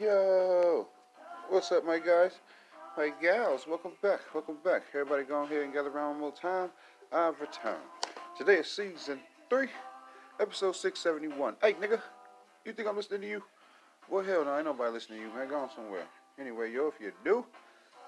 Yo, 0.00 0.86
what's 1.50 1.70
up, 1.70 1.84
my 1.84 1.98
guys, 1.98 2.32
my 2.96 3.12
gals? 3.20 3.66
Welcome 3.68 3.92
back, 4.02 4.20
welcome 4.32 4.56
back. 4.64 4.84
Everybody 4.94 5.24
go 5.24 5.44
here 5.44 5.64
and 5.64 5.72
gather 5.72 5.90
around 5.90 6.12
one 6.12 6.20
more 6.20 6.32
time. 6.32 6.70
I've 7.12 7.38
returned. 7.38 7.76
Today 8.38 8.56
is 8.56 8.70
season 8.70 9.20
three, 9.50 9.68
episode 10.40 10.76
six 10.76 10.98
seventy 10.98 11.28
one. 11.28 11.56
Hey, 11.60 11.74
nigga, 11.74 12.00
you 12.64 12.72
think 12.72 12.88
I'm 12.88 12.96
listening 12.96 13.20
to 13.20 13.28
you? 13.28 13.42
Well, 14.08 14.24
hell 14.24 14.46
no, 14.46 14.56
ain't 14.56 14.64
nobody 14.64 14.92
listening 14.92 15.18
to 15.18 15.26
you, 15.26 15.34
man. 15.34 15.46
Go 15.48 15.58
on 15.58 15.68
somewhere. 15.76 16.06
Anyway, 16.40 16.72
yo, 16.72 16.88
if 16.88 16.94
you 16.98 17.12
do, 17.22 17.44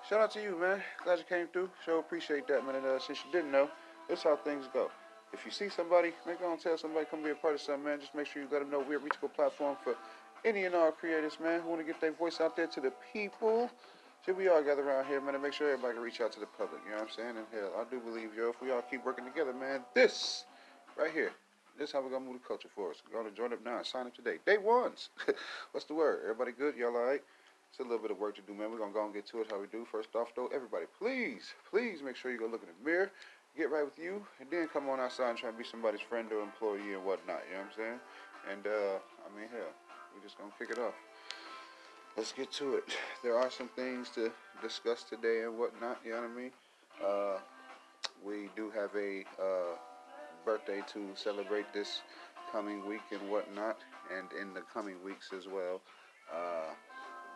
shout 0.09 0.21
out 0.21 0.31
to 0.33 0.43
you, 0.43 0.59
man. 0.59 0.83
Glad 1.05 1.19
you 1.19 1.25
came 1.29 1.49
through. 1.49 1.69
Sure 1.85 2.01
appreciate 2.01 2.49
that, 2.49 2.65
man. 2.65 2.77
And 2.77 2.87
uh, 2.87 2.99
since 2.99 3.19
you 3.27 3.31
didn't 3.31 3.53
know, 3.53 3.69
this 4.09 4.23
how 4.23 4.37
things 4.37 4.65
go. 4.73 4.91
If 5.35 5.45
you 5.45 5.51
see 5.51 5.69
somebody, 5.69 6.13
make 6.27 6.41
on 6.41 6.57
tell 6.59 6.79
somebody 6.79 7.05
come 7.11 7.23
be 7.23 7.31
a 7.31 7.35
part 7.35 7.55
of 7.55 7.61
something, 7.61 7.85
man. 7.85 8.01
Just 8.01 8.15
make 8.15 8.27
sure 8.27 8.41
you 8.41 8.49
let 8.51 8.61
them 8.61 8.71
know 8.71 8.83
we're 8.89 8.97
a 8.97 9.01
reachable 9.01 9.29
platform 9.29 9.77
for 9.85 9.95
any 10.45 10.65
and 10.65 10.75
all 10.75 10.93
creators, 10.93 11.39
man, 11.41 11.61
who 11.61 11.69
want 11.69 11.81
to 11.81 11.87
get 11.87 12.01
their 12.01 12.13
voice 12.13 12.41
out 12.41 12.57
there 12.57 12.67
to 12.67 12.81
the 12.81 12.93
people. 13.13 13.71
Should 14.25 14.37
we 14.37 14.49
all 14.49 14.63
gather 14.63 14.83
around 14.83 15.07
here, 15.07 15.21
man, 15.21 15.35
and 15.35 15.43
make 15.43 15.53
sure 15.53 15.71
everybody 15.71 15.95
can 15.95 16.03
reach 16.03 16.21
out 16.21 16.33
to 16.33 16.41
the 16.41 16.47
public, 16.47 16.81
you 16.85 16.93
know 16.93 16.97
what 16.99 17.11
I'm 17.11 17.15
saying? 17.15 17.37
And 17.37 17.47
hell, 17.53 17.73
I 17.79 17.85
do 17.91 18.01
believe, 18.01 18.31
yo, 18.37 18.51
if 18.51 18.61
we 18.61 18.71
all 18.71 18.83
keep 18.83 19.05
working 19.05 19.25
together, 19.25 19.53
man, 19.53 19.81
this 19.95 20.45
right 20.97 21.13
here, 21.13 21.33
this 21.79 21.89
is 21.89 21.93
how 21.93 22.03
we're 22.03 22.11
gonna 22.11 22.25
move 22.25 22.41
the 22.41 22.49
culture 22.49 22.69
forward. 22.75 22.97
Go 23.13 23.23
to 23.23 23.31
join 23.31 23.53
up 23.53 23.65
now 23.65 23.79
and 23.79 23.87
sign 23.87 24.07
up 24.07 24.15
today. 24.15 24.37
Day 24.47 24.59
ones. 24.59 25.11
What's 25.73 25.87
the 25.87 25.95
word? 25.95 26.21
Everybody 26.23 26.53
good? 26.53 26.77
Y'all 26.77 26.95
alright? 26.95 27.23
It's 27.69 27.81
a 27.81 27.83
little 27.83 27.99
bit 27.99 28.13
of 28.13 28.19
work 28.19 28.37
to 28.37 28.43
do, 28.43 28.55
man. 28.55 28.71
We're 28.71 28.79
gonna 28.79 28.93
go 28.93 29.05
and 29.05 29.13
get 29.13 29.27
to 29.27 29.41
it 29.41 29.51
how 29.51 29.61
we 29.61 29.67
do. 29.67 29.85
First 29.91 30.15
off 30.15 30.29
though, 30.37 30.49
everybody, 30.55 30.85
please, 30.99 31.53
please 31.69 32.01
make 32.03 32.15
sure 32.15 32.31
you 32.31 32.39
go 32.39 32.47
look 32.47 32.63
in 32.63 32.69
the 32.71 32.89
mirror, 32.89 33.11
get 33.59 33.71
right 33.71 33.85
with 33.85 33.99
you, 33.99 34.25
and 34.41 34.49
then 34.51 34.69
come 34.69 34.89
on 34.89 35.01
outside 35.01 35.31
and 35.31 35.39
try 35.39 35.51
to 35.51 35.57
be 35.59 35.65
somebody's 35.65 36.01
friend 36.01 36.31
or 36.31 36.41
employee 36.41 36.95
and 36.95 37.05
whatnot, 37.05 37.43
you 37.51 37.59
know 37.59 37.67
what 37.67 37.75
I'm 37.75 37.77
saying? 37.77 38.01
And 38.53 38.67
uh, 38.67 39.03
I 39.27 39.29
mean 39.35 39.51
hell, 39.51 39.75
we're 40.15 40.23
just 40.23 40.39
gonna 40.39 40.53
kick 40.59 40.71
it 40.71 40.79
off. 40.79 40.95
Let's 42.17 42.33
get 42.33 42.53
to 42.53 42.77
it. 42.77 42.85
There 43.23 43.37
are 43.37 43.51
some 43.51 43.69
things 43.69 44.09
to 44.15 44.31
discuss 44.63 45.03
today 45.03 45.43
and 45.43 45.59
whatnot, 45.59 45.99
you 46.05 46.13
know 46.13 46.23
what 46.23 46.31
I 46.31 46.35
mean? 46.35 46.51
Uh, 47.05 47.39
we 48.25 48.49
do 48.55 48.71
have 48.71 48.91
a 48.95 49.25
uh, 49.43 49.75
birthday 50.45 50.81
to 50.93 51.11
celebrate 51.15 51.73
this 51.73 52.03
coming 52.53 52.87
week 52.87 53.03
and 53.11 53.29
whatnot, 53.29 53.79
and 54.17 54.29
in 54.41 54.55
the 54.55 54.63
coming 54.73 55.03
weeks 55.05 55.31
as 55.37 55.49
well. 55.49 55.81
Uh, 56.33 56.71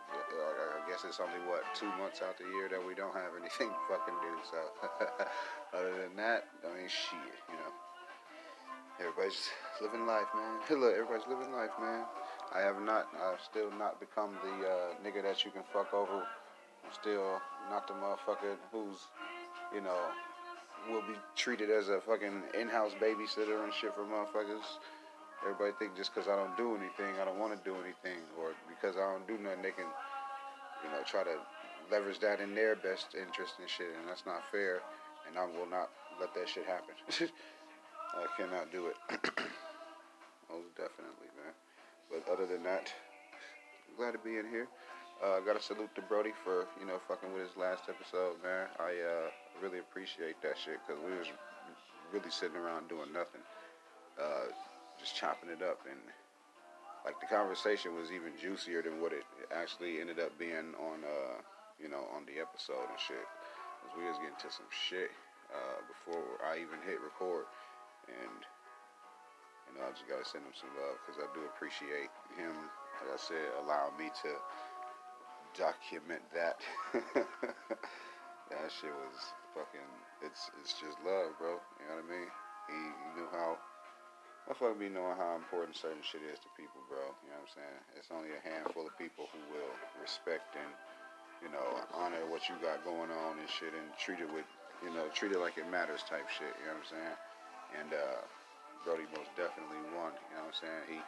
I 0.09 0.89
guess 0.89 1.03
it's 1.05 1.19
only 1.19 1.37
what 1.45 1.61
two 1.75 1.89
months 1.99 2.21
out 2.21 2.37
the 2.37 2.45
year 2.45 2.69
that 2.69 2.81
we 2.81 2.95
don't 2.95 3.13
have 3.13 3.35
anything 3.37 3.69
to 3.69 3.81
fucking 3.89 4.17
do. 4.23 4.33
So 4.49 4.57
other 5.77 5.93
than 6.01 6.15
that, 6.17 6.47
I 6.63 6.73
mean, 6.73 6.87
shit, 6.87 7.37
you 7.51 7.55
know. 7.59 7.73
Everybody's 8.99 9.47
living 9.81 10.05
life, 10.05 10.27
man. 10.35 10.59
Look, 10.81 10.93
everybody's 10.93 11.27
living 11.27 11.53
life, 11.53 11.71
man. 11.79 12.03
I 12.53 12.61
have 12.61 12.81
not, 12.81 13.07
I've 13.13 13.41
still 13.41 13.69
not 13.77 13.99
become 13.99 14.31
the 14.41 14.67
uh, 14.67 14.93
nigga 15.05 15.21
that 15.23 15.45
you 15.45 15.51
can 15.51 15.61
fuck 15.71 15.93
over. 15.93 16.25
I'm 16.83 16.93
still 16.99 17.39
not 17.69 17.87
the 17.87 17.93
motherfucker 17.93 18.57
who's, 18.71 19.05
you 19.73 19.81
know, 19.81 19.97
will 20.89 21.01
be 21.01 21.13
treated 21.35 21.69
as 21.69 21.89
a 21.89 22.01
fucking 22.01 22.41
in-house 22.59 22.93
babysitter 23.01 23.63
and 23.63 23.73
shit 23.73 23.93
for 23.93 24.01
motherfuckers. 24.01 24.65
Everybody 25.43 25.71
think 25.77 25.95
just 25.95 26.13
because 26.13 26.27
I 26.27 26.35
don't 26.35 26.55
do 26.57 26.75
anything, 26.75 27.19
I 27.21 27.25
don't 27.25 27.39
want 27.39 27.55
to 27.55 27.61
do 27.63 27.75
anything, 27.75 28.19
or 28.39 28.51
because 28.67 28.97
I 28.97 29.05
don't 29.13 29.27
do 29.27 29.37
nothing, 29.37 29.61
they 29.61 29.71
can, 29.71 29.87
you 30.83 30.89
know, 30.89 31.01
try 31.05 31.23
to 31.23 31.37
leverage 31.91 32.19
that 32.19 32.41
in 32.41 32.55
their 32.55 32.75
best 32.75 33.15
interest 33.15 33.55
and 33.59 33.69
shit, 33.69 33.93
and 33.99 34.09
that's 34.09 34.25
not 34.25 34.41
fair, 34.51 34.81
and 35.27 35.37
I 35.37 35.45
will 35.45 35.69
not 35.69 35.89
let 36.19 36.33
that 36.33 36.49
shit 36.49 36.65
happen. 36.65 36.95
I 38.17 38.25
cannot 38.35 38.71
do 38.71 38.87
it. 38.87 38.97
Most 40.49 40.73
definitely, 40.75 41.29
man. 41.37 41.53
But 42.09 42.25
other 42.31 42.45
than 42.45 42.63
that, 42.63 42.91
I'm 43.87 43.95
glad 43.97 44.11
to 44.11 44.19
be 44.19 44.37
in 44.37 44.49
here. 44.49 44.67
Uh, 45.19 45.39
gotta 45.41 45.61
salute 45.61 45.93
to 45.95 46.01
Brody 46.01 46.31
for 46.43 46.65
you 46.79 46.87
know 46.87 46.97
fucking 47.07 47.33
with 47.33 47.43
his 47.43 47.57
last 47.57 47.91
episode, 47.91 48.41
man. 48.41 48.67
I 48.79 48.95
uh, 48.97 49.27
really 49.61 49.79
appreciate 49.79 50.41
that 50.41 50.55
shit 50.57 50.79
because 50.85 51.01
we 51.03 51.11
was 51.11 51.27
really 52.13 52.31
sitting 52.31 52.55
around 52.55 52.87
doing 52.87 53.11
nothing, 53.11 53.43
uh, 54.15 54.47
just 54.97 55.15
chopping 55.15 55.51
it 55.51 55.61
up, 55.61 55.83
and 55.83 55.99
like 57.03 57.19
the 57.19 57.27
conversation 57.27 57.95
was 57.99 58.11
even 58.11 58.31
juicier 58.39 58.81
than 58.81 59.03
what 59.03 59.11
it 59.11 59.27
actually 59.51 59.99
ended 59.99 60.19
up 60.19 60.31
being 60.39 60.71
on 60.79 61.03
uh, 61.03 61.37
you 61.75 61.91
know 61.91 62.07
on 62.15 62.23
the 62.23 62.39
episode 62.39 62.87
and 62.87 62.99
shit. 62.99 63.27
Cause 63.83 63.91
we 63.99 64.07
was 64.07 64.15
getting 64.23 64.39
to 64.39 64.51
some 64.51 64.71
shit 64.71 65.11
uh, 65.51 65.79
before 65.83 66.39
I 66.47 66.63
even 66.63 66.79
hit 66.87 67.03
record, 67.03 67.43
and 68.07 68.39
you 69.69 69.77
know 69.77 69.85
I 69.85 69.93
just 69.93 70.09
gotta 70.09 70.25
send 70.25 70.43
him 70.43 70.57
some 70.57 70.73
love 70.75 70.97
because 71.05 71.21
I 71.21 71.29
do 71.37 71.45
appreciate 71.45 72.09
him. 72.33 72.53
Like 72.99 73.15
I 73.15 73.19
said, 73.21 73.47
allowing 73.63 73.95
me 73.95 74.09
to 74.25 74.31
document 75.55 76.21
that. 76.33 76.59
that 78.51 78.67
shit 78.69 78.93
was 78.93 79.17
fucking. 79.53 79.89
It's 80.25 80.51
it's 80.61 80.73
just 80.77 80.97
love, 81.05 81.37
bro. 81.39 81.57
You 81.79 81.85
know 81.89 81.97
what 82.01 82.09
I 82.09 82.11
mean? 82.11 82.29
He, 82.69 82.77
he 82.77 83.07
knew 83.17 83.29
how. 83.31 83.57
I 84.49 84.57
fucking 84.57 84.81
be 84.81 84.89
knowing 84.89 85.13
how 85.13 85.37
important 85.37 85.77
certain 85.77 86.01
shit 86.01 86.25
is 86.25 86.41
to 86.41 86.49
people, 86.57 86.81
bro. 86.89 87.13
You 87.21 87.29
know 87.29 87.37
what 87.37 87.53
I'm 87.53 87.53
saying? 87.53 87.79
It's 88.01 88.09
only 88.09 88.33
a 88.33 88.41
handful 88.41 88.81
of 88.81 88.97
people 88.97 89.29
who 89.29 89.41
will 89.53 89.73
respect 90.01 90.57
and 90.57 90.73
you 91.45 91.53
know 91.53 91.85
honor 91.93 92.25
what 92.25 92.49
you 92.49 92.57
got 92.57 92.81
going 92.81 93.13
on 93.13 93.37
and 93.37 93.49
shit, 93.49 93.71
and 93.71 93.85
treat 94.01 94.19
it 94.19 94.29
with 94.33 94.49
you 94.81 94.89
know 94.91 95.05
treat 95.13 95.31
it 95.31 95.39
like 95.39 95.61
it 95.61 95.69
matters 95.69 96.01
type 96.09 96.25
shit. 96.33 96.49
You 96.61 96.73
know 96.73 96.81
what 96.81 96.89
I'm 96.89 96.93
saying? 96.97 97.17
And 97.77 97.89
uh, 97.93 98.21
Brody 98.85 99.07
most 99.15 99.31
definitely 99.35 99.81
won. 99.95 100.15
You 100.15 100.39
know 100.39 100.47
what 100.47 100.55
I'm 100.55 100.59
saying? 100.59 100.83
He 100.87 100.99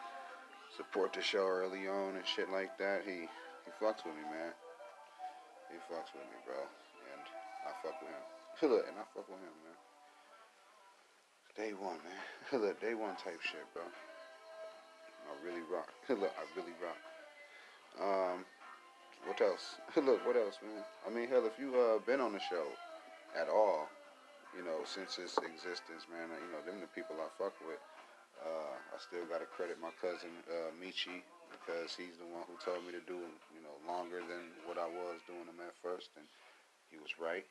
support 0.75 1.13
the 1.13 1.21
show 1.21 1.45
early 1.47 1.87
on 1.87 2.15
and 2.15 2.25
shit 2.27 2.51
like 2.51 2.77
that. 2.77 3.03
He 3.05 3.27
he 3.65 3.71
fucks 3.79 4.03
with 4.03 4.15
me, 4.17 4.25
man. 4.27 4.53
He 5.69 5.77
fucks 5.87 6.11
with 6.11 6.27
me, 6.27 6.37
bro. 6.45 6.59
And 6.59 7.23
I 7.67 7.71
fuck 7.79 7.95
with 8.01 8.11
him. 8.11 8.25
Look, 8.71 8.85
and 8.87 8.97
I 8.97 9.05
fuck 9.15 9.27
with 9.29 9.39
him, 9.39 9.55
man. 9.63 9.77
Day 11.55 11.71
one, 11.75 11.99
man. 12.03 12.61
Look, 12.61 12.81
day 12.81 12.93
one 12.93 13.15
type 13.15 13.39
shit, 13.41 13.65
bro. 13.73 13.83
I 13.83 15.33
really 15.45 15.63
rock. 15.71 15.89
Look, 16.09 16.33
I 16.35 16.43
really 16.59 16.75
rock. 16.83 16.99
Um, 17.99 18.45
what 19.25 19.39
else? 19.41 19.75
Look, 19.95 20.25
what 20.25 20.35
else, 20.35 20.57
man? 20.63 20.83
I 21.05 21.09
mean, 21.09 21.27
hell, 21.27 21.45
if 21.45 21.59
you 21.59 21.75
uh 21.79 21.99
been 22.05 22.19
on 22.19 22.33
the 22.33 22.39
show 22.39 22.65
at 23.39 23.47
all, 23.47 23.87
you 24.55 24.63
know, 24.67 24.83
since 24.83 25.15
its 25.19 25.39
existence, 25.39 26.07
man, 26.11 26.27
you 26.31 26.49
know, 26.51 26.61
them 26.67 26.83
the 26.83 26.91
people 26.91 27.15
I 27.19 27.27
fuck 27.39 27.55
with. 27.63 27.79
Uh, 28.41 28.73
I 28.73 28.97
still 28.97 29.21
gotta 29.29 29.45
credit 29.45 29.77
my 29.77 29.93
cousin 30.01 30.33
uh, 30.49 30.73
Michi 30.81 31.21
because 31.53 31.93
he's 31.93 32.17
the 32.17 32.25
one 32.25 32.41
who 32.49 32.57
told 32.57 32.81
me 32.81 32.89
to 32.89 33.03
do 33.05 33.21
you 33.53 33.61
know 33.61 33.77
longer 33.85 34.17
than 34.25 34.49
what 34.65 34.81
I 34.81 34.89
was 34.89 35.21
doing 35.29 35.45
them 35.45 35.61
at 35.61 35.77
first, 35.77 36.09
and 36.17 36.25
he 36.89 36.97
was 36.97 37.13
right. 37.21 37.45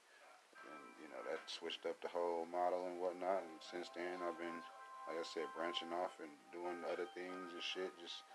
And 0.67 0.83
you 0.99 1.09
know 1.15 1.23
that 1.31 1.39
switched 1.47 1.87
up 1.87 1.95
the 2.03 2.11
whole 2.11 2.43
model 2.51 2.91
and 2.91 2.99
whatnot. 2.99 3.47
And 3.47 3.59
since 3.63 3.87
then, 3.95 4.19
I've 4.19 4.35
been, 4.35 4.59
like 5.07 5.23
I 5.23 5.27
said, 5.31 5.47
branching 5.55 5.95
off 5.95 6.19
and 6.19 6.33
doing 6.51 6.83
other 6.91 7.07
things 7.15 7.55
and 7.55 7.63
shit, 7.63 7.95
just 8.03 8.27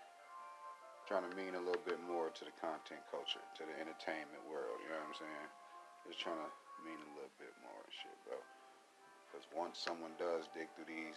trying 1.04 1.28
to 1.28 1.32
mean 1.36 1.54
a 1.54 1.62
little 1.62 1.84
bit 1.84 2.00
more 2.08 2.32
to 2.32 2.42
the 2.42 2.56
content 2.56 3.04
culture, 3.12 3.44
to 3.60 3.62
the 3.68 3.76
entertainment 3.76 4.42
world. 4.48 4.80
You 4.80 4.90
know 4.90 4.98
what 5.04 5.12
I'm 5.12 5.18
saying? 5.20 5.48
Just 6.08 6.24
trying 6.24 6.40
to 6.40 6.50
mean 6.88 6.98
a 6.98 7.10
little 7.14 7.36
bit 7.36 7.52
more 7.62 7.78
and 7.84 7.94
shit, 7.94 8.16
bro. 8.24 8.40
Once 9.56 9.80
someone 9.80 10.12
does 10.20 10.44
dig 10.52 10.68
through 10.76 10.84
these 10.84 11.16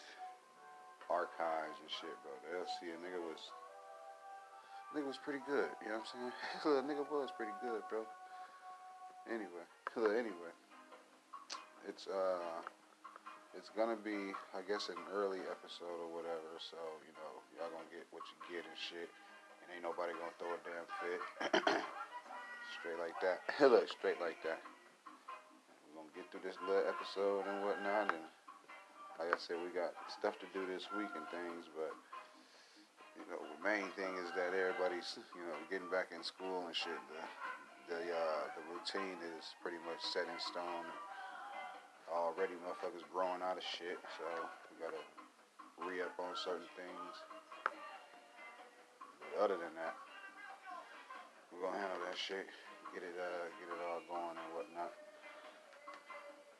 archives 1.12 1.76
and 1.84 1.92
shit, 1.92 2.16
bro, 2.24 2.32
they'll 2.48 2.72
see 2.80 2.88
a 2.88 2.98
nigga 3.04 3.20
was 3.20 3.52
nigga 4.96 5.12
was 5.12 5.20
pretty 5.20 5.44
good. 5.44 5.68
You 5.84 5.92
know 5.92 6.00
what 6.00 6.08
I'm 6.08 6.32
saying? 6.32 6.34
the 6.80 6.84
nigga 6.88 7.04
was 7.12 7.36
pretty 7.36 7.54
good, 7.60 7.84
bro. 7.92 8.08
Anyway, 9.28 9.66
anyway, 10.16 10.54
it's 11.86 12.08
uh, 12.08 12.64
it's 13.54 13.70
gonna 13.76 14.00
be, 14.00 14.34
I 14.56 14.64
guess, 14.66 14.90
an 14.90 14.98
early 15.12 15.44
episode 15.52 16.00
or 16.00 16.10
whatever. 16.10 16.58
So 16.64 16.80
you 17.06 17.14
know, 17.20 17.44
y'all 17.60 17.70
gonna 17.76 17.92
get 17.92 18.08
what 18.10 18.24
you 18.32 18.38
get 18.56 18.64
and 18.64 18.80
shit, 18.80 19.10
and 19.62 19.68
ain't 19.76 19.86
nobody 19.86 20.16
gonna 20.16 20.34
throw 20.40 20.56
a 20.56 20.62
damn 20.64 20.88
fit. 21.04 21.22
straight 22.80 23.00
like 23.02 23.18
that. 23.22 23.44
Look, 23.72 23.90
straight 23.92 24.22
like 24.24 24.40
that. 24.48 24.64
Get 26.20 26.28
through 26.36 26.52
this 26.52 26.60
little 26.68 26.84
episode 26.84 27.48
and 27.48 27.64
whatnot, 27.64 28.12
and 28.12 28.28
like 29.24 29.32
I 29.32 29.40
said, 29.40 29.56
we 29.64 29.72
got 29.72 29.96
stuff 30.12 30.36
to 30.44 30.48
do 30.52 30.68
this 30.68 30.84
week 30.92 31.08
and 31.16 31.24
things, 31.32 31.64
but 31.72 31.96
you 33.16 33.24
know, 33.32 33.40
the 33.40 33.64
main 33.64 33.88
thing 33.96 34.12
is 34.20 34.28
that 34.36 34.52
everybody's, 34.52 35.16
you 35.32 35.48
know, 35.48 35.56
getting 35.72 35.88
back 35.88 36.12
in 36.12 36.20
school 36.20 36.68
and 36.68 36.76
shit. 36.76 37.00
The 37.08 37.24
the 37.96 38.02
uh, 38.12 38.44
the 38.52 38.64
routine 38.68 39.16
is 39.32 39.48
pretty 39.64 39.80
much 39.88 40.04
set 40.12 40.28
in 40.28 40.36
stone. 40.44 40.92
Already, 42.12 42.60
motherfuckers 42.68 43.08
growing 43.16 43.40
out 43.40 43.56
of 43.56 43.64
shit, 43.64 44.04
so 44.20 44.28
we 44.68 44.76
gotta 44.76 45.00
re 45.88 46.04
up 46.04 46.20
on 46.20 46.36
certain 46.36 46.68
things. 46.76 47.14
But 49.24 49.40
other 49.40 49.56
than 49.56 49.72
that, 49.80 49.96
we're 51.56 51.64
gonna 51.64 51.80
handle 51.80 52.04
that 52.12 52.20
shit, 52.20 52.44
get 52.92 53.08
it 53.08 53.16
uh, 53.16 53.48
get 53.56 53.72
it 53.72 53.80
all 53.88 54.04
going 54.04 54.36
and 54.36 54.52
whatnot. 54.52 54.92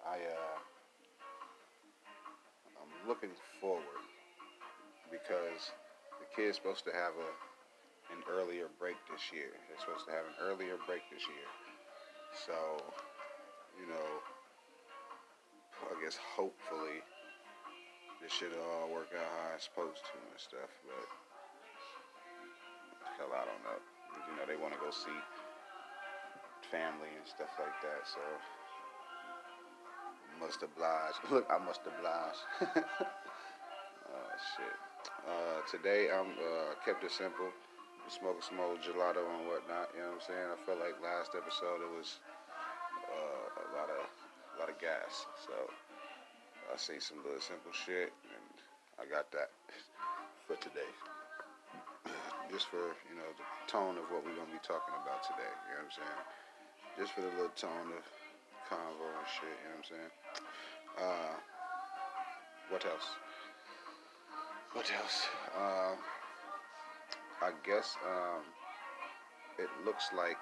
I 0.10 0.18
uh 0.18 0.58
I'm 2.82 2.94
looking 3.08 3.30
forward 3.62 4.02
because 5.14 5.70
the 6.18 6.26
kid's 6.34 6.58
supposed 6.58 6.82
to 6.90 6.94
have 6.98 7.14
a 7.14 7.30
an 8.10 8.26
earlier 8.26 8.74
break 8.82 8.98
this 9.06 9.22
year. 9.30 9.54
They're 9.70 9.78
supposed 9.78 10.10
to 10.10 10.14
have 10.18 10.26
an 10.26 10.34
earlier 10.42 10.82
break 10.90 11.06
this 11.14 11.22
year. 11.30 11.50
So, 12.34 12.58
you 13.78 13.86
know, 13.86 14.10
I 15.86 15.94
guess 16.02 16.18
hopefully 16.18 17.06
this 18.18 18.34
should 18.34 18.58
all 18.58 18.90
work 18.90 19.14
out 19.14 19.30
how 19.30 19.54
it's 19.54 19.70
supposed 19.70 20.02
to 20.10 20.18
and 20.18 20.42
stuff. 20.42 20.74
But 20.90 21.06
hell, 23.22 23.30
I 23.30 23.46
don't 23.46 23.62
know. 23.62 23.78
You 24.26 24.34
know, 24.42 24.46
they 24.50 24.58
want 24.58 24.74
to 24.74 24.82
go 24.82 24.90
see 24.90 25.14
family 26.74 27.14
and 27.14 27.26
stuff 27.30 27.54
like 27.62 27.78
that. 27.86 28.10
So 28.10 28.22
must 30.40 30.64
oblige. 30.64 31.16
Look, 31.32 31.46
I 31.52 31.60
must 31.60 31.84
oblige. 31.84 32.40
oh 34.08 34.32
shit. 34.56 34.78
Uh, 35.28 35.60
today 35.68 36.08
I'm 36.10 36.32
uh, 36.40 36.80
kept 36.84 37.04
it 37.04 37.12
simple. 37.12 37.52
Smoking 38.10 38.42
some 38.42 38.58
old 38.58 38.82
gelato 38.82 39.22
and 39.22 39.46
whatnot. 39.46 39.94
You 39.94 40.02
know 40.02 40.18
what 40.18 40.26
I'm 40.26 40.26
saying? 40.26 40.48
I 40.50 40.58
felt 40.66 40.82
like 40.82 40.98
last 40.98 41.38
episode 41.38 41.86
it 41.86 41.94
was 41.94 42.18
uh, 43.06 43.46
a 43.54 43.66
lot 43.78 43.86
of 43.94 44.02
a 44.02 44.56
lot 44.58 44.70
of 44.74 44.82
gas. 44.82 45.30
So 45.46 45.54
I 46.74 46.74
see 46.74 46.98
some 46.98 47.22
little 47.22 47.38
simple 47.38 47.70
shit, 47.70 48.10
and 48.34 48.50
I 48.98 49.06
got 49.06 49.30
that 49.38 49.54
for 50.50 50.58
today. 50.58 50.90
Just 52.50 52.66
for 52.74 52.98
you 53.06 53.14
know 53.14 53.30
the 53.38 53.46
tone 53.70 53.94
of 54.02 54.10
what 54.10 54.26
we're 54.26 54.34
gonna 54.34 54.58
be 54.58 54.64
talking 54.66 54.98
about 55.06 55.22
today. 55.22 55.54
You 55.70 55.78
know 55.78 55.86
what 55.86 55.94
I'm 55.94 55.98
saying? 56.02 56.22
Just 56.98 57.14
for 57.14 57.22
the 57.22 57.34
little 57.38 57.54
tone 57.54 57.94
of 57.94 58.02
convo 58.66 59.06
and 59.06 59.30
shit. 59.30 59.54
You 59.62 59.70
know 59.70 59.78
what 59.78 59.86
I'm 59.86 59.90
saying? 59.94 60.14
Uh, 61.02 61.36
what 62.70 62.86
else? 62.86 63.08
What 64.74 64.92
else? 65.02 65.28
Uh, 65.58 65.96
I 67.42 67.52
guess 67.66 67.96
um, 68.06 68.44
it 69.58 69.70
looks 69.86 70.10
like 70.16 70.38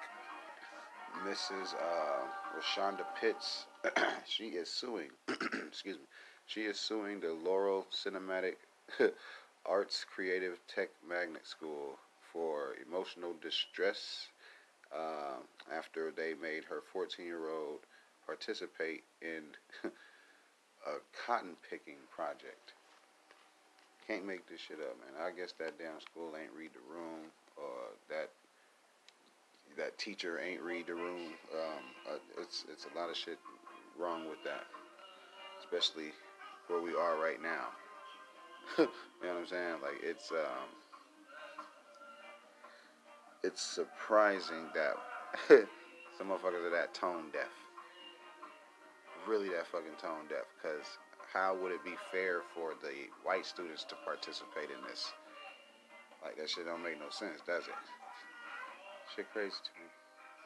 Mrs. 1.26 1.74
Uh, 1.74 2.26
Rashonda 2.58 3.04
Pitts. 3.20 3.66
she 4.26 4.44
is 4.48 4.68
suing. 4.68 5.10
excuse 5.68 5.96
me. 5.96 6.04
She 6.46 6.62
is 6.62 6.78
suing 6.78 7.20
the 7.20 7.32
Laurel 7.32 7.86
Cinematic 7.92 8.56
Arts 9.66 10.04
Creative 10.12 10.58
Tech 10.74 10.88
Magnet 11.08 11.46
School 11.46 11.98
for 12.32 12.74
emotional 12.86 13.34
distress 13.42 14.28
uh, 14.94 15.36
after 15.76 16.10
they 16.10 16.34
made 16.40 16.64
her 16.64 16.82
14 16.92 17.24
year 17.24 17.50
old 17.50 17.80
participate 18.26 19.04
in 19.22 19.42
a 20.88 21.00
cotton 21.26 21.56
picking 21.68 22.00
project. 22.14 22.72
Can't 24.06 24.24
make 24.24 24.48
this 24.48 24.60
shit 24.60 24.78
up, 24.80 24.96
man. 25.00 25.20
I 25.20 25.36
guess 25.36 25.52
that 25.58 25.78
damn 25.78 26.00
school 26.00 26.32
ain't 26.40 26.52
read 26.56 26.70
the 26.72 26.84
room, 26.88 27.28
or 27.56 27.92
that 28.08 28.30
that 29.76 29.98
teacher 29.98 30.40
ain't 30.40 30.62
read 30.62 30.86
the 30.86 30.94
room. 30.94 31.32
Um, 31.52 31.84
uh, 32.10 32.42
it's 32.42 32.64
it's 32.72 32.86
a 32.92 32.98
lot 32.98 33.10
of 33.10 33.16
shit 33.16 33.38
wrong 33.98 34.28
with 34.28 34.42
that, 34.44 34.64
especially 35.60 36.12
where 36.68 36.80
we 36.80 36.94
are 36.94 37.20
right 37.20 37.42
now. 37.42 37.68
you 38.78 38.86
know 39.22 39.34
what 39.34 39.40
I'm 39.40 39.46
saying? 39.46 39.76
Like 39.82 40.00
it's 40.02 40.32
um, 40.32 40.68
it's 43.42 43.62
surprising 43.62 44.70
that 44.74 44.94
some 46.16 46.28
motherfuckers 46.28 46.66
are 46.66 46.70
that 46.70 46.94
tone 46.94 47.24
deaf 47.32 47.52
really 49.26 49.48
that 49.50 49.66
fucking 49.66 49.96
tone 50.00 50.28
deaf 50.28 50.46
because 50.56 50.86
how 51.32 51.56
would 51.60 51.72
it 51.72 51.84
be 51.84 51.94
fair 52.10 52.40
for 52.54 52.72
the 52.80 52.92
white 53.22 53.44
students 53.44 53.84
to 53.84 53.94
participate 54.04 54.70
in 54.70 54.80
this? 54.88 55.12
Like 56.22 56.36
that 56.36 56.48
shit 56.48 56.66
don't 56.66 56.82
make 56.82 56.98
no 56.98 57.10
sense, 57.10 57.40
does 57.46 57.64
it? 57.64 57.74
Shit 59.14 59.30
crazy 59.32 59.52
to 59.52 59.72
me. 59.76 59.86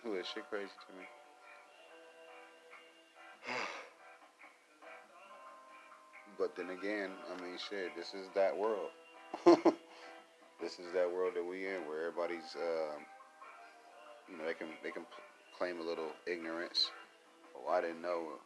Who 0.02 0.18
is 0.18 0.26
shit 0.26 0.48
crazy 0.50 0.70
to 0.86 0.92
me? 0.98 1.04
but 6.38 6.56
then 6.56 6.70
again, 6.70 7.10
I 7.30 7.40
mean, 7.42 7.56
shit, 7.58 7.94
this 7.96 8.14
is 8.14 8.28
that 8.34 8.56
world. 8.56 8.90
this 10.60 10.78
is 10.78 10.92
that 10.94 11.10
world 11.10 11.34
that 11.36 11.44
we 11.44 11.66
in, 11.66 11.86
where 11.88 12.08
everybody's, 12.08 12.56
um, 12.56 13.06
you 14.28 14.36
know, 14.36 14.44
they 14.46 14.54
can 14.54 14.68
they 14.82 14.90
can 14.90 15.06
claim 15.56 15.80
a 15.80 15.82
little 15.82 16.10
ignorance. 16.26 16.90
Oh, 17.56 17.70
I 17.70 17.80
didn't 17.80 18.02
know 18.02 18.40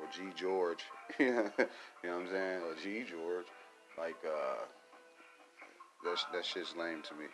or 0.00 0.06
G 0.12 0.32
George, 0.34 0.84
you 1.18 1.32
know 1.32 1.50
what 1.56 1.68
I'm 2.04 2.28
saying, 2.28 2.60
or 2.62 2.74
G 2.82 3.04
George, 3.08 3.46
like 3.98 4.16
uh, 4.24 4.64
that 6.04 6.18
that 6.32 6.44
shit's 6.44 6.74
lame 6.76 7.02
to 7.02 7.14
me. 7.14 7.26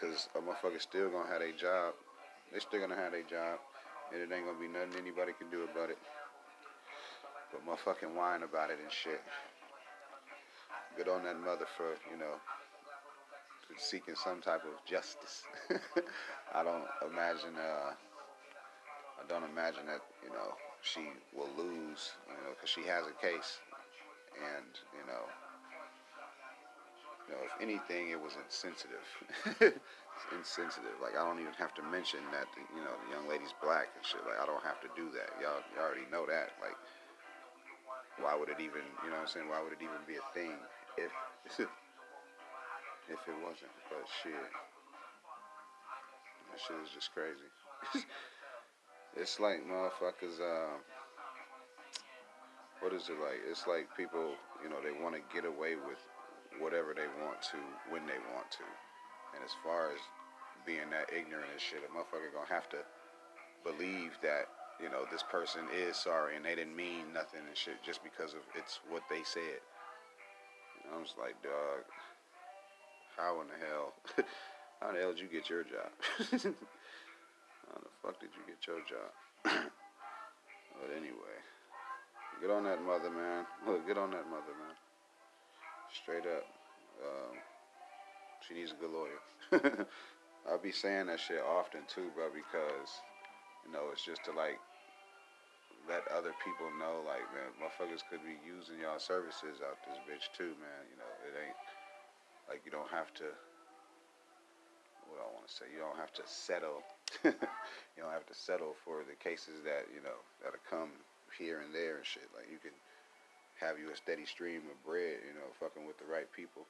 Cause 0.00 0.28
a 0.34 0.40
motherfucker 0.40 0.80
still 0.80 1.08
gonna 1.08 1.28
have 1.28 1.40
a 1.40 1.52
job. 1.52 1.94
They 2.52 2.58
still 2.58 2.80
gonna 2.80 2.96
have 2.96 3.14
a 3.14 3.22
job, 3.22 3.58
and 4.12 4.20
it 4.20 4.34
ain't 4.34 4.44
gonna 4.44 4.60
be 4.60 4.68
nothing 4.68 5.00
anybody 5.00 5.32
can 5.38 5.50
do 5.50 5.64
about 5.64 5.90
it. 5.90 5.98
But 7.50 7.64
motherfucking 7.64 8.14
whine 8.14 8.42
about 8.42 8.70
it 8.70 8.78
and 8.82 8.92
shit. 8.92 9.22
Good 10.96 11.08
on 11.08 11.24
that 11.24 11.40
mother 11.40 11.66
for 11.76 11.96
you 12.12 12.18
know 12.18 12.36
seeking 13.78 14.14
some 14.14 14.40
type 14.40 14.64
of 14.64 14.84
justice. 14.84 15.44
I 16.54 16.62
don't 16.62 16.84
imagine. 17.10 17.56
Uh, 17.56 17.92
I 19.16 19.28
don't 19.28 19.44
imagine 19.44 19.86
that 19.86 20.00
you 20.22 20.30
know 20.30 20.54
she 20.86 21.10
will 21.34 21.50
lose, 21.58 22.14
you 22.30 22.38
know, 22.46 22.54
because 22.54 22.70
she 22.70 22.86
has 22.86 23.02
a 23.10 23.16
case, 23.18 23.58
and 24.38 24.70
you 24.94 25.02
know, 25.10 25.26
you 27.26 27.34
know, 27.34 27.42
if 27.42 27.54
anything, 27.58 28.14
it 28.14 28.20
was 28.20 28.38
insensitive. 28.38 29.02
it's 29.66 30.26
insensitive. 30.30 30.94
Like 31.02 31.18
I 31.18 31.26
don't 31.26 31.42
even 31.42 31.54
have 31.58 31.74
to 31.74 31.84
mention 31.90 32.22
that 32.30 32.46
the, 32.54 32.62
you 32.70 32.82
know 32.86 32.94
the 33.02 33.08
young 33.10 33.26
lady's 33.26 33.50
black 33.58 33.90
and 33.98 34.04
shit. 34.06 34.22
Like 34.22 34.38
I 34.38 34.46
don't 34.46 34.62
have 34.62 34.78
to 34.86 34.90
do 34.94 35.10
that. 35.18 35.34
Y'all, 35.42 35.58
y'all 35.74 35.90
already 35.90 36.06
know 36.06 36.22
that. 36.30 36.54
Like, 36.62 36.78
why 38.22 38.38
would 38.38 38.48
it 38.48 38.62
even? 38.62 38.86
You 39.02 39.10
know 39.10 39.18
what 39.18 39.26
I'm 39.26 39.32
saying? 39.34 39.50
Why 39.50 39.58
would 39.58 39.74
it 39.74 39.82
even 39.82 39.98
be 40.06 40.22
a 40.22 40.26
thing 40.30 40.54
if 40.94 41.10
if 43.10 43.20
it 43.26 43.38
wasn't? 43.42 43.74
But 43.90 44.06
shit, 44.22 44.46
that 46.54 46.58
shit 46.62 46.78
is 46.86 46.94
just 46.94 47.10
crazy. 47.10 47.50
It's 49.16 49.40
like 49.40 49.64
motherfuckers. 49.64 50.36
Uh, 50.40 50.76
what 52.80 52.92
is 52.92 53.08
it 53.08 53.16
like? 53.16 53.40
It's 53.48 53.66
like 53.66 53.88
people, 53.96 54.36
you 54.62 54.68
know, 54.68 54.76
they 54.84 54.92
want 54.92 55.16
to 55.16 55.22
get 55.32 55.48
away 55.48 55.74
with 55.74 55.98
whatever 56.60 56.92
they 56.92 57.08
want 57.24 57.40
to 57.52 57.58
when 57.88 58.04
they 58.04 58.20
want 58.36 58.50
to. 58.60 58.66
And 59.32 59.40
as 59.40 59.56
far 59.64 59.88
as 59.88 60.00
being 60.68 60.92
that 60.92 61.08
ignorant 61.08 61.48
and 61.48 61.60
shit, 61.60 61.80
a 61.80 61.88
motherfucker 61.88 62.28
gonna 62.28 62.52
have 62.52 62.68
to 62.76 62.84
believe 63.64 64.12
that 64.20 64.52
you 64.76 64.92
know 64.92 65.08
this 65.10 65.24
person 65.24 65.64
is 65.72 65.96
sorry 65.96 66.36
and 66.36 66.44
they 66.44 66.54
didn't 66.54 66.76
mean 66.76 67.08
nothing 67.12 67.40
and 67.40 67.56
shit 67.56 67.80
just 67.82 68.04
because 68.04 68.34
of 68.34 68.44
it's 68.54 68.80
what 68.90 69.02
they 69.08 69.24
said. 69.24 69.64
And 70.84 70.92
I 70.92 71.00
was 71.00 71.16
like, 71.16 71.40
dog, 71.40 71.88
how 73.16 73.40
in 73.40 73.48
the 73.48 73.58
hell, 73.64 73.96
how 74.80 74.92
the 74.92 75.00
hell 75.00 75.12
did 75.16 75.24
you 75.24 75.32
get 75.32 75.48
your 75.48 75.64
job? 75.64 75.88
How 77.68 77.80
the 77.80 77.92
fuck 78.02 78.20
did 78.20 78.30
you 78.34 78.42
get 78.46 78.66
your 78.66 78.80
job? 78.86 79.10
but 79.44 80.90
anyway, 80.96 81.36
get 82.40 82.50
on 82.50 82.64
that 82.64 82.82
mother, 82.82 83.10
man. 83.10 83.46
Look, 83.66 83.86
get 83.86 83.98
on 83.98 84.10
that 84.10 84.28
mother, 84.30 84.54
man. 84.54 84.76
Straight 85.92 86.26
up. 86.26 86.44
Um, 87.02 87.36
she 88.46 88.54
needs 88.54 88.72
a 88.72 88.78
good 88.80 88.90
lawyer. 88.90 89.20
I'll 90.48 90.62
be 90.62 90.72
saying 90.72 91.06
that 91.06 91.18
shit 91.18 91.42
often 91.42 91.82
too, 91.88 92.10
bro, 92.14 92.30
because 92.30 93.02
you 93.66 93.72
know 93.72 93.90
it's 93.92 94.04
just 94.04 94.24
to 94.26 94.32
like 94.32 94.60
let 95.86 96.02
other 96.10 96.34
people 96.42 96.66
know, 96.82 97.02
like, 97.06 97.22
man, 97.30 97.46
motherfuckers 97.62 98.02
could 98.10 98.22
be 98.26 98.34
using 98.42 98.82
y'all 98.82 98.98
services 98.98 99.62
out 99.62 99.78
this 99.86 99.98
bitch 100.02 100.26
too, 100.34 100.58
man. 100.58 100.82
You 100.90 100.98
know, 100.98 101.12
it 101.30 101.34
ain't 101.38 101.58
like 102.50 102.62
you 102.66 102.70
don't 102.74 102.90
have 102.90 103.14
to. 103.22 103.26
What 105.06 105.22
I 105.22 105.26
want 105.30 105.46
to 105.46 105.54
say, 105.54 105.70
you 105.70 105.78
don't 105.78 105.98
have 105.98 106.12
to 106.18 106.24
settle 106.26 106.82
you 107.24 108.00
don't 108.02 108.12
have 108.12 108.26
to 108.26 108.34
settle 108.34 108.74
for 108.84 109.02
the 109.06 109.16
cases 109.22 109.62
that 109.64 109.86
you 109.94 110.02
know 110.02 110.18
that'll 110.42 110.62
come 110.68 110.90
here 111.38 111.60
and 111.60 111.74
there 111.74 111.96
and 111.96 112.06
shit. 112.06 112.26
Like 112.34 112.50
you 112.50 112.58
can 112.58 112.74
have 113.60 113.80
you 113.80 113.88
a 113.88 113.96
steady 113.96 114.26
stream 114.28 114.68
of 114.68 114.76
bread, 114.84 115.24
you 115.24 115.32
know, 115.32 115.48
fucking 115.60 115.86
with 115.86 115.96
the 115.96 116.08
right 116.08 116.28
people 116.32 116.68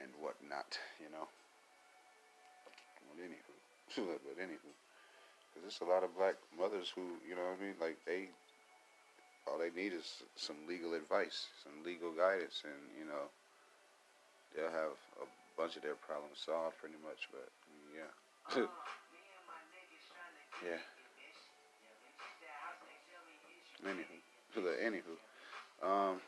and 0.00 0.08
whatnot, 0.20 0.78
you 1.00 1.10
know. 1.12 1.28
But 3.10 3.26
anywho, 3.26 4.16
but 4.22 4.38
anywho, 4.38 4.70
because 5.50 5.62
there's 5.66 5.82
a 5.82 5.92
lot 5.92 6.04
of 6.04 6.16
black 6.16 6.36
mothers 6.56 6.92
who, 6.94 7.18
you 7.26 7.34
know, 7.34 7.42
what 7.42 7.58
I 7.58 7.64
mean, 7.66 7.74
like 7.80 7.98
they, 8.06 8.30
all 9.44 9.58
they 9.58 9.74
need 9.74 9.92
is 9.92 10.22
some 10.36 10.56
legal 10.68 10.94
advice, 10.94 11.50
some 11.66 11.84
legal 11.84 12.12
guidance, 12.14 12.62
and 12.64 12.80
you 12.96 13.04
know, 13.04 13.28
they'll 14.54 14.70
have 14.72 14.96
a 15.20 15.26
bunch 15.58 15.76
of 15.76 15.82
their 15.82 15.98
problems 15.98 16.38
solved 16.38 16.78
pretty 16.78 16.96
much. 17.02 17.28
But 17.34 17.50
yeah. 17.92 18.64
Ah. 18.70 18.99
Yeah. 20.64 20.76
Anywho, 23.88 24.64
anywho, 24.84 25.16
um, 25.82 26.20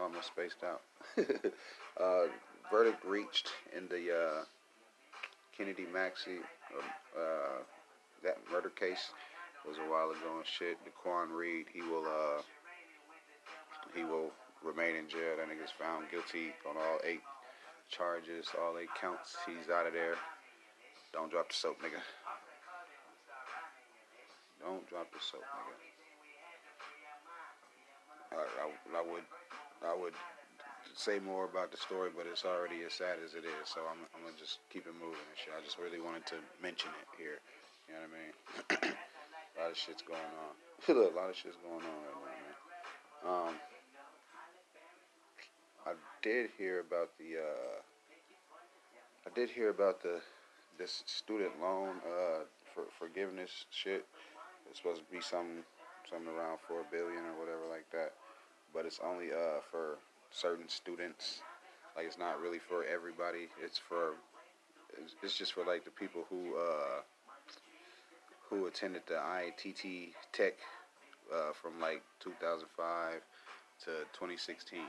almost 0.00 0.28
spaced 0.28 0.64
out. 0.64 0.82
uh, 2.00 2.26
verdict 2.70 3.04
reached 3.04 3.50
in 3.76 3.86
the 3.88 4.10
uh, 4.10 4.44
Kennedy 5.56 5.86
Maxey 5.92 6.38
uh, 7.16 7.62
that 8.24 8.38
murder 8.50 8.70
case 8.70 9.10
was 9.66 9.76
a 9.78 9.90
while 9.90 10.10
ago 10.10 10.36
and 10.36 10.46
shit. 10.46 10.78
Daquan 10.84 11.30
Reed, 11.30 11.66
he 11.72 11.80
will 11.82 12.04
uh, 12.04 12.42
he 13.94 14.02
will 14.02 14.32
remain 14.64 14.96
in 14.96 15.08
jail. 15.08 15.36
That 15.38 15.48
nigga's 15.48 15.70
found 15.78 16.10
guilty 16.10 16.52
on 16.68 16.76
all 16.76 16.98
eight 17.04 17.22
charges, 17.88 18.46
all 18.60 18.76
eight 18.78 18.92
counts. 19.00 19.36
He's 19.46 19.70
out 19.70 19.86
of 19.86 19.92
there. 19.92 20.16
Don't 21.12 21.30
drop 21.30 21.48
the 21.48 21.54
soap, 21.54 21.80
nigga. 21.80 22.00
Don't 24.64 24.88
drop 24.88 25.12
the 25.12 25.20
soap, 25.20 25.44
nigga. 25.44 25.76
I, 28.32 28.42
I, 28.64 28.66
I 28.96 29.02
would 29.04 29.28
I 29.84 29.92
would 29.92 30.16
say 30.96 31.18
more 31.20 31.44
about 31.44 31.70
the 31.70 31.76
story, 31.76 32.08
but 32.16 32.24
it's 32.24 32.44
already 32.44 32.80
as 32.86 32.94
sad 32.96 33.20
as 33.20 33.34
it 33.34 33.44
is. 33.44 33.68
So 33.68 33.84
I'm, 33.84 34.00
I'm 34.16 34.24
gonna 34.24 34.40
just 34.40 34.64
keep 34.72 34.86
it 34.88 34.96
moving 34.96 35.20
and 35.20 35.36
shit. 35.36 35.52
I 35.52 35.60
just 35.60 35.76
really 35.76 36.00
wanted 36.00 36.24
to 36.32 36.40
mention 36.62 36.88
it 36.96 37.08
here. 37.20 37.44
You 37.88 37.92
know 37.92 38.08
what 38.08 38.16
I 38.16 38.16
mean? 38.16 38.32
a 39.60 39.60
lot 39.60 39.70
of 39.70 39.76
shit's 39.76 40.00
going 40.00 40.32
on. 40.48 40.52
Look, 40.88 41.12
a 41.12 41.16
lot 41.16 41.28
of 41.28 41.36
shit's 41.36 41.60
going 41.60 41.84
on 41.84 41.98
right 42.00 42.16
now, 42.16 42.24
man. 42.24 42.56
Um, 43.24 43.54
I 45.86 45.92
did 46.22 46.50
hear 46.56 46.80
about 46.80 47.12
the. 47.18 47.44
Uh, 47.44 47.78
I 49.26 49.30
did 49.34 49.50
hear 49.50 49.68
about 49.68 50.02
the 50.02 50.20
this 50.78 51.02
student 51.06 51.52
loan 51.60 52.00
uh, 52.06 52.44
for 52.74 52.84
forgiveness 52.98 53.66
shit. 53.70 54.06
It's 54.68 54.78
supposed 54.78 55.02
to 55.06 55.12
be 55.12 55.20
some 55.20 55.64
something 56.08 56.28
around 56.28 56.58
four 56.66 56.82
billion 56.90 57.24
or 57.24 57.34
whatever 57.40 57.64
like 57.70 57.88
that, 57.92 58.12
but 58.74 58.84
it's 58.84 59.00
only 59.04 59.32
uh, 59.32 59.60
for 59.70 59.98
certain 60.30 60.68
students. 60.68 61.40
Like 61.96 62.06
it's 62.06 62.18
not 62.18 62.40
really 62.40 62.58
for 62.58 62.84
everybody. 62.84 63.48
It's 63.62 63.78
for 63.78 64.14
it's, 65.00 65.14
it's 65.22 65.36
just 65.36 65.52
for 65.52 65.64
like 65.64 65.84
the 65.84 65.90
people 65.90 66.26
who 66.28 66.56
uh, 66.56 67.00
who 68.50 68.66
attended 68.66 69.02
the 69.06 69.18
ITT 69.18 70.14
Tech 70.32 70.54
uh, 71.32 71.52
from 71.52 71.80
like 71.80 72.02
2005 72.20 73.20
to 73.84 73.90
2016. 74.12 74.80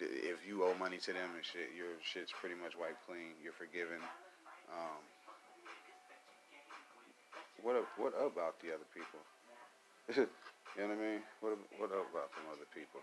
If 0.00 0.46
you 0.48 0.64
owe 0.64 0.74
money 0.78 0.98
to 0.98 1.12
them 1.12 1.30
and 1.36 1.44
shit, 1.44 1.70
your 1.76 1.94
shit's 2.02 2.32
pretty 2.32 2.56
much 2.56 2.74
wiped 2.78 3.06
clean. 3.06 3.38
You're 3.42 3.52
forgiven. 3.54 4.02
Um, 4.72 5.02
what 7.62 7.76
what 7.96 8.14
about 8.16 8.60
the 8.60 8.72
other 8.74 8.88
people? 8.92 9.20
you 10.16 10.82
know 10.82 10.88
what 10.88 10.98
I 10.98 11.00
mean? 11.00 11.20
What 11.40 11.58
what 11.78 11.90
about 11.90 12.30
them 12.34 12.46
other 12.50 12.68
people? 12.74 13.00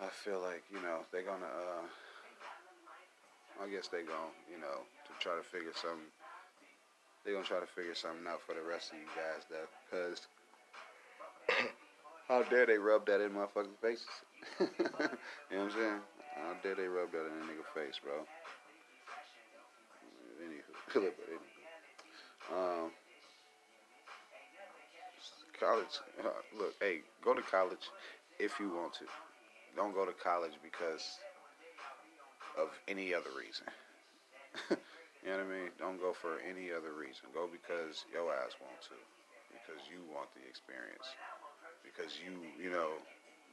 I 0.00 0.08
feel 0.08 0.40
like 0.40 0.62
you 0.70 0.80
know 0.80 1.02
they're 1.12 1.26
gonna. 1.26 1.46
Uh, 1.46 1.86
I 3.58 3.66
guess 3.68 3.88
they 3.88 4.02
gonna 4.06 4.30
you 4.46 4.60
know 4.60 4.86
to 5.06 5.12
try 5.18 5.34
to 5.36 5.42
figure 5.42 5.74
some. 5.74 6.12
They're 7.24 7.34
gonna 7.34 7.46
try 7.46 7.60
to 7.60 7.66
figure 7.66 7.94
something 7.94 8.26
out 8.28 8.40
for 8.46 8.54
the 8.54 8.62
rest 8.62 8.92
of 8.92 8.98
you 8.98 9.10
guys, 9.12 9.42
though, 9.50 9.68
because 9.84 10.28
how 12.28 12.42
dare 12.44 12.66
they 12.66 12.78
rub 12.78 13.06
that 13.06 13.20
in 13.20 13.32
motherfuckers' 13.32 13.74
faces? 13.82 14.06
you 14.60 14.66
know 14.78 14.92
what 14.94 15.10
I'm 15.50 15.70
saying? 15.72 16.00
How 16.36 16.54
dare 16.62 16.76
they 16.76 16.86
rub 16.86 17.10
that 17.12 17.26
in 17.26 17.32
a 17.32 17.44
nigga 17.50 17.66
face, 17.74 17.98
bro? 18.02 18.22
Anywho, 20.38 20.94
but 20.94 21.26
anywho. 21.26 21.57
Um, 22.50 22.90
college. 25.58 26.00
Uh, 26.22 26.28
look, 26.56 26.74
hey, 26.80 27.00
go 27.22 27.34
to 27.34 27.42
college 27.42 27.90
if 28.38 28.58
you 28.60 28.70
want 28.70 28.94
to. 28.94 29.04
Don't 29.76 29.94
go 29.94 30.06
to 30.06 30.12
college 30.12 30.54
because 30.62 31.18
of 32.58 32.68
any 32.88 33.14
other 33.14 33.30
reason. 33.36 33.66
you 34.70 35.30
know 35.30 35.38
what 35.38 35.46
I 35.46 35.50
mean? 35.50 35.70
Don't 35.78 36.00
go 36.00 36.12
for 36.12 36.38
any 36.42 36.70
other 36.72 36.94
reason. 36.94 37.30
Go 37.34 37.46
because 37.50 38.06
your 38.10 38.32
ass 38.32 38.56
want 38.58 38.80
to. 38.90 38.98
Because 39.52 39.82
you 39.90 40.00
want 40.14 40.30
the 40.34 40.42
experience. 40.48 41.06
Because 41.84 42.18
you, 42.18 42.32
you 42.56 42.70
know, 42.70 42.98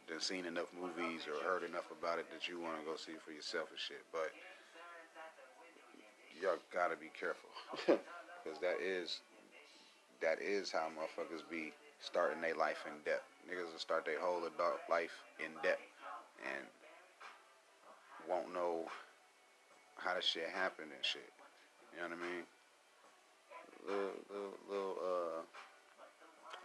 done 0.07 0.21
seen 0.21 0.45
enough 0.45 0.69
movies 0.73 1.25
or 1.25 1.37
heard 1.41 1.65
enough 1.65 1.89
about 1.91 2.19
it 2.19 2.29
that 2.31 2.47
you 2.47 2.61
want 2.61 2.79
to 2.79 2.85
go 2.85 2.95
see 2.95 3.17
for 3.25 3.33
yourself 3.33 3.69
and 3.69 3.79
shit. 3.79 4.01
But 4.13 4.29
y'all 6.41 6.61
gotta 6.73 6.95
be 6.95 7.09
careful. 7.13 7.49
Because 8.45 8.59
that 8.61 8.77
is, 8.79 9.21
that 10.21 10.39
is 10.39 10.71
how 10.71 10.85
motherfuckers 10.93 11.41
be 11.49 11.73
starting 11.99 12.41
their 12.41 12.53
life 12.53 12.85
in 12.85 12.93
debt. 13.03 13.23
Niggas 13.49 13.73
will 13.73 13.79
start 13.79 14.05
their 14.05 14.21
whole 14.21 14.45
adult 14.45 14.85
life 14.87 15.17
in 15.39 15.49
debt 15.63 15.79
and 16.45 16.63
won't 18.29 18.53
know 18.53 18.85
how 19.97 20.13
the 20.13 20.21
shit 20.21 20.45
happened 20.53 20.93
and 20.93 21.03
shit. 21.03 21.33
You 21.93 22.05
know 22.05 22.13
what 22.13 22.21
I 22.21 22.29
mean? 22.29 22.45
Little, 23.89 24.17
little, 24.29 24.57
little, 24.69 24.97
uh, 25.01 25.41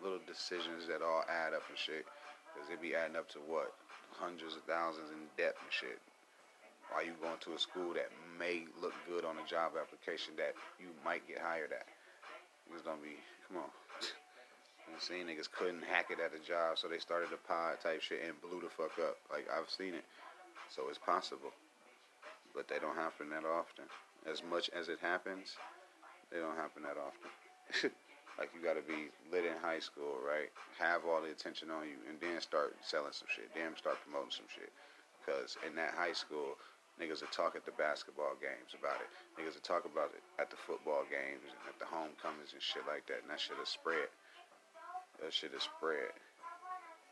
little 0.03 0.21
decisions 0.27 0.87
that 0.89 1.01
all 1.01 1.25
add 1.29 1.55
up 1.55 1.65
and 1.69 1.79
shit. 1.79 2.05
Cause 2.53 2.69
they 2.69 2.77
be 2.77 2.95
adding 2.95 3.17
up 3.17 3.29
to 3.31 3.39
what? 3.39 3.73
Hundreds 4.19 4.57
of 4.57 4.63
thousands 4.69 5.09
in 5.11 5.25
debt 5.39 5.55
and 5.57 5.73
shit. 5.73 5.97
While 6.91 7.07
you 7.07 7.15
going 7.23 7.39
to 7.47 7.55
a 7.55 7.59
school 7.59 7.95
that 7.95 8.11
may 8.39 8.67
look 8.83 8.95
good 9.07 9.25
on 9.25 9.39
a 9.39 9.47
job 9.47 9.79
application 9.79 10.35
that 10.37 10.55
you 10.79 10.89
might 11.05 11.27
get 11.29 11.39
hired 11.39 11.73
at. 11.73 11.87
It's 12.75 12.83
gonna 12.83 13.03
be, 13.03 13.19
come 13.49 13.59
on. 13.59 13.71
And 14.91 14.99
seen 14.99 15.31
niggas 15.31 15.47
couldn't 15.47 15.87
hack 15.87 16.11
it 16.11 16.19
at 16.19 16.35
a 16.35 16.43
job, 16.43 16.75
so 16.75 16.89
they 16.89 16.99
started 16.99 17.31
a 17.31 17.39
pod 17.47 17.79
type 17.79 18.03
shit 18.03 18.27
and 18.27 18.35
blew 18.43 18.59
the 18.59 18.73
fuck 18.75 18.99
up. 18.99 19.23
Like 19.31 19.47
I've 19.47 19.71
seen 19.71 19.95
it, 19.95 20.03
so 20.67 20.91
it's 20.91 20.99
possible, 20.99 21.55
but 22.55 22.67
they 22.67 22.83
don't 22.83 22.97
happen 22.97 23.31
that 23.31 23.47
often. 23.47 23.87
As 24.27 24.43
much 24.43 24.69
as 24.75 24.89
it 24.89 24.99
happens, 24.99 25.55
they 26.33 26.43
don't 26.43 26.57
happen 26.57 26.83
that 26.83 26.99
often. 26.99 27.31
like 28.39 28.51
you 28.51 28.59
got 28.59 28.75
to 28.75 28.83
be 28.83 29.15
lit 29.31 29.45
in 29.45 29.55
high 29.63 29.79
school, 29.79 30.19
right? 30.27 30.51
Have 30.79 31.07
all 31.07 31.23
the 31.23 31.31
attention 31.31 31.71
on 31.71 31.87
you, 31.87 31.99
and 32.09 32.19
then 32.19 32.41
start 32.41 32.75
selling 32.83 33.13
some 33.13 33.29
shit. 33.31 33.53
Then 33.55 33.77
start 33.77 33.99
promoting 34.03 34.35
some 34.35 34.51
shit. 34.51 34.73
Because 35.21 35.57
in 35.67 35.77
that 35.77 35.95
high 35.95 36.17
school, 36.17 36.57
niggas 37.01 37.25
will 37.25 37.33
talk 37.33 37.57
at 37.57 37.65
the 37.65 37.73
basketball 37.81 38.37
games 38.37 38.77
about 38.77 39.01
it. 39.01 39.09
Niggas 39.41 39.57
will 39.57 39.65
talk 39.65 39.89
about 39.89 40.13
it 40.13 40.21
at 40.37 40.53
the 40.53 40.61
football 40.61 41.09
games 41.09 41.49
and 41.49 41.65
at 41.67 41.81
the 41.81 41.89
homecomings 41.89 42.53
and 42.53 42.61
shit 42.61 42.85
like 42.85 43.09
that. 43.09 43.25
And 43.25 43.33
that 43.33 43.41
shit 43.41 43.57
will 43.57 43.65
spread 43.65 44.13
that 45.21 45.33
shit 45.33 45.53
is 45.53 45.63
spread, 45.63 46.17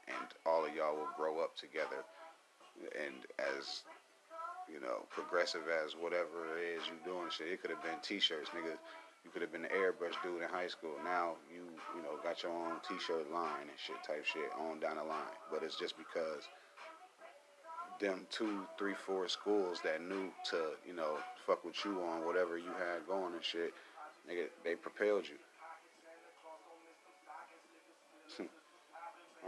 and 0.08 0.28
all 0.46 0.64
of 0.64 0.74
y'all 0.74 0.96
will 0.96 1.12
grow 1.16 1.40
up 1.44 1.56
together, 1.56 2.00
and 2.96 3.28
as 3.36 3.84
you 4.68 4.80
know, 4.80 5.04
progressive 5.08 5.64
as 5.68 5.96
whatever 5.96 6.44
it 6.60 6.76
is 6.76 6.84
you 6.88 6.96
doing 7.04 7.28
shit. 7.32 7.48
It 7.48 7.60
could 7.60 7.72
have 7.72 7.82
been 7.82 7.96
T-shirts, 8.04 8.52
nigga. 8.52 8.76
You 9.24 9.32
could 9.32 9.40
have 9.40 9.52
been 9.52 9.64
the 9.64 9.72
airbrush 9.72 10.16
dude 10.22 10.44
in 10.44 10.48
high 10.48 10.68
school. 10.68 10.92
Now 11.04 11.40
you, 11.48 11.64
you 11.96 12.02
know, 12.04 12.20
got 12.22 12.42
your 12.42 12.52
own 12.52 12.76
T-shirt 12.84 13.32
line 13.32 13.68
and 13.68 13.78
shit 13.80 13.96
type 14.04 14.24
shit 14.24 14.52
on 14.60 14.80
down 14.80 14.96
the 14.96 15.04
line. 15.04 15.36
But 15.50 15.64
it's 15.64 15.78
just 15.80 15.96
because 15.96 16.44
them 18.00 18.26
two, 18.30 18.66
three, 18.78 18.94
four 18.94 19.28
schools 19.28 19.80
that 19.84 20.02
knew 20.02 20.30
to, 20.50 20.56
you 20.86 20.94
know, 20.94 21.16
fuck 21.46 21.64
with 21.64 21.76
you 21.84 22.00
on 22.02 22.24
whatever 22.24 22.56
you 22.58 22.70
had 22.78 23.06
going 23.06 23.34
and 23.34 23.44
shit, 23.44 23.72
nigga, 24.30 24.46
they 24.64 24.74
propelled 24.74 25.24
you. 25.28 25.36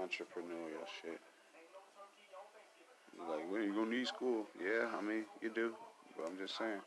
entrepreneurial 0.01 0.87
shit. 1.03 1.21
Like, 3.29 3.51
when 3.51 3.63
you 3.63 3.75
gonna 3.75 3.91
need 3.91 4.07
school? 4.07 4.47
Yeah, 4.59 4.89
I 4.97 5.03
mean, 5.03 5.25
you 5.43 5.51
do. 5.51 5.73
But 6.17 6.29
I'm 6.29 6.39
just 6.39 6.57
saying. 6.57 6.81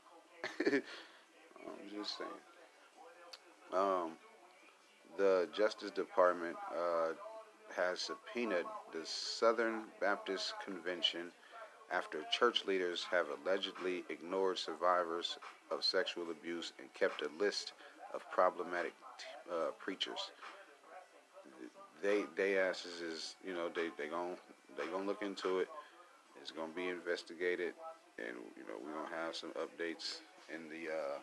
I'm 1.66 1.90
just 1.96 2.18
saying. 2.18 2.30
Um, 3.74 4.12
the 5.18 5.48
Justice 5.56 5.92
Department 5.92 6.56
uh, 6.72 7.14
has 7.76 8.02
subpoenaed 8.02 8.66
the 8.92 9.02
Southern 9.04 9.84
Baptist 10.02 10.54
Convention 10.66 11.32
after 11.94 12.20
church 12.32 12.66
leaders 12.66 13.06
have 13.12 13.28
allegedly 13.46 14.04
ignored 14.10 14.58
survivors 14.58 15.38
of 15.72 15.84
sexual 15.84 16.32
abuse 16.32 16.74
and 16.80 16.92
kept 16.94 17.22
a 17.22 17.30
list 17.40 17.74
of 18.14 18.30
problematic 18.32 18.94
uh, 19.52 19.72
preachers 19.80 20.32
they 22.04 22.26
they 22.36 22.60
asses 22.60 23.02
is 23.02 23.36
you 23.48 23.54
know 23.54 23.70
they 23.74 23.88
they 23.98 24.10
going 24.10 24.36
they 24.78 24.86
gonna 24.88 25.06
look 25.06 25.24
into 25.24 25.60
it. 25.60 25.70
It's 26.42 26.52
gonna 26.52 26.74
be 26.76 26.90
investigated, 26.90 27.74
and 28.20 28.36
you 28.58 28.64
know 28.68 28.76
we're 28.84 28.92
gonna 28.92 29.24
have 29.26 29.36
some 29.36 29.52
updates 29.52 30.20
in 30.54 30.70
the 30.70 30.92
uh, 30.92 31.20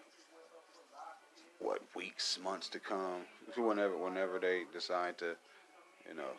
what 1.58 1.82
weeks, 1.94 2.38
months 2.42 2.68
to 2.70 2.80
come. 2.80 3.20
Whenever 3.56 3.96
whenever 3.96 4.38
they 4.38 4.62
decide 4.72 5.18
to, 5.18 5.36
you 6.08 6.16
know, 6.16 6.32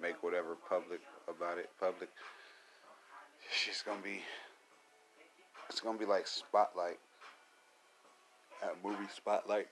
make 0.00 0.22
whatever 0.22 0.56
public 0.68 1.00
about 1.28 1.58
it 1.58 1.68
public. 1.80 2.08
It's 3.68 3.82
gonna 3.82 4.02
be. 4.02 4.20
It's 5.68 5.80
gonna 5.80 5.98
be 5.98 6.06
like 6.06 6.26
Spotlight. 6.26 6.98
That 8.62 8.76
movie 8.82 9.08
Spotlight. 9.14 9.68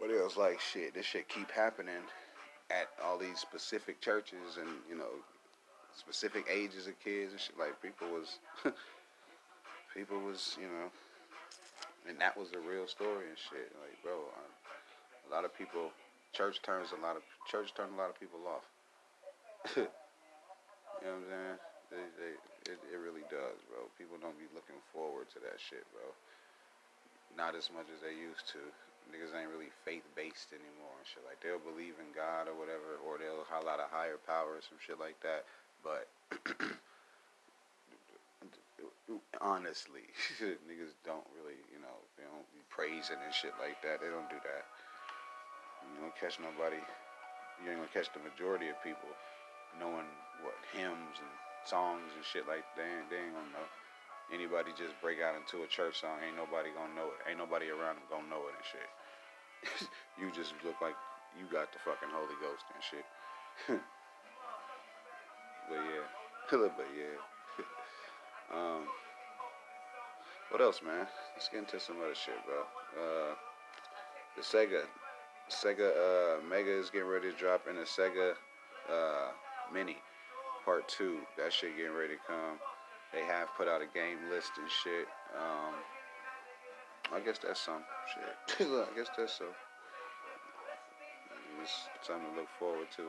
But 0.00 0.10
it 0.10 0.22
was 0.22 0.36
like 0.36 0.60
shit. 0.60 0.94
This 0.94 1.06
shit 1.06 1.28
keep 1.28 1.50
happening 1.50 2.02
at 2.70 2.88
all 3.04 3.18
these 3.18 3.38
specific 3.38 4.00
churches 4.00 4.58
and 4.60 4.68
you 4.88 4.96
know 4.96 5.10
specific 5.96 6.46
ages 6.50 6.86
of 6.86 6.98
kids 7.00 7.32
and 7.32 7.40
shit. 7.40 7.58
Like 7.58 7.80
people 7.82 8.08
was, 8.08 8.38
people 9.94 10.20
was, 10.20 10.56
you 10.60 10.68
know, 10.68 10.90
and 12.08 12.18
that 12.20 12.36
was 12.36 12.50
the 12.50 12.58
real 12.58 12.86
story 12.86 13.26
and 13.28 13.38
shit. 13.38 13.72
Like, 13.80 14.02
bro, 14.02 14.12
um, 14.12 14.52
a 15.30 15.34
lot 15.34 15.44
of 15.44 15.56
people, 15.56 15.90
church 16.32 16.62
turns 16.62 16.88
a 16.96 17.00
lot 17.02 17.16
of 17.16 17.22
church 17.50 17.74
turned 17.74 17.94
a 17.94 17.98
lot 17.98 18.10
of 18.10 18.18
people 18.20 18.40
off. 18.46 18.64
you 19.76 19.82
know 19.82 19.88
what 21.00 21.14
I'm 21.14 21.22
saying? 21.28 21.71
They, 21.92 22.08
they, 22.16 22.32
it, 22.72 22.80
it 22.88 22.98
really 22.98 23.24
does, 23.28 23.60
bro. 23.68 23.84
People 24.00 24.16
don't 24.16 24.40
be 24.40 24.48
looking 24.56 24.80
forward 24.96 25.28
to 25.36 25.38
that 25.44 25.60
shit, 25.60 25.84
bro. 25.92 26.08
Not 27.36 27.52
as 27.52 27.68
much 27.68 27.92
as 27.92 28.00
they 28.00 28.16
used 28.16 28.48
to. 28.56 28.64
Niggas 29.12 29.36
ain't 29.36 29.52
really 29.52 29.68
faith 29.84 30.06
based 30.16 30.56
anymore 30.56 30.96
and 30.96 31.04
shit. 31.04 31.20
Like 31.28 31.44
they'll 31.44 31.60
believe 31.60 32.00
in 32.00 32.08
God 32.16 32.48
or 32.48 32.56
whatever, 32.56 32.96
or 33.04 33.20
they'll 33.20 33.44
highlight 33.44 33.82
a 33.82 33.92
higher 33.92 34.16
power 34.16 34.56
or 34.56 34.64
some 34.64 34.80
shit 34.80 34.96
like 34.96 35.20
that. 35.20 35.44
But 35.84 36.08
honestly, 39.42 40.08
niggas 40.64 40.96
don't 41.04 41.26
really, 41.36 41.60
you 41.68 41.82
know, 41.82 41.96
they 42.16 42.24
don't 42.24 42.48
be 42.56 42.62
praising 42.72 43.20
and 43.20 43.34
shit 43.34 43.52
like 43.60 43.76
that. 43.84 44.00
They 44.00 44.08
don't 44.08 44.30
do 44.32 44.40
that. 44.48 44.64
You 45.92 46.08
don't 46.08 46.16
catch 46.16 46.40
nobody. 46.40 46.80
You 47.60 47.68
ain't 47.68 47.84
gonna 47.84 47.92
catch 47.92 48.08
the 48.14 48.22
majority 48.22 48.70
of 48.70 48.78
people 48.80 49.10
knowing 49.76 50.08
what 50.40 50.54
hymns 50.72 51.16
and 51.20 51.32
songs 51.64 52.10
and 52.14 52.24
shit 52.24 52.46
like 52.48 52.64
they 52.76 52.84
ain't, 52.84 53.08
they 53.10 53.20
ain't 53.20 53.34
gonna 53.34 53.54
know. 53.54 53.68
Anybody 54.32 54.72
just 54.72 54.96
break 55.04 55.20
out 55.20 55.36
into 55.36 55.62
a 55.62 55.68
church 55.68 56.00
song, 56.00 56.22
ain't 56.24 56.38
nobody 56.38 56.72
gonna 56.72 56.94
know 56.94 57.12
it. 57.12 57.20
Ain't 57.28 57.38
nobody 57.38 57.68
around 57.68 58.00
them 58.00 58.08
gonna 58.08 58.30
know 58.30 58.48
it 58.48 58.56
and 58.56 58.64
shit. 58.64 58.88
you 60.18 60.32
just 60.32 60.56
look 60.64 60.80
like 60.80 60.96
you 61.36 61.44
got 61.52 61.70
the 61.72 61.80
fucking 61.84 62.08
Holy 62.10 62.36
Ghost 62.40 62.64
and 62.72 62.82
shit. 62.82 63.06
but 65.68 65.80
yeah, 65.80 66.06
but 66.76 66.90
yeah. 66.96 67.16
um, 68.50 68.88
what 70.50 70.60
else, 70.60 70.80
man? 70.82 71.06
Let's 71.34 71.48
get 71.48 71.60
into 71.60 71.78
some 71.78 71.96
other 72.00 72.16
shit, 72.16 72.40
bro. 72.46 72.64
Uh, 72.96 73.34
the 74.36 74.42
Sega, 74.42 74.82
Sega 75.50 75.92
uh, 75.92 76.42
Mega 76.48 76.72
is 76.72 76.90
getting 76.90 77.08
ready 77.08 77.30
to 77.30 77.36
drop 77.36 77.68
in 77.68 77.76
a 77.76 77.84
Sega 77.84 78.32
uh, 78.90 79.28
Mini 79.72 79.96
Part 80.64 80.88
Two. 80.88 81.18
That 81.36 81.52
shit 81.52 81.76
getting 81.76 81.94
ready 81.94 82.14
to 82.14 82.20
come. 82.26 82.58
They 83.12 83.24
have 83.24 83.48
put 83.56 83.68
out 83.68 83.82
a 83.82 83.86
game 83.86 84.18
list 84.30 84.52
and 84.58 84.70
shit. 84.70 85.06
Um, 85.36 85.74
I 87.12 87.20
guess 87.20 87.38
that's 87.38 87.60
some 87.60 87.84
shit. 88.14 88.66
I 88.68 88.96
guess 88.96 89.08
that's 89.16 89.34
so. 89.38 89.46
It's 91.62 91.86
something 92.02 92.26
to 92.32 92.40
look 92.40 92.48
forward 92.58 92.88
to. 92.96 93.02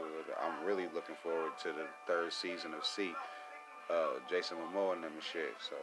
I'm 0.43 0.65
really 0.65 0.87
looking 0.93 1.15
forward 1.23 1.53
to 1.63 1.69
the 1.69 1.87
third 2.05 2.31
season 2.33 2.73
of 2.73 2.85
See. 2.85 3.13
Uh, 3.89 4.19
Jason 4.29 4.57
Momoa 4.57 4.93
and 4.93 5.03
them 5.03 5.13
and 5.13 5.23
shit. 5.23 5.55
So 5.59 5.75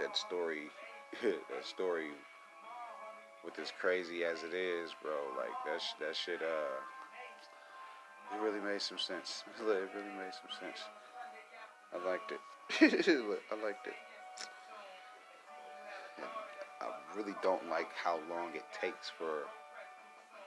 that 0.00 0.16
story, 0.16 0.70
that 1.22 1.64
story, 1.64 2.08
with 3.44 3.58
as 3.58 3.72
crazy 3.78 4.24
as 4.24 4.42
it 4.42 4.54
is, 4.54 4.90
bro, 5.02 5.12
like 5.36 5.54
that 5.66 5.82
that 6.00 6.16
shit. 6.16 6.40
Uh, 6.42 6.80
it 8.32 8.40
really 8.42 8.60
made 8.60 8.80
some 8.80 8.98
sense. 8.98 9.44
it 9.60 9.64
really 9.64 10.14
made 10.16 10.32
some 10.32 10.52
sense. 10.58 10.80
I 11.92 11.98
liked 12.08 12.32
it. 12.32 12.40
I 12.80 13.64
liked 13.64 13.86
it. 13.86 13.94
I 16.80 17.16
really 17.16 17.34
don't 17.42 17.68
like 17.68 17.88
how 17.94 18.18
long 18.30 18.50
it 18.54 18.64
takes 18.80 19.10
for 19.16 19.44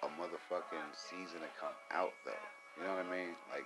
a 0.04 0.08
motherfucking 0.20 0.90
season 0.94 1.40
to 1.40 1.52
come 1.60 1.76
out, 1.92 2.12
though. 2.26 2.32
You 2.78 2.88
know 2.88 2.96
what 2.96 3.06
I 3.06 3.12
mean? 3.12 3.36
Like 3.52 3.66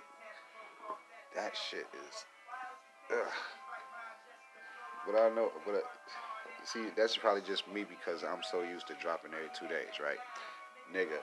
that 1.34 1.52
shit 1.56 1.86
is. 2.06 2.24
Ugh. 3.10 3.32
But 5.06 5.18
I 5.18 5.34
know, 5.34 5.50
but 5.64 5.74
uh, 5.74 5.78
see, 6.64 6.86
that's 6.96 7.16
probably 7.16 7.42
just 7.42 7.66
me 7.72 7.84
because 7.84 8.22
I'm 8.22 8.42
so 8.48 8.62
used 8.62 8.86
to 8.88 8.94
dropping 9.00 9.32
every 9.32 9.48
two 9.58 9.66
days, 9.66 9.98
right? 10.02 10.20
Nigga, 10.94 11.18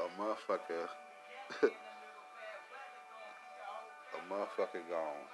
a 0.00 0.20
motherfucker, 0.20 0.88
a 1.62 1.66
motherfucker 4.32 4.82
gone. 4.90 5.24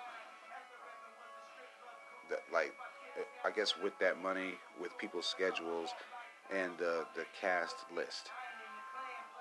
That 2.31 2.43
like, 2.53 2.73
I 3.45 3.51
guess 3.51 3.75
with 3.83 3.99
that 4.01 4.23
money, 4.23 4.55
with 4.81 4.97
people's 4.99 5.27
schedules, 5.27 5.91
and 6.55 6.73
the 6.79 7.05
the 7.17 7.25
cast 7.41 7.77
list, 7.95 8.31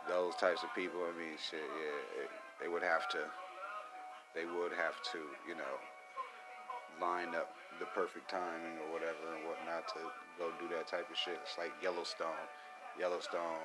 those 0.08 0.36
types 0.36 0.64
of 0.64 0.74
people. 0.76 1.00
I 1.02 1.18
mean, 1.18 1.38
shit, 1.38 1.60
yeah, 1.60 2.24
it, 2.24 2.30
they 2.62 2.68
would 2.68 2.84
have 2.84 3.08
to, 3.10 3.20
they 4.36 4.46
would 4.46 4.74
have 4.74 5.02
to, 5.14 5.20
you 5.48 5.56
know 5.56 5.78
line 7.02 7.34
up 7.34 7.56
the 7.80 7.88
perfect 7.96 8.30
timing 8.30 8.76
or 8.84 8.92
whatever 8.92 9.24
and 9.36 9.48
whatnot 9.48 9.88
to 9.88 10.00
go 10.36 10.52
do 10.60 10.68
that 10.68 10.88
type 10.88 11.08
of 11.08 11.16
shit. 11.16 11.40
It's 11.42 11.58
like 11.58 11.72
Yellowstone. 11.82 12.44
Yellowstone, 13.00 13.64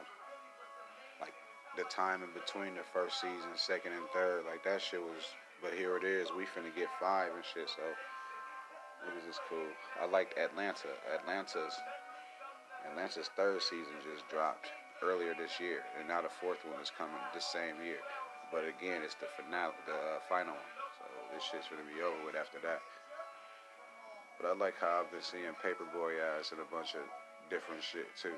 the 1.76 1.84
time 1.90 2.22
in 2.22 2.30
between 2.32 2.74
the 2.74 2.86
first 2.92 3.20
season, 3.20 3.50
second 3.56 3.92
and 3.92 4.06
third, 4.14 4.44
like 4.46 4.62
that 4.64 4.82
shit 4.82 5.02
was. 5.02 5.24
But 5.62 5.74
here 5.74 5.96
it 5.96 6.04
is. 6.04 6.28
We 6.36 6.44
finna 6.44 6.74
get 6.74 6.88
five 7.00 7.32
and 7.34 7.44
shit. 7.44 7.68
So 7.70 7.82
niggas 9.02 9.28
is 9.30 9.40
cool. 9.48 9.70
I 10.00 10.06
liked 10.06 10.38
Atlanta. 10.38 10.92
Atlanta's 11.08 11.74
Atlanta's 12.84 13.30
third 13.34 13.62
season 13.62 13.96
just 14.04 14.28
dropped 14.28 14.68
earlier 15.02 15.34
this 15.34 15.58
year, 15.58 15.82
and 15.98 16.06
now 16.06 16.20
the 16.20 16.28
fourth 16.28 16.60
one 16.68 16.80
is 16.80 16.92
coming 16.92 17.16
this 17.32 17.48
same 17.48 17.80
year. 17.80 18.00
But 18.52 18.68
again, 18.68 19.02
it's 19.02 19.16
the 19.16 19.26
finale, 19.34 19.74
the 19.88 19.96
uh, 19.96 20.20
final 20.28 20.52
one. 20.52 20.72
So 21.00 21.04
this 21.32 21.42
shit's 21.42 21.66
gonna 21.72 21.88
be 21.88 22.04
over 22.04 22.18
with 22.28 22.36
after 22.36 22.60
that. 22.62 22.84
But 24.38 24.52
I 24.52 24.52
like 24.54 24.76
how 24.78 25.02
I've 25.02 25.10
been 25.10 25.24
seeing 25.24 25.54
Paper 25.64 25.88
Boi 25.90 26.20
ass 26.20 26.52
and 26.52 26.60
a 26.60 26.68
bunch 26.68 26.94
of 26.94 27.02
different 27.48 27.82
shit 27.82 28.06
too. 28.20 28.36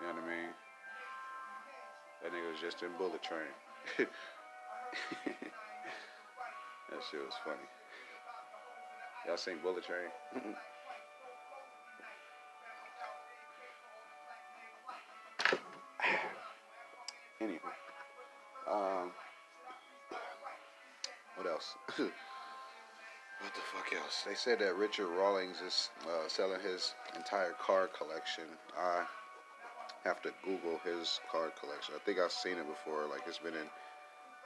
You 0.00 0.06
know 0.08 0.16
what 0.16 0.24
I 0.24 0.28
mean? 0.28 0.52
That 2.22 2.32
nigga 2.32 2.50
was 2.50 2.60
just 2.60 2.82
in 2.82 2.88
Bullet 2.98 3.22
Train. 3.22 3.40
that 3.98 4.06
shit 7.10 7.20
was 7.20 7.34
funny. 7.44 7.68
Y'all 9.26 9.36
seen 9.36 9.58
Bullet 9.62 9.84
Train? 9.84 10.10
anyway, 17.40 17.58
um, 18.70 19.10
what 21.36 21.46
else? 21.46 21.74
What 23.40 23.52
the 23.52 23.60
fuck 23.60 23.92
else? 24.02 24.24
They 24.26 24.34
said 24.34 24.58
that 24.60 24.76
Richard 24.76 25.08
Rawlings 25.08 25.60
is 25.60 25.90
uh, 26.06 26.26
selling 26.26 26.60
his 26.62 26.94
entire 27.14 27.52
car 27.52 27.86
collection. 27.86 28.44
I 28.76 29.04
have 30.06 30.22
to 30.22 30.30
Google 30.46 30.78
his 30.86 31.18
card 31.26 31.50
collection. 31.58 31.98
I 31.98 32.00
think 32.06 32.22
I've 32.22 32.30
seen 32.30 32.62
it 32.62 32.68
before. 32.70 33.10
Like 33.10 33.26
it's 33.26 33.42
been 33.42 33.58
in, 33.58 33.66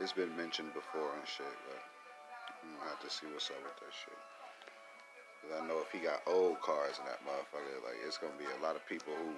it's 0.00 0.16
been 0.16 0.32
mentioned 0.32 0.72
before 0.72 1.12
and 1.12 1.28
shit. 1.28 1.52
But 1.68 1.80
I'm 2.64 2.80
gonna 2.80 2.88
have 2.88 3.04
to 3.04 3.12
see 3.12 3.28
what's 3.28 3.52
up 3.52 3.60
with 3.60 3.76
that 3.76 3.92
shit. 3.92 4.20
Cause 5.44 5.52
I 5.60 5.60
know 5.68 5.84
if 5.84 5.92
he 5.92 6.00
got 6.00 6.24
old 6.24 6.60
cards 6.64 6.96
in 6.96 7.04
that 7.04 7.20
motherfucker, 7.28 7.76
like 7.84 8.00
it's 8.08 8.16
gonna 8.16 8.36
be 8.40 8.48
a 8.48 8.60
lot 8.64 8.72
of 8.72 8.82
people 8.88 9.12
who, 9.12 9.36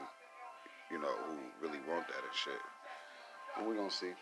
you 0.94 1.02
know, 1.02 1.11
who 1.26 1.35
really 1.58 1.82
want 1.90 2.06
that 2.06 2.22
and 2.22 2.38
shit. 2.38 2.62
And 3.58 3.66
we 3.66 3.74
gonna 3.74 3.90
see. 3.90 4.14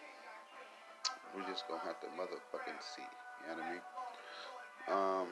We 1.37 1.45
just 1.45 1.69
gonna 1.69 1.85
have 1.85 2.01
to 2.01 2.09
motherfucking 2.17 2.81
see. 2.81 3.05
You 3.45 3.53
know 3.53 3.61
what 3.61 3.65
I 3.65 3.71
mean? 3.71 3.85
Um, 4.89 5.27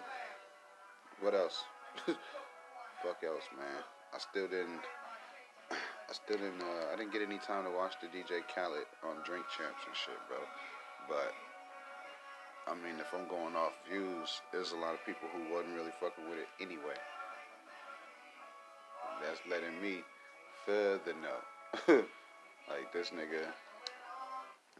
what 1.24 1.32
else? 1.32 1.64
Fuck 3.02 3.24
else, 3.24 3.48
man. 3.56 3.82
I 4.12 4.18
still 4.18 4.48
didn't. 4.48 4.84
I 6.08 6.12
still 6.16 6.40
didn't. 6.40 6.64
Uh, 6.64 6.92
I 6.92 6.96
didn't 6.96 7.12
get 7.12 7.20
any 7.20 7.36
time 7.38 7.68
to 7.68 7.70
watch 7.70 8.00
the 8.00 8.08
DJ 8.08 8.40
Khaled 8.48 8.88
on 9.04 9.20
Drink 9.28 9.44
Champs 9.52 9.84
and 9.84 9.92
shit, 9.92 10.16
bro. 10.24 10.40
But 11.04 11.36
I 12.64 12.72
mean, 12.80 12.96
if 12.96 13.12
I'm 13.12 13.28
going 13.28 13.56
off 13.56 13.76
views, 13.84 14.40
there's 14.52 14.72
a 14.72 14.80
lot 14.80 14.96
of 14.96 15.04
people 15.04 15.28
who 15.32 15.52
wasn't 15.52 15.76
really 15.76 15.92
fucking 16.00 16.24
with 16.28 16.40
it 16.40 16.48
anyway. 16.60 16.96
That's 19.20 19.40
letting 19.50 19.76
me 19.82 20.00
further 20.64 21.12
know. 21.20 21.40
like 22.72 22.88
this 22.92 23.12
nigga 23.12 23.44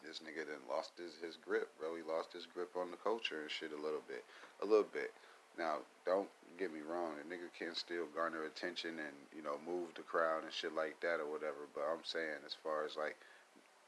this 0.00 0.24
nigga 0.24 0.48
then 0.48 0.62
lost 0.64 0.96
his, 0.96 1.20
his 1.20 1.36
grip, 1.36 1.68
bro. 1.76 1.92
He 1.92 2.00
lost 2.00 2.32
his 2.32 2.46
grip 2.46 2.72
on 2.80 2.90
the 2.90 2.96
culture 2.96 3.44
and 3.44 3.50
shit 3.50 3.76
a 3.76 3.82
little 3.82 4.04
bit. 4.08 4.24
A 4.62 4.66
little 4.66 4.88
bit. 4.88 5.12
Now, 5.58 5.82
don't 6.06 6.30
get 6.56 6.72
me 6.72 6.80
wrong, 6.86 7.18
a 7.18 7.26
nigga 7.26 7.50
can 7.58 7.74
still 7.74 8.06
garner 8.14 8.46
attention 8.46 8.98
and, 9.02 9.16
you 9.34 9.42
know, 9.42 9.58
move 9.66 9.90
the 9.94 10.06
crowd 10.06 10.46
and 10.46 10.52
shit 10.54 10.74
like 10.74 10.98
that 11.02 11.18
or 11.18 11.26
whatever. 11.26 11.66
But 11.74 11.90
I'm 11.90 12.06
saying 12.06 12.46
as 12.46 12.54
far 12.54 12.86
as 12.86 12.94
like 12.94 13.18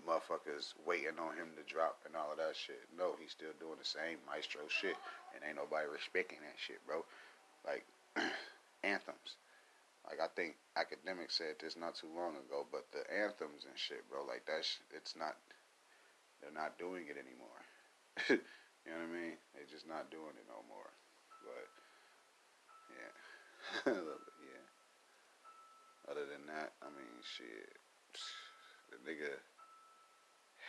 motherfuckers 0.03 0.75
waiting 0.87 1.19
on 1.21 1.37
him 1.37 1.55
to 1.55 1.65
drop 1.67 2.03
and 2.07 2.17
all 2.17 2.33
of 2.33 2.39
that 2.39 2.57
shit. 2.57 2.83
No, 2.97 3.15
he's 3.21 3.31
still 3.33 3.55
doing 3.61 3.79
the 3.79 3.87
same 3.87 4.19
maestro 4.27 4.67
shit. 4.69 4.97
And 5.35 5.47
ain't 5.47 5.61
nobody 5.61 5.87
respecting 5.87 6.43
that 6.43 6.59
shit, 6.59 6.83
bro. 6.87 7.07
Like 7.63 7.87
anthems. 8.83 9.39
Like 10.09 10.19
I 10.19 10.29
think 10.35 10.57
Akademiks 10.75 11.39
said 11.39 11.61
this 11.61 11.77
not 11.79 11.95
too 11.95 12.11
long 12.11 12.35
ago, 12.35 12.67
but 12.73 12.89
the 12.91 13.05
anthems 13.07 13.63
and 13.69 13.77
shit, 13.77 14.03
bro, 14.11 14.27
like 14.27 14.43
that's 14.49 14.81
it's 14.91 15.15
not 15.15 15.37
they're 16.41 16.57
not 16.57 16.81
doing 16.81 17.07
it 17.07 17.21
anymore. 17.21 17.61
you 18.33 18.91
know 18.91 18.99
what 18.99 19.13
I 19.13 19.15
mean? 19.15 19.37
They're 19.55 19.71
just 19.71 19.87
not 19.87 20.11
doing 20.11 20.35
it 20.35 20.49
no 20.49 20.65
more. 20.67 20.91
Yeah. 23.87 24.67
Other 26.11 26.27
than 26.27 26.47
that, 26.49 26.73
I 26.83 26.91
mean, 26.91 27.23
shit, 27.23 27.79
the 28.91 28.99
nigga 29.07 29.31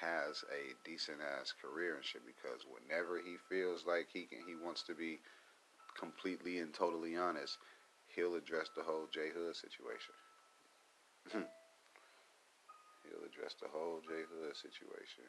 has 0.01 0.43
a 0.49 0.73
decent 0.85 1.21
ass 1.21 1.53
career 1.53 1.95
and 1.95 2.05
shit 2.05 2.21
because 2.25 2.65
whenever 2.65 3.17
he 3.17 3.37
feels 3.49 3.85
like 3.85 4.09
he 4.13 4.25
can, 4.25 4.41
he 4.45 4.53
wants 4.57 4.83
to 4.83 4.93
be 4.93 5.21
completely 5.97 6.59
and 6.59 6.73
totally 6.73 7.17
honest, 7.17 7.57
he'll 8.15 8.35
address 8.35 8.69
the 8.75 8.83
whole 8.83 9.07
J 9.13 9.29
Hood 9.33 9.55
situation. 9.55 10.15
he'll 13.05 13.25
address 13.25 13.55
the 13.61 13.69
whole 13.69 14.01
J 14.05 14.25
Hood 14.29 14.57
situation. 14.57 15.25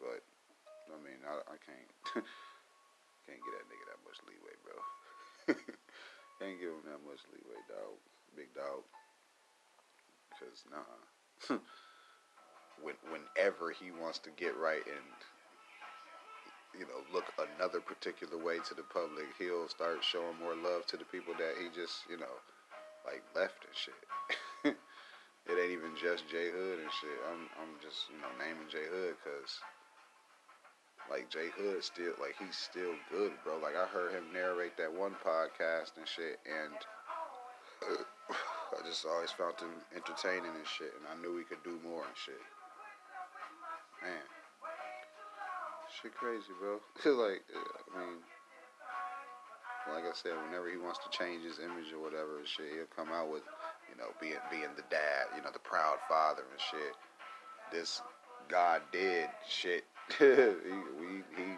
But 0.00 0.20
I 0.92 0.98
mean, 1.00 1.20
I, 1.24 1.40
I 1.48 1.56
can't 1.60 1.90
can't 3.24 3.40
get 3.40 3.52
that 3.56 3.68
nigga 3.68 3.84
that 3.88 4.04
much 4.04 4.20
leeway, 4.28 4.56
bro. 4.64 4.76
Can't 6.38 6.58
give 6.58 6.70
him 6.70 6.84
that 6.86 7.02
much 7.06 7.22
leeway, 7.30 7.60
dog. 7.68 7.96
Big 8.36 8.50
dog. 8.54 8.82
Cause 10.34 10.66
nah. 10.70 11.58
when 12.82 12.96
whenever 13.10 13.70
he 13.70 13.94
wants 13.94 14.18
to 14.18 14.30
get 14.34 14.56
right 14.58 14.82
and 14.82 15.14
you 16.74 16.86
know 16.86 17.06
look 17.12 17.30
another 17.38 17.78
particular 17.80 18.36
way 18.36 18.58
to 18.66 18.74
the 18.74 18.86
public, 18.90 19.30
he'll 19.38 19.68
start 19.68 20.02
showing 20.02 20.38
more 20.42 20.56
love 20.56 20.86
to 20.86 20.96
the 20.96 21.06
people 21.06 21.34
that 21.38 21.54
he 21.60 21.70
just 21.70 22.02
you 22.10 22.18
know 22.18 22.36
like 23.06 23.22
left 23.36 23.62
and 23.62 23.76
shit. 23.76 24.02
it 25.46 25.54
ain't 25.54 25.76
even 25.76 25.94
just 25.94 26.26
Jay 26.26 26.50
Hood 26.50 26.82
and 26.82 26.92
shit. 26.98 27.18
I'm 27.30 27.46
I'm 27.62 27.78
just 27.78 28.10
you 28.10 28.18
know 28.18 28.32
naming 28.42 28.66
Jay 28.66 28.90
Hood 28.90 29.14
because 29.22 29.60
like 31.10 31.28
Jay 31.30 31.48
Hood 31.56 31.84
still 31.84 32.14
like 32.20 32.34
he's 32.38 32.56
still 32.56 32.94
good, 33.10 33.32
bro. 33.44 33.58
Like 33.62 33.76
I 33.76 33.86
heard 33.86 34.12
him 34.12 34.24
narrate 34.32 34.76
that 34.78 34.92
one 34.92 35.14
podcast 35.24 35.96
and 35.96 36.08
shit, 36.08 36.40
and 36.46 36.78
uh, 37.84 38.34
I 38.78 38.86
just 38.86 39.04
always 39.06 39.30
found 39.30 39.60
him 39.60 39.72
entertaining 39.94 40.54
and 40.54 40.66
shit, 40.66 40.92
and 40.96 41.04
I 41.06 41.14
knew 41.20 41.36
he 41.36 41.44
could 41.44 41.62
do 41.62 41.78
more 41.84 42.02
and 42.02 42.16
shit. 42.16 42.40
Man, 44.02 44.24
shit 46.00 46.14
crazy, 46.14 46.52
bro. 46.60 46.80
like, 47.24 47.44
I 47.48 48.00
mean, 48.00 48.20
like 49.92 50.04
I 50.04 50.14
said, 50.16 50.32
whenever 50.48 50.70
he 50.70 50.76
wants 50.76 51.00
to 51.04 51.10
change 51.12 51.44
his 51.44 51.58
image 51.58 51.92
or 51.92 52.00
whatever 52.00 52.38
and 52.38 52.48
shit, 52.48 52.72
he'll 52.72 52.90
come 52.96 53.12
out 53.12 53.30
with, 53.30 53.44
you 53.92 53.96
know, 53.96 54.08
being 54.20 54.40
being 54.50 54.72
the 54.76 54.84
dad, 54.88 55.28
you 55.36 55.42
know, 55.42 55.52
the 55.52 55.60
proud 55.60 56.00
father 56.08 56.44
and 56.48 56.60
shit. 56.60 56.94
This 57.72 58.00
God 58.48 58.82
did 58.92 59.28
shit. 59.48 59.84
he, 60.18 60.24
we, 60.24 61.22
he 61.36 61.52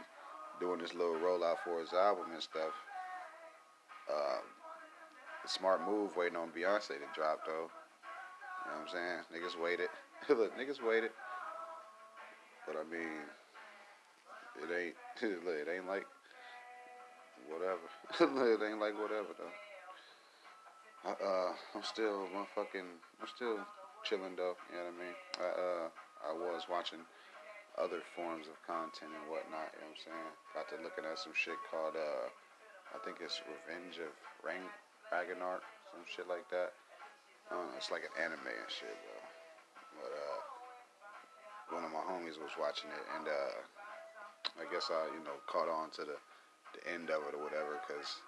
doing 0.61 0.81
this 0.81 0.95
little 0.95 1.17
rollout 1.17 1.57
for 1.65 1.81
his 1.81 1.93
album 1.93 2.27
and 2.33 2.43
stuff. 2.43 2.73
The 5.47 5.53
smart 5.53 5.87
move 5.87 6.17
waiting 6.17 6.35
on 6.35 6.51
Beyonce 6.51 6.99
to 6.99 7.07
drop 7.15 7.47
though. 7.47 7.71
You 7.71 8.67
know 8.67 8.83
what 8.83 8.83
I'm 8.83 8.89
saying? 8.91 9.23
Niggas 9.31 9.63
waited. 9.63 9.89
Look, 10.29 10.59
niggas 10.59 10.83
waited. 10.83 11.13
But 12.67 12.75
I 12.75 12.83
mean, 12.91 13.23
it 14.59 14.75
ain't. 14.75 14.97
it 15.23 15.69
ain't 15.73 15.87
like 15.87 16.05
whatever. 17.47 18.51
it 18.51 18.61
ain't 18.69 18.81
like 18.81 19.01
whatever 19.01 19.29
though. 19.39 21.15
Uh, 21.15 21.53
I'm 21.77 21.85
still 21.85 22.27
motherfucking. 22.35 22.91
I'm 23.23 23.29
still 23.33 23.59
chilling 24.03 24.35
though. 24.35 24.57
You 24.73 24.79
know 24.79 24.85
what 24.85 24.99
I 24.99 24.99
mean? 24.99 25.15
I 25.39 25.47
uh, 25.47 25.89
I 26.29 26.33
was 26.33 26.67
watching 26.69 27.07
other 27.77 28.01
forms 28.17 28.49
of 28.49 28.57
content 28.65 29.13
and 29.13 29.27
whatnot. 29.29 29.73
You 29.77 29.85
know 29.85 29.93
what 29.93 30.01
I'm 30.01 30.05
saying? 30.05 30.31
Got 30.57 30.67
to 30.73 30.77
looking 30.81 31.05
at 31.05 31.21
some 31.21 31.37
shit 31.37 31.59
called 31.69 31.97
uh, 31.97 32.29
I 32.95 32.99
think 33.05 33.21
it's 33.21 33.41
Revenge 33.45 34.01
of 34.01 34.13
Rang 34.41 34.65
Ragnar, 35.13 35.61
some 35.93 36.07
shit 36.09 36.27
like 36.27 36.49
that. 36.51 36.73
I 37.51 37.55
don't 37.55 37.71
know, 37.71 37.79
it's 37.79 37.93
like 37.93 38.03
an 38.03 38.15
anime 38.19 38.49
and 38.49 38.71
shit, 38.73 38.97
bro. 39.05 39.17
But 40.03 40.13
uh 40.13 40.41
one 41.71 41.83
of 41.83 41.91
my 41.91 42.03
homies 42.07 42.39
was 42.39 42.55
watching 42.59 42.91
it, 42.95 43.05
and 43.19 43.27
uh, 43.27 43.59
I 44.63 44.65
guess 44.71 44.87
I, 44.91 45.11
you 45.11 45.23
know, 45.27 45.35
caught 45.51 45.67
on 45.67 45.91
to 45.99 46.07
the, 46.07 46.19
the 46.79 46.83
end 46.87 47.11
of 47.11 47.27
it 47.27 47.35
or 47.35 47.43
whatever, 47.43 47.83
because 47.83 48.23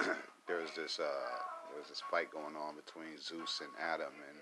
there 0.48 0.60
was 0.64 0.72
this 0.72 0.96
uh, 0.96 1.36
there 1.68 1.76
was 1.76 1.92
this 1.92 2.02
fight 2.08 2.32
going 2.32 2.56
on 2.56 2.80
between 2.80 3.20
Zeus 3.20 3.60
and 3.60 3.72
Adam, 3.76 4.12
and 4.24 4.38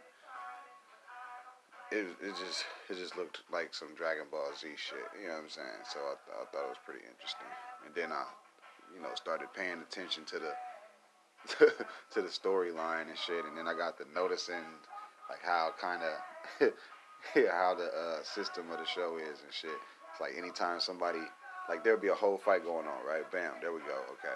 it 1.92 2.06
it 2.20 2.34
just 2.34 2.64
it 2.90 2.96
just 2.98 3.16
looked 3.16 3.42
like 3.52 3.74
some 3.74 3.94
Dragon 3.94 4.26
Ball 4.30 4.50
Z 4.58 4.66
shit. 4.76 4.98
You 5.20 5.28
know 5.28 5.34
what 5.34 5.44
I'm 5.44 5.50
saying? 5.50 5.82
So 5.92 6.00
I, 6.00 6.14
I 6.42 6.44
thought 6.50 6.66
it 6.66 6.74
was 6.74 6.84
pretty 6.84 7.04
interesting, 7.06 7.50
and 7.86 7.94
then 7.94 8.10
I, 8.10 8.24
you 8.94 9.00
know, 9.00 9.10
started 9.14 9.48
paying 9.54 9.78
attention 9.80 10.24
to 10.26 10.38
the 10.38 10.52
to 12.12 12.22
the 12.22 12.28
storyline 12.28 13.08
and 13.08 13.18
shit, 13.18 13.44
and 13.44 13.56
then 13.56 13.68
I 13.68 13.74
got 13.74 13.98
to 13.98 14.04
noticing 14.14 14.66
like 15.30 15.42
how 15.42 15.70
kind 15.80 16.02
of 16.02 16.14
yeah, 17.36 17.52
how 17.52 17.74
the 17.74 17.86
uh, 17.86 18.22
system 18.22 18.70
of 18.70 18.78
the 18.78 18.86
show 18.86 19.18
is 19.18 19.42
and 19.42 19.52
shit. 19.52 19.78
It's 20.12 20.20
like 20.20 20.34
anytime 20.36 20.80
somebody 20.80 21.22
like 21.68 21.84
there'll 21.84 22.00
be 22.00 22.08
a 22.08 22.14
whole 22.14 22.38
fight 22.38 22.64
going 22.64 22.86
on, 22.86 23.06
right? 23.06 23.30
Bam, 23.30 23.52
there 23.60 23.72
we 23.72 23.80
go. 23.80 23.98
Okay. 24.18 24.34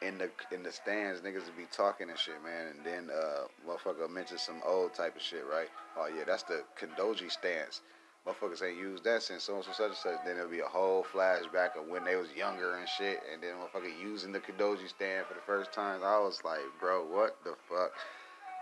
In 0.00 0.16
the 0.18 0.30
in 0.54 0.62
the 0.62 0.70
stands, 0.70 1.20
niggas 1.20 1.46
will 1.46 1.58
be 1.58 1.66
talking 1.72 2.08
and 2.08 2.18
shit, 2.18 2.42
man. 2.44 2.68
And 2.68 2.84
then 2.84 3.10
uh, 3.10 3.48
motherfucker 3.68 4.08
mentioned 4.08 4.40
some 4.40 4.62
old 4.64 4.94
type 4.94 5.16
of 5.16 5.22
shit, 5.22 5.42
right? 5.50 5.68
Oh 5.96 6.06
yeah, 6.06 6.22
that's 6.24 6.44
the 6.44 6.62
Kendoji 6.78 7.30
stance. 7.30 7.80
Motherfuckers 8.26 8.62
ain't 8.62 8.78
used 8.78 9.04
that 9.04 9.22
since 9.22 9.44
so 9.44 9.56
and 9.56 9.64
so 9.64 9.72
such 9.72 9.88
and 9.88 9.96
such. 9.96 10.18
Then 10.24 10.36
there'll 10.36 10.50
be 10.50 10.60
a 10.60 10.66
whole 10.66 11.04
flashback 11.04 11.76
of 11.76 11.88
when 11.88 12.04
they 12.04 12.16
was 12.16 12.28
younger 12.36 12.76
and 12.76 12.88
shit. 12.88 13.20
And 13.32 13.42
then 13.42 13.54
motherfucker 13.54 13.90
using 14.00 14.32
the 14.32 14.40
Kendoji 14.40 14.88
stand 14.88 15.26
for 15.26 15.34
the 15.34 15.40
first 15.46 15.72
time. 15.72 16.04
I 16.04 16.18
was 16.18 16.40
like, 16.44 16.60
bro, 16.78 17.04
what 17.04 17.38
the 17.42 17.54
fuck? 17.68 17.92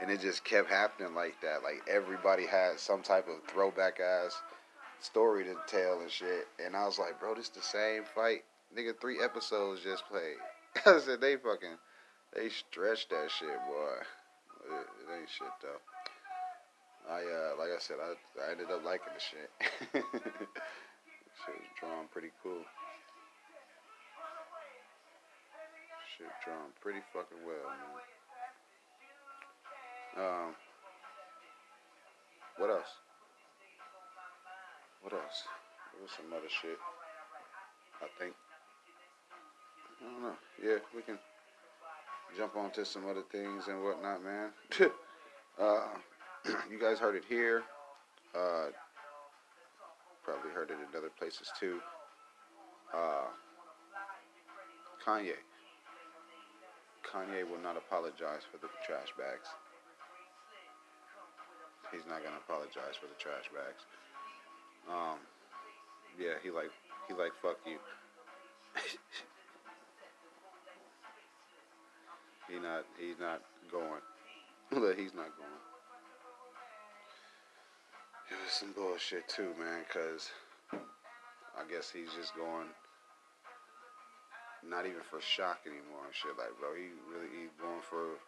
and 0.01 0.11
it 0.11 0.20
just 0.20 0.44
kept 0.44 0.68
happening 0.68 1.14
like 1.14 1.35
that. 1.42 1.62
Like 1.62 1.83
everybody 1.88 2.46
had 2.46 2.79
some 2.79 3.03
type 3.03 3.27
of 3.29 3.51
throwback 3.51 3.99
ass 4.01 4.40
story 5.01 5.44
to 5.44 5.55
tell 5.66 6.01
and 6.01 6.11
shit. 6.11 6.49
And 6.64 6.77
I 6.77 6.85
was 6.85 6.99
like, 6.99 7.18
bro, 7.18 7.35
this 7.35 7.49
the 7.49 7.62
same 7.62 8.03
fight. 8.14 8.44
Nigga, 8.77 8.99
three 9.01 9.22
episodes 9.22 9.83
just 9.83 10.07
played. 10.09 10.37
I 10.87 10.99
said 11.01 11.21
they 11.21 11.37
fucking 11.37 11.79
they 12.35 12.49
stretched 12.51 13.11
that 13.11 13.31
shit, 13.31 13.49
boy. 13.67 13.97
It, 14.67 14.87
it 15.01 15.09
ain't 15.15 15.31
shit 15.31 15.55
though. 15.62 15.81
I 17.09 17.23
uh 17.23 17.57
like 17.59 17.71
I 17.71 17.79
said, 17.81 17.97
I 18.03 18.15
I 18.43 18.53
ended 18.53 18.71
up 18.71 18.85
liking 18.85 19.15
the 19.15 19.21
shit. 19.21 19.51
shit 19.95 21.57
was 21.57 21.73
drawn 21.81 22.09
pretty 22.12 22.31
cool. 22.43 22.65
Shit 26.19 26.33
drawn 26.45 26.73
pretty 26.81 27.01
fucking 27.12 27.41
well, 27.47 27.69
man. 27.71 28.17
Um, 30.17 30.57
what 32.57 32.71
else? 32.71 32.89
What 35.03 35.12
else? 35.12 35.45
There 35.93 36.03
was 36.03 36.11
some 36.17 36.33
other 36.33 36.49
shit. 36.49 36.79
I 38.01 38.09
think. 38.19 38.35
I 40.01 40.13
don't 40.13 40.23
know. 40.23 40.37
Yeah, 40.63 40.79
we 40.95 41.03
can 41.03 41.19
jump 42.37 42.57
onto 42.57 42.85
some 42.85 43.09
other 43.09 43.23
things 43.31 43.69
and 43.69 43.83
whatnot, 43.83 44.23
man. 44.23 44.51
uh, 45.61 45.89
you 46.71 46.79
guys 46.81 46.99
heard 46.99 47.17
it 47.17 47.25
here. 47.29 47.63
Uh, 48.35 48.67
probably 50.23 50.51
heard 50.51 50.71
it 50.71 50.75
in 50.75 50.99
other 50.99 51.11
places 51.19 51.51
too. 51.59 51.79
Uh, 52.95 53.29
Kanye. 55.05 55.39
Kanye 57.11 57.49
will 57.49 57.63
not 57.63 57.77
apologize 57.77 58.43
for 58.51 58.59
the 58.59 58.69
trash 58.87 59.09
bags 59.17 59.49
he's 61.93 62.07
not 62.07 62.23
gonna 62.23 62.41
apologize 62.43 62.99
for 62.99 63.07
the 63.07 63.19
trash 63.19 63.49
bags. 63.55 63.87
Um, 64.89 65.19
yeah, 66.19 66.39
he 66.43 66.51
like 66.51 66.71
he 67.09 67.15
like 67.15 67.33
fuck 67.43 67.59
you. 67.67 67.79
he 72.49 72.59
not 72.59 72.85
he's 72.99 73.19
not 73.19 73.43
going. 73.71 74.03
Look, 74.73 74.99
he's 74.99 75.15
not 75.15 75.31
going. 75.37 75.61
It 78.31 78.39
was 78.43 78.53
some 78.53 78.73
bullshit 78.73 79.29
too, 79.29 79.55
man. 79.59 79.85
Cause 79.93 80.31
I 80.73 81.63
guess 81.71 81.91
he's 81.91 82.13
just 82.19 82.35
going. 82.37 82.69
Not 84.67 84.87
even 84.87 85.03
for 85.09 85.21
shock 85.21 85.61
anymore 85.65 86.07
and 86.07 86.15
shit. 86.15 86.37
Like, 86.37 86.59
bro, 86.59 86.75
he 86.75 86.91
really 87.07 87.31
he's 87.31 87.55
going 87.61 87.83
for. 87.89 88.19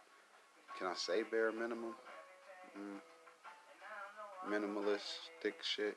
Can 0.79 0.87
I 0.87 0.95
say 0.95 1.23
bare 1.23 1.51
minimum? 1.51 1.95
Mm 2.79 3.03
minimalistic 4.47 5.61
shit. 5.63 5.97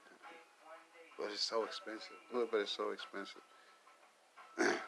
But 1.17 1.29
it's 1.33 1.43
so 1.43 1.63
expensive. 1.63 2.17
Look, 2.33 2.51
but 2.51 2.61
it's 2.61 2.71
so 2.71 2.91
expensive. 2.91 3.41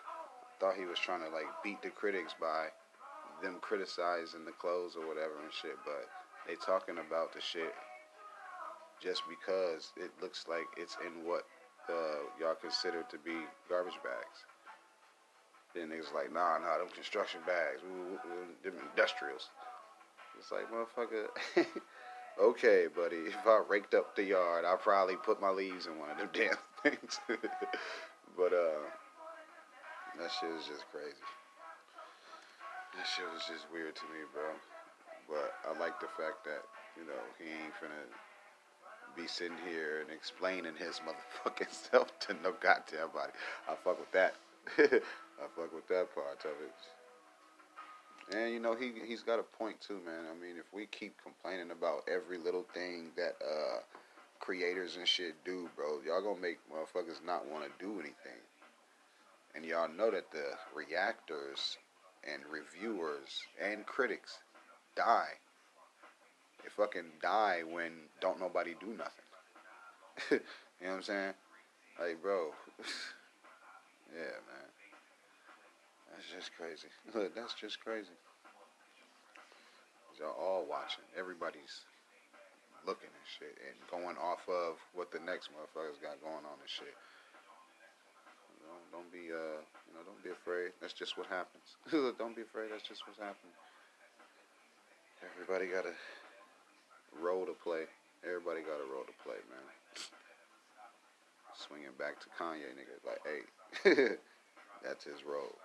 Thought 0.60 0.76
he 0.78 0.86
was 0.86 1.00
trying 1.00 1.22
to 1.22 1.30
like 1.30 1.48
beat 1.64 1.82
the 1.82 1.90
critics 1.90 2.34
by 2.40 2.68
them 3.44 3.60
criticizing 3.62 4.46
the 4.46 4.56
clothes 4.56 4.96
or 4.96 5.06
whatever 5.06 5.36
and 5.44 5.52
shit, 5.52 5.76
but 5.86 6.08
they 6.48 6.56
talking 6.56 6.98
about 6.98 7.34
the 7.34 7.42
shit 7.42 7.76
just 9.04 9.24
because 9.28 9.92
it 9.98 10.10
looks 10.22 10.46
like 10.48 10.66
it's 10.78 10.96
in 11.06 11.28
what 11.28 11.44
uh, 11.90 12.24
y'all 12.40 12.56
consider 12.56 13.04
to 13.12 13.18
be 13.20 13.36
garbage 13.68 14.00
bags? 14.04 14.48
Then 15.76 15.90
niggas 15.90 16.14
like, 16.14 16.32
nah, 16.32 16.58
nah, 16.60 16.78
them 16.78 16.88
construction 16.94 17.42
bags, 17.46 17.82
ooh, 17.84 18.16
ooh, 18.16 18.48
them 18.64 18.80
industrials. 18.92 19.50
It's 20.40 20.52
like, 20.52 20.72
motherfucker, 20.72 21.28
okay, 22.42 22.88
buddy, 22.96 23.16
if 23.28 23.46
I 23.46 23.62
raked 23.68 23.94
up 23.94 24.16
the 24.16 24.24
yard, 24.24 24.66
I'd 24.66 24.82
probably 24.82 25.18
put 25.18 25.42
my 25.42 25.50
leaves 25.50 25.88
in 25.88 26.00
one 26.00 26.12
of 26.12 26.18
them 26.18 26.30
damn 26.32 26.58
things. 26.84 27.20
but, 28.38 28.54
uh, 28.54 28.80
that 30.20 30.32
shit 30.40 30.52
is 30.52 30.68
just 30.68 30.86
crazy. 30.92 31.18
That 32.96 33.08
shit 33.10 33.26
was 33.34 33.44
just 33.50 33.66
weird 33.74 33.96
to 33.96 34.06
me, 34.14 34.22
bro. 34.34 34.54
But 35.28 35.54
I 35.66 35.78
like 35.80 36.00
the 36.00 36.12
fact 36.14 36.46
that, 36.46 36.62
you 36.98 37.06
know, 37.06 37.22
he 37.40 37.50
ain't 37.50 37.74
finna 37.82 38.06
be 39.16 39.28
sitting 39.28 39.58
here 39.68 40.02
and 40.02 40.10
explaining 40.12 40.74
his 40.78 41.02
motherfucking 41.06 41.72
self 41.72 42.18
to 42.20 42.34
no 42.44 42.54
goddamn 42.62 43.10
body. 43.14 43.32
I 43.68 43.76
fuck 43.76 44.00
with 44.00 44.12
that. 44.12 44.36
I 44.78 45.46
fuck 45.56 45.74
with 45.74 45.88
that 45.88 46.14
part 46.14 46.46
of 46.46 46.58
it. 46.62 46.74
And 48.32 48.54
you 48.54 48.60
know 48.60 48.74
he 48.74 48.94
he's 49.06 49.22
got 49.22 49.40
a 49.40 49.44
point 49.44 49.82
too, 49.82 50.00
man. 50.06 50.24
I 50.32 50.34
mean, 50.42 50.56
if 50.58 50.72
we 50.74 50.86
keep 50.86 51.14
complaining 51.22 51.72
about 51.72 52.08
every 52.08 52.38
little 52.38 52.66
thing 52.74 53.12
that 53.18 53.36
uh, 53.44 53.80
creators 54.40 54.96
and 54.96 55.08
shit 55.08 55.36
do, 55.44 55.70
bro, 55.76 56.00
y'all 56.06 56.22
gonna 56.22 56.40
make 56.40 56.58
motherfuckers 56.72 57.24
not 57.26 57.46
want 57.52 57.66
to 57.66 57.86
do 57.86 57.94
anything. 57.96 58.40
And 59.56 59.66
y'all 59.66 59.90
know 59.90 60.10
that 60.10 60.32
the 60.32 60.56
reactors 60.74 61.78
and 62.32 62.44
reviewers 62.52 63.44
and 63.62 63.86
critics 63.86 64.40
die. 64.96 65.40
They 66.62 66.70
fucking 66.70 67.20
die 67.22 67.62
when 67.70 67.92
don't 68.22 68.40
nobody 68.40 68.76
do 68.80 68.88
nothing. 68.88 69.28
you 70.32 70.38
know 70.88 70.90
what 70.90 70.96
I'm 70.96 71.04
saying? 71.04 71.34
Like, 72.00 72.22
bro. 72.22 72.52
yeah, 74.16 74.40
man. 74.48 74.70
That's 76.14 76.30
just 76.30 76.52
crazy. 76.56 76.88
Look, 77.14 77.36
that's 77.36 77.54
just 77.54 77.80
crazy. 77.82 78.16
Y'all 80.20 80.38
all 80.38 80.66
watching. 80.70 81.04
Everybody's 81.18 81.84
looking 82.86 83.10
and 83.10 83.28
shit 83.28 83.56
and 83.66 83.76
going 83.90 84.16
off 84.22 84.46
of 84.48 84.78
what 84.94 85.12
the 85.12 85.20
next 85.20 85.50
motherfuckers 85.50 86.00
got 86.04 86.22
going 86.22 86.46
on 86.46 86.60
and 86.60 86.70
shit. 86.70 86.94
Don't, 88.94 89.10
be 89.10 89.34
uh 89.34 89.58
you 89.90 89.92
know, 89.98 90.06
don't 90.06 90.22
be 90.22 90.30
afraid. 90.30 90.78
That's 90.78 90.94
just 90.94 91.18
what 91.18 91.26
happens. 91.26 91.66
don't 92.22 92.38
be 92.38 92.46
afraid, 92.46 92.70
that's 92.70 92.86
just 92.86 93.02
what's 93.10 93.18
happening. 93.18 93.58
Everybody 95.34 95.66
got 95.74 95.90
a 95.90 95.96
role 97.18 97.50
to 97.50 97.58
play. 97.58 97.90
Everybody 98.22 98.62
got 98.62 98.78
a 98.78 98.88
role 98.88 99.04
to 99.04 99.18
play, 99.26 99.42
man. 99.50 99.66
Swinging 101.58 101.98
back 101.98 102.22
to 102.22 102.30
Kanye, 102.38 102.70
nigga. 102.78 103.02
Like, 103.02 103.22
hey, 103.26 103.42
that's 104.86 105.04
his 105.04 105.26
role. 105.26 105.58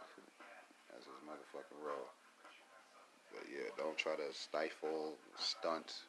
That's 0.89 1.05
his 1.05 1.21
motherfucking 1.29 1.81
role. 1.85 2.09
But 3.33 3.45
yeah, 3.53 3.69
don't 3.77 3.97
try 4.01 4.17
to 4.17 4.33
stifle, 4.33 5.21
stunt, 5.37 6.09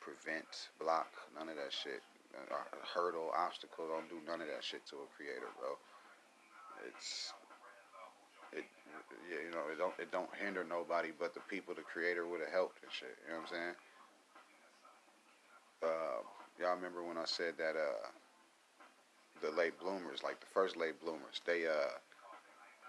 prevent, 0.00 0.72
block, 0.80 1.12
none 1.36 1.48
of 1.52 1.56
that 1.60 1.72
shit. 1.72 2.00
Uh, 2.36 2.60
hurdle, 2.94 3.32
obstacle, 3.34 3.88
don't 3.88 4.08
do 4.08 4.20
none 4.26 4.40
of 4.40 4.48
that 4.48 4.62
shit 4.62 4.84
to 4.86 4.96
a 5.00 5.08
creator, 5.16 5.48
bro. 5.58 5.74
It's 6.86 7.32
it 8.52 8.64
yeah, 9.30 9.42
you 9.44 9.50
know, 9.50 9.66
it 9.72 9.78
don't 9.78 9.94
it 9.98 10.12
don't 10.12 10.30
hinder 10.40 10.64
nobody 10.64 11.10
but 11.18 11.34
the 11.34 11.40
people 11.48 11.74
the 11.74 11.82
creator 11.82 12.26
would 12.26 12.40
have 12.40 12.52
helped 12.52 12.82
and 12.82 12.92
shit. 12.92 13.16
You 13.26 13.34
know 13.34 13.40
what 13.40 13.50
I'm 13.50 13.54
saying? 13.54 13.76
Uh, 15.82 16.20
y'all 16.60 16.76
remember 16.76 17.04
when 17.04 17.18
I 17.18 17.24
said 17.24 17.54
that 17.58 17.76
uh, 17.76 18.08
the 19.42 19.50
late 19.56 19.78
bloomers, 19.78 20.22
like 20.22 20.40
the 20.40 20.46
first 20.46 20.76
late 20.76 21.00
bloomers, 21.00 21.40
they 21.46 21.66
uh 21.66 21.94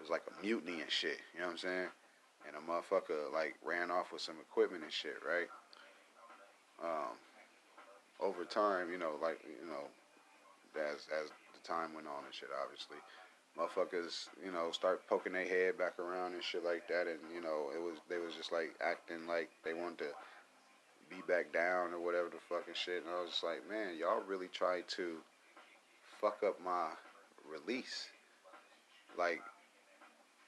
was 0.00 0.10
like 0.10 0.22
a 0.26 0.42
mutiny 0.44 0.80
and 0.80 0.90
shit. 0.90 1.18
You 1.34 1.40
know 1.40 1.46
what 1.46 1.52
I'm 1.52 1.58
saying? 1.58 1.88
And 2.48 2.56
a 2.56 2.62
motherfucker 2.64 3.32
like 3.32 3.54
ran 3.64 3.90
off 3.90 4.12
with 4.12 4.22
some 4.22 4.36
equipment 4.40 4.82
and 4.82 4.92
shit, 4.92 5.20
right? 5.26 5.48
Um, 6.82 7.12
over 8.18 8.44
time, 8.44 8.90
you 8.90 8.98
know, 8.98 9.20
like 9.20 9.40
you 9.44 9.68
know, 9.68 9.84
as 10.80 11.06
as 11.12 11.28
the 11.52 11.60
time 11.62 11.92
went 11.94 12.06
on 12.06 12.24
and 12.24 12.34
shit, 12.34 12.48
obviously, 12.56 12.96
motherfuckers, 13.60 14.28
you 14.44 14.50
know, 14.50 14.70
start 14.70 15.06
poking 15.06 15.34
their 15.34 15.46
head 15.46 15.76
back 15.76 15.98
around 15.98 16.32
and 16.32 16.42
shit 16.42 16.64
like 16.64 16.88
that, 16.88 17.06
and 17.06 17.18
you 17.34 17.42
know, 17.42 17.70
it 17.74 17.82
was 17.82 17.98
they 18.08 18.18
was 18.18 18.34
just 18.34 18.52
like 18.52 18.74
acting 18.80 19.26
like 19.26 19.50
they 19.64 19.74
wanted 19.74 19.98
to 19.98 20.10
be 21.10 21.16
back 21.28 21.52
down 21.52 21.92
or 21.92 22.00
whatever 22.00 22.28
the 22.30 22.38
fucking 22.48 22.74
shit, 22.74 23.04
and 23.04 23.14
I 23.14 23.20
was 23.20 23.30
just 23.30 23.44
like, 23.44 23.68
man, 23.68 23.98
y'all 23.98 24.22
really 24.26 24.48
tried 24.48 24.88
to 24.96 25.16
fuck 26.20 26.38
up 26.46 26.58
my 26.64 26.88
release, 27.50 28.08
like. 29.18 29.40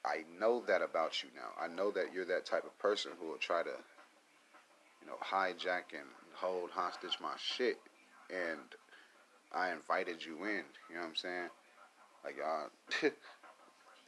I 0.05 0.25
know 0.41 0.65
that 0.67 0.83
about 0.83 1.23
you 1.23 1.29
now. 1.37 1.51
I 1.65 1.69
know 1.69 1.93
that 1.93 2.13
you're 2.13 2.25
that 2.25 2.45
type 2.45 2.65
of 2.65 2.77
person 2.81 3.13
who 3.21 3.29
will 3.29 3.37
try 3.39 3.63
to, 3.63 3.71
you 3.71 5.07
know, 5.07 5.15
hijack 5.23 5.95
and 5.95 6.09
hold 6.35 6.71
hostage 6.71 7.19
my 7.23 7.35
shit. 7.37 7.79
And 8.29 8.59
I 9.53 9.71
invited 9.71 10.25
you 10.27 10.39
in. 10.45 10.65
You 10.91 10.97
know 10.97 11.03
what 11.03 11.11
I'm 11.11 11.15
saying? 11.15 11.51
Like, 12.25 12.39
uh, 12.39 12.71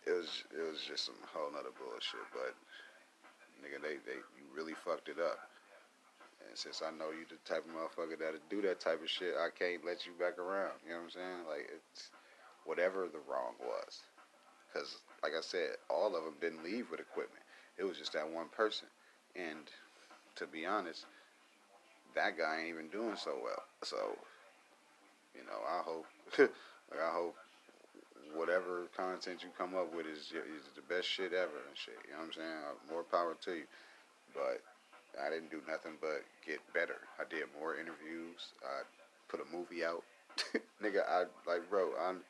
it 0.07 0.14
was 0.14 0.44
it 0.53 0.62
was 0.62 0.81
just 0.87 1.07
some 1.07 1.18
whole 1.33 1.50
nother 1.50 1.74
bullshit. 1.74 2.24
But 2.33 2.55
nigga, 3.61 3.83
they 3.83 3.98
they 4.07 4.18
you 4.38 4.46
really 4.55 4.74
fucked 4.85 5.09
it 5.09 5.18
up. 5.18 5.38
And 6.46 6.57
since 6.57 6.83
I 6.85 6.92
know 6.92 7.11
you 7.11 7.24
the 7.27 7.40
type 7.48 7.64
of 7.64 7.72
motherfucker 7.72 8.18
that'll 8.18 8.44
do 8.50 8.62
that 8.62 8.81
type 8.81 9.03
of 9.03 9.11
shit, 9.11 9.35
I 9.35 9.48
can't 9.50 9.85
let 9.85 10.07
you 10.07 10.12
back 10.18 10.38
around. 10.38 10.77
You 10.85 10.92
know 10.92 11.03
what 11.03 11.11
I'm 11.11 11.16
saying? 11.16 11.40
Like 11.48 11.66
it's 11.72 12.11
whatever 12.64 13.09
the 13.09 13.24
wrong 13.27 13.57
was. 13.61 14.05
Because 14.68 14.98
like 15.22 15.33
I 15.33 15.42
said, 15.42 15.81
all 15.88 16.16
of 16.16 16.24
them 16.24 16.35
didn't 16.40 16.64
leave 16.64 16.90
with 16.90 17.00
equipment. 17.00 17.42
It 17.79 17.85
was 17.85 17.98
just 17.98 18.12
that 18.12 18.29
one 18.29 18.48
person. 18.55 18.88
And 19.35 19.66
to 20.37 20.46
be 20.46 20.66
honest, 20.66 21.07
that 22.14 22.38
guy 22.38 22.61
ain't 22.61 22.68
even 22.68 22.88
doing 22.88 23.16
so 23.16 23.35
well. 23.42 23.62
So, 23.83 23.96
you 25.35 25.42
know, 25.42 25.59
I 25.66 25.83
hope, 25.83 26.07
like 26.38 27.00
I 27.00 27.11
hope 27.11 27.35
whatever 28.35 28.90
content 28.97 29.42
you 29.42 29.49
come 29.57 29.75
up 29.75 29.94
with 29.94 30.07
is, 30.07 30.35
is 30.35 30.66
the 30.75 30.83
best 30.88 31.09
shit 31.09 31.33
ever 31.33 31.59
and 31.68 31.75
shit. 31.75 31.97
You 32.05 32.12
know 32.12 32.27
what 32.27 32.27
I'm 32.27 32.33
saying? 32.33 32.59
Uh, 32.66 32.92
more 32.92 33.05
power 33.05 33.37
to 33.47 33.53
you. 33.55 33.66
But 34.35 34.61
I 35.20 35.31
didn't 35.31 35.51
do 35.51 35.62
nothing 35.68 35.92
but 36.01 36.27
get 36.47 36.59
better. 36.75 36.99
I 37.18 37.25
did 37.29 37.44
more 37.59 37.75
interviews. 37.75 38.53
I 38.62 38.83
put 39.29 39.40
a 39.40 39.57
movie 39.57 39.85
out. 39.85 40.03
Nigga, 40.83 41.07
I 41.09 41.25
like, 41.47 41.68
bro. 41.70 41.90
I'm. 42.01 42.20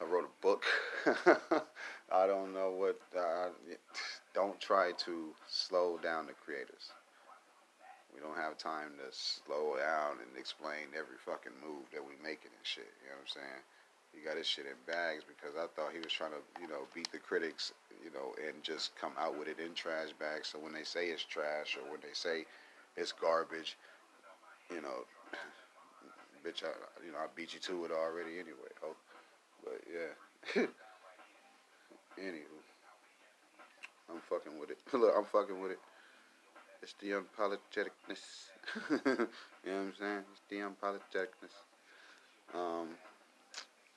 I 0.00 0.04
wrote 0.04 0.28
a 0.28 0.42
book. 0.42 0.64
I 2.12 2.26
don't 2.26 2.52
know 2.52 2.70
what. 2.70 3.00
Don't 4.34 4.60
try 4.60 4.92
to 5.04 5.28
slow 5.48 5.98
down 6.02 6.26
the 6.26 6.34
creators. 6.34 6.92
We 8.14 8.20
don't 8.20 8.36
have 8.36 8.56
time 8.56 8.96
to 8.96 9.12
slow 9.12 9.76
down 9.76 10.24
and 10.24 10.38
explain 10.38 10.88
every 10.96 11.20
fucking 11.24 11.52
move 11.60 11.84
that 11.92 12.00
we 12.00 12.16
making 12.24 12.52
and 12.52 12.64
shit. 12.64 12.88
You 13.04 13.12
know 13.12 13.20
what 13.20 13.28
I'm 13.28 13.40
saying? 13.40 13.62
He 14.16 14.24
got 14.24 14.38
his 14.38 14.46
shit 14.46 14.64
in 14.64 14.72
bags 14.86 15.22
because 15.28 15.54
I 15.60 15.66
thought 15.76 15.92
he 15.92 16.00
was 16.00 16.10
trying 16.10 16.32
to, 16.32 16.40
you 16.60 16.68
know, 16.68 16.88
beat 16.94 17.12
the 17.12 17.18
critics, 17.18 17.72
you 18.02 18.10
know, 18.10 18.32
and 18.40 18.62
just 18.62 18.96
come 18.96 19.12
out 19.20 19.38
with 19.38 19.46
it 19.46 19.60
in 19.60 19.74
trash 19.74 20.08
bags. 20.18 20.48
So 20.48 20.58
when 20.58 20.72
they 20.72 20.84
say 20.84 21.08
it's 21.08 21.22
trash 21.22 21.76
or 21.76 21.90
when 21.90 22.00
they 22.00 22.14
say 22.14 22.46
it's 22.96 23.12
garbage, 23.12 23.76
you 24.70 24.80
know, 24.80 25.04
bitch, 26.44 26.64
I, 26.64 26.72
you 27.04 27.12
know, 27.12 27.18
I 27.18 27.26
beat 27.36 27.52
you 27.52 27.60
to 27.60 27.84
it 27.84 27.90
already 27.92 28.40
anyway. 28.40 28.72
Oh, 28.82 28.96
but 29.62 29.80
yeah. 29.84 30.62
Anywho, 32.18 32.56
I'm 34.10 34.20
fucking 34.30 34.58
with 34.58 34.70
it. 34.70 34.78
Look, 34.94 35.12
I'm 35.14 35.26
fucking 35.26 35.60
with 35.60 35.72
it. 35.72 35.78
It's 36.82 36.94
the 37.00 37.08
unapologeticness. 37.08 38.22
you 38.90 38.96
know 38.96 39.26
what 39.64 39.72
I'm 39.72 39.92
saying? 39.98 40.22
It's 40.32 40.42
the 40.48 40.56
unapologeticness. 40.56 41.52
Um, 42.54 42.88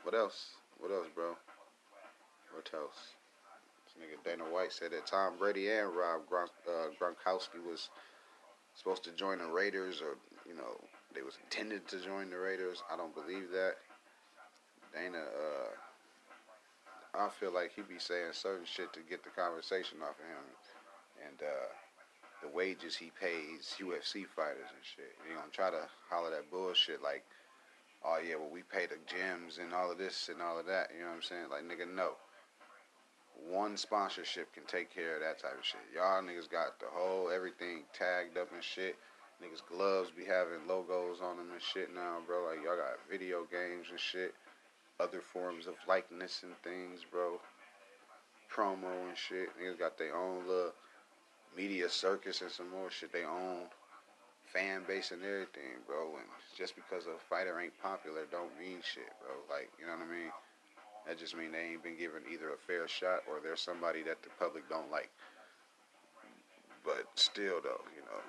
what 0.03 0.13
else? 0.15 0.51
What 0.79 0.91
else, 0.91 1.07
bro? 1.13 1.35
What 2.53 2.69
else? 2.73 3.13
This 3.85 3.95
nigga 4.01 4.23
Dana 4.23 4.43
White 4.49 4.71
said 4.71 4.91
that 4.91 5.07
Tom 5.07 5.37
Brady 5.37 5.69
and 5.69 5.95
Rob 5.95 6.21
uh, 6.31 6.89
Gronkowski 6.99 7.63
was 7.67 7.89
supposed 8.75 9.03
to 9.03 9.11
join 9.11 9.39
the 9.39 9.47
Raiders, 9.47 10.01
or 10.01 10.17
you 10.47 10.55
know, 10.55 10.79
they 11.13 11.21
was 11.21 11.37
intended 11.43 11.87
to 11.89 11.99
join 11.99 12.29
the 12.29 12.37
Raiders. 12.37 12.81
I 12.91 12.95
don't 12.97 13.13
believe 13.13 13.51
that. 13.51 13.75
Dana, 14.93 15.19
uh, 15.19 15.69
I 17.13 17.29
feel 17.29 17.53
like 17.53 17.71
he 17.75 17.81
be 17.81 17.99
saying 17.99 18.33
certain 18.33 18.65
shit 18.65 18.91
to 18.93 19.01
get 19.07 19.23
the 19.23 19.29
conversation 19.29 19.99
off 20.01 20.17
of 20.17 20.25
him, 20.25 20.45
and 21.27 21.37
uh, 21.41 21.69
the 22.41 22.47
wages 22.47 22.95
he 22.95 23.11
pays 23.19 23.75
UFC 23.79 24.25
fighters 24.25 24.69
and 24.73 24.83
shit. 24.83 25.13
He 25.27 25.33
gonna 25.33 25.51
try 25.51 25.69
to 25.69 25.87
holler 26.09 26.31
that 26.31 26.49
bullshit 26.49 27.03
like, 27.03 27.23
oh 28.05 28.19
yeah, 28.25 28.35
well 28.35 28.49
we 28.51 28.63
pay 28.63 28.85
the 28.85 28.99
gyms 29.07 29.59
and 29.59 29.73
all 29.73 29.91
of 29.91 29.97
this 29.97 30.29
and 30.31 30.41
all 30.41 30.59
of 30.59 30.65
that. 30.65 30.89
You 30.93 31.01
know 31.03 31.09
what 31.09 31.15
I'm 31.17 31.21
saying? 31.21 31.49
Like 31.49 31.63
nigga, 31.63 31.87
no. 31.93 32.13
One 33.49 33.77
sponsorship 33.77 34.53
can 34.53 34.63
take 34.65 34.93
care 34.93 35.15
of 35.15 35.21
that 35.21 35.39
type 35.39 35.57
of 35.57 35.65
shit. 35.65 35.79
Y'all 35.95 36.21
niggas 36.21 36.49
got 36.49 36.79
the 36.79 36.87
whole 36.91 37.29
everything 37.29 37.83
tagged 37.93 38.37
up 38.37 38.51
and 38.53 38.63
shit. 38.63 38.97
Niggas 39.41 39.63
gloves 39.71 40.11
be 40.11 40.25
having 40.25 40.67
logos 40.67 41.21
on 41.23 41.37
them 41.37 41.47
and 41.53 41.61
shit 41.61 41.93
now, 41.95 42.17
bro. 42.27 42.47
Like 42.49 42.63
y'all 42.63 42.75
got 42.75 42.99
video 43.09 43.47
games 43.49 43.87
and 43.89 43.99
shit, 43.99 44.33
other 44.99 45.21
forms 45.21 45.67
of 45.67 45.75
likeness 45.87 46.43
and 46.43 46.51
things, 46.61 47.05
bro. 47.09 47.39
Promo 48.53 49.07
and 49.07 49.17
shit. 49.17 49.49
Niggas 49.57 49.79
got 49.79 49.97
their 49.97 50.15
own 50.15 50.45
little 50.45 50.73
media 51.55 51.89
circus 51.89 52.41
and 52.41 52.51
some 52.51 52.69
more 52.69 52.91
shit. 52.91 53.13
They 53.13 53.23
own 53.23 53.67
fan 54.53 54.83
base 54.87 55.11
and 55.11 55.23
everything, 55.23 55.81
bro. 55.85 56.17
And 56.17 56.29
just 56.57 56.75
because 56.75 57.05
a 57.05 57.17
fighter 57.29 57.59
ain't 57.59 57.77
popular 57.81 58.25
don't 58.31 58.53
mean 58.59 58.81
shit, 58.81 59.11
bro. 59.21 59.33
Like, 59.49 59.69
you 59.79 59.85
know 59.85 59.93
what 59.93 60.07
I 60.07 60.11
mean? 60.11 60.31
That 61.07 61.17
just 61.17 61.35
mean 61.35 61.51
they 61.51 61.73
ain't 61.73 61.83
been 61.83 61.97
given 61.97 62.21
either 62.31 62.53
a 62.53 62.57
fair 62.57 62.87
shot 62.87 63.25
or 63.29 63.41
they're 63.41 63.57
somebody 63.57 64.03
that 64.03 64.21
the 64.21 64.29
public 64.37 64.67
don't 64.69 64.91
like. 64.91 65.09
But 66.83 67.05
still, 67.15 67.61
though, 67.61 67.83
you 67.95 68.03
know, 68.05 68.21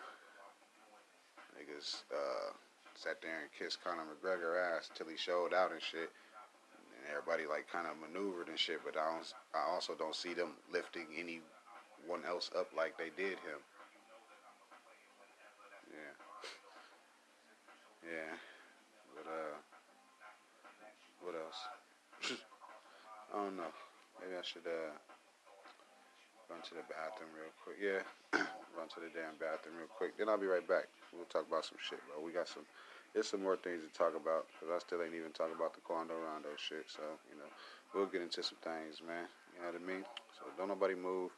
niggas 1.56 2.02
uh, 2.12 2.52
sat 2.94 3.20
there 3.22 3.40
and 3.40 3.50
kissed 3.56 3.82
Conor 3.84 4.04
McGregor 4.08 4.56
ass 4.58 4.90
till 4.94 5.08
he 5.08 5.16
showed 5.16 5.54
out 5.54 5.72
and 5.72 5.82
shit. 5.82 6.10
And 7.00 7.08
everybody 7.08 7.48
like 7.48 7.70
kind 7.70 7.86
of 7.86 7.96
maneuvered 7.96 8.48
and 8.48 8.58
shit. 8.58 8.80
But 8.84 8.96
I 8.96 9.12
don't. 9.12 9.32
I 9.54 9.70
also 9.72 9.94
don't 9.94 10.14
see 10.14 10.34
them 10.34 10.52
lifting 10.72 11.06
anyone 11.16 12.24
else 12.26 12.50
up 12.58 12.68
like 12.76 12.98
they 12.98 13.10
did 13.16 13.38
him. 13.44 13.60
Yeah. 18.04 18.32
But 19.14 19.26
uh, 19.28 19.56
what 21.22 21.34
else? 21.36 21.60
I 23.32 23.36
don't 23.36 23.56
know. 23.56 23.72
Maybe 24.20 24.36
I 24.36 24.44
should 24.44 24.66
uh 24.66 24.92
run 26.50 26.60
to 26.66 26.74
the 26.74 26.84
bathroom 26.90 27.30
real 27.32 27.54
quick. 27.62 27.78
Yeah, 27.78 28.02
run 28.76 28.90
to 28.90 29.00
the 29.00 29.12
damn 29.14 29.38
bathroom 29.38 29.78
real 29.78 29.92
quick. 29.92 30.18
Then 30.18 30.28
I'll 30.28 30.40
be 30.40 30.50
right 30.50 30.66
back. 30.66 30.90
We'll 31.14 31.30
talk 31.30 31.46
about 31.46 31.64
some 31.64 31.78
shit, 31.78 32.02
bro. 32.10 32.20
We 32.24 32.32
got 32.32 32.48
some. 32.48 32.66
There's 33.14 33.26
some 33.26 33.42
more 33.42 33.56
things 33.58 33.82
to 33.82 33.90
talk 33.90 34.14
about 34.14 34.46
because 34.54 34.70
I 34.70 34.78
still 34.78 35.02
ain't 35.02 35.14
even 35.18 35.34
talking 35.34 35.56
about 35.56 35.74
the 35.74 35.82
Quando 35.82 36.14
Rondo 36.14 36.54
shit. 36.58 36.86
So 36.90 37.02
you 37.30 37.38
know, 37.38 37.48
we'll 37.94 38.10
get 38.10 38.22
into 38.22 38.42
some 38.42 38.58
things, 38.62 39.02
man. 39.02 39.26
You 39.54 39.62
know 39.62 39.72
what 39.72 39.80
I 39.80 39.84
mean? 39.84 40.04
So 40.34 40.46
don't 40.58 40.68
nobody 40.68 40.94
move 40.94 41.30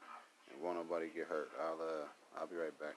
and 0.53 0.61
won't 0.63 0.81
nobody 0.81 1.09
get 1.13 1.29
hurt. 1.29 1.51
I'll 1.61 1.81
uh, 1.81 2.07
I'll 2.41 2.49
be 2.49 2.57
right 2.57 2.77
back. 2.81 2.97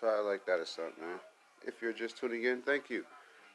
Try 0.00 0.18
like 0.20 0.46
that 0.46 0.60
or 0.60 0.64
something, 0.64 1.04
man. 1.04 1.20
If 1.66 1.82
you're 1.82 1.92
just 1.92 2.16
tuning 2.16 2.44
in, 2.44 2.62
thank 2.62 2.88
you. 2.88 3.04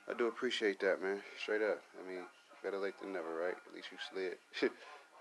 I 0.08 0.14
do 0.14 0.28
appreciate 0.28 0.80
that, 0.82 1.02
man. 1.02 1.22
Straight 1.42 1.64
up. 1.64 1.82
I 1.98 2.08
mean, 2.08 2.22
better 2.64 2.78
late 2.78 2.94
than 3.02 3.14
never, 3.14 3.34
right? 3.34 3.56
At 3.58 3.74
least 3.74 3.88
you 3.92 3.98
slid. 3.98 4.38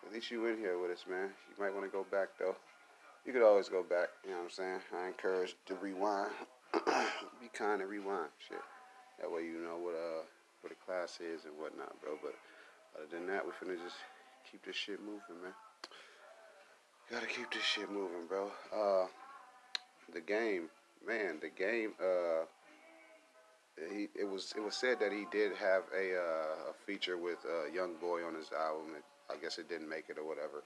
At 0.06 0.12
least 0.12 0.30
you 0.30 0.44
in 0.46 0.58
here 0.58 0.78
with 0.78 0.90
us, 0.90 1.06
man. 1.08 1.30
You 1.48 1.64
might 1.64 1.72
want 1.72 1.86
to 1.86 1.90
go 1.90 2.04
back, 2.10 2.28
though. 2.38 2.56
You 3.24 3.32
could 3.32 3.42
always 3.42 3.70
go 3.70 3.82
back, 3.82 4.08
you 4.22 4.32
know 4.32 4.36
what 4.36 4.44
I'm 4.44 4.50
saying? 4.50 4.80
I 4.94 5.06
encourage 5.06 5.56
to 5.64 5.74
rewind. 5.76 6.30
Be 7.40 7.48
kind 7.54 7.80
and 7.80 7.88
rewind, 7.88 8.28
shit. 8.46 8.60
That 9.18 9.32
way 9.32 9.44
you 9.44 9.64
know 9.64 9.78
what 9.80 9.94
uh 9.94 10.28
what 10.60 10.68
the 10.68 10.76
class 10.84 11.20
is 11.24 11.46
and 11.46 11.54
whatnot, 11.56 11.98
bro. 12.02 12.18
But 12.20 12.34
other 12.96 13.08
than 13.10 13.26
that, 13.28 13.44
we 13.44 13.52
finna 13.52 13.80
just 13.82 13.96
keep 14.50 14.62
this 14.66 14.76
shit 14.76 15.00
moving, 15.00 15.40
man. 15.42 15.54
Gotta 17.10 17.26
keep 17.26 17.50
this 17.50 17.62
shit 17.62 17.90
moving, 17.90 18.26
bro. 18.28 18.50
Uh, 18.74 19.06
the 20.12 20.20
game 20.20 20.68
man, 21.06 21.38
the 21.40 21.50
game. 21.50 21.92
Uh, 22.00 22.44
he 23.92 24.08
it 24.14 24.28
was 24.28 24.54
it 24.56 24.62
was 24.62 24.76
said 24.76 25.00
that 25.00 25.12
he 25.12 25.26
did 25.32 25.52
have 25.56 25.82
a, 25.96 26.16
uh, 26.16 26.70
a 26.70 26.74
feature 26.86 27.16
with 27.16 27.38
uh, 27.44 27.72
Young 27.72 27.94
Boy 28.00 28.24
on 28.24 28.34
his 28.34 28.50
album. 28.52 28.94
It, 28.96 29.04
I 29.30 29.36
guess 29.40 29.58
it 29.58 29.68
didn't 29.68 29.88
make 29.88 30.04
it 30.08 30.18
or 30.18 30.26
whatever, 30.26 30.62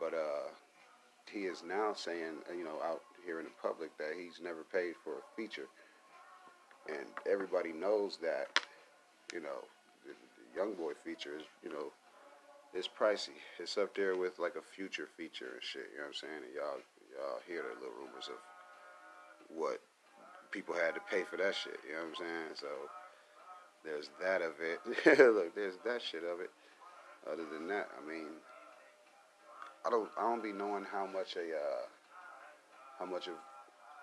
but 0.00 0.14
uh, 0.14 0.48
he 1.30 1.40
is 1.40 1.62
now 1.66 1.92
saying 1.92 2.40
you 2.56 2.64
know 2.64 2.78
out 2.84 3.02
here 3.24 3.40
in 3.40 3.44
the 3.44 3.56
public 3.60 3.96
that 3.98 4.14
he's 4.16 4.40
never 4.42 4.64
paid 4.72 4.94
for 5.04 5.12
a 5.18 5.24
feature, 5.36 5.68
and 6.88 7.06
everybody 7.30 7.72
knows 7.72 8.16
that 8.22 8.60
you 9.32 9.40
know 9.40 9.64
the, 10.06 10.12
the 10.12 10.58
Young 10.58 10.74
Boy 10.74 10.92
feature 11.04 11.36
is 11.36 11.44
you 11.62 11.70
know 11.70 11.92
it's 12.74 12.88
pricey. 12.88 13.36
It's 13.58 13.76
up 13.76 13.94
there 13.94 14.16
with 14.16 14.38
like 14.38 14.54
a 14.56 14.62
future 14.62 15.08
feature 15.16 15.52
and 15.54 15.62
shit. 15.62 15.88
You 15.92 15.98
know 15.98 16.08
what 16.08 16.16
I'm 16.16 16.20
saying? 16.24 16.42
And 16.46 16.54
y'all 16.54 16.80
y'all 17.12 17.40
hear 17.46 17.62
the 17.62 17.80
little 17.80 17.96
rumors 18.00 18.28
of 18.28 18.40
what 19.54 19.80
people 20.50 20.74
had 20.74 20.94
to 20.94 21.00
pay 21.10 21.22
for 21.24 21.36
that 21.36 21.54
shit. 21.54 21.78
You 21.86 21.94
know 21.94 22.00
what 22.00 22.08
I'm 22.08 22.14
saying? 22.16 22.52
So 22.54 22.68
there's 23.84 24.10
that 24.22 24.42
of 24.42 24.54
it. 24.60 24.80
Look, 25.34 25.54
there's 25.54 25.76
that 25.84 26.02
shit 26.02 26.24
of 26.24 26.40
it. 26.40 26.50
Other 27.30 27.44
than 27.52 27.66
that, 27.68 27.88
I 27.96 28.06
mean, 28.06 28.38
I 29.84 29.90
don't 29.90 30.08
I 30.18 30.22
don't 30.22 30.42
be 30.42 30.52
knowing 30.52 30.84
how 30.84 31.06
much 31.06 31.36
a 31.36 31.46
uh, 31.54 31.84
how 32.98 33.06
much 33.06 33.26
of 33.26 33.34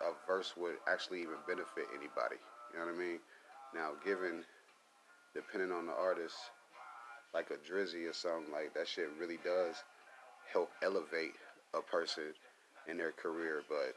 a 0.02 0.12
verse 0.28 0.54
would 0.58 0.76
actually 0.92 1.22
even 1.22 1.40
benefit 1.48 1.88
anybody. 1.92 2.40
You 2.72 2.80
know 2.80 2.86
what 2.86 2.96
I 2.96 2.98
mean? 2.98 3.20
Now, 3.74 3.92
given 4.06 4.44
depending 5.34 5.72
on 5.72 5.86
the 5.88 5.94
artist, 5.94 6.36
like 7.34 7.50
a 7.50 7.58
Drizzy 7.72 8.10
or 8.10 8.14
something 8.14 8.52
like 8.52 8.74
that, 8.76 8.88
shit 8.88 9.10
really 9.20 9.40
does 9.44 9.76
help 10.52 10.70
elevate 10.84 11.34
a 11.74 11.82
person 11.82 12.34
in 12.88 12.98
their 12.98 13.12
career, 13.12 13.64
but 13.68 13.96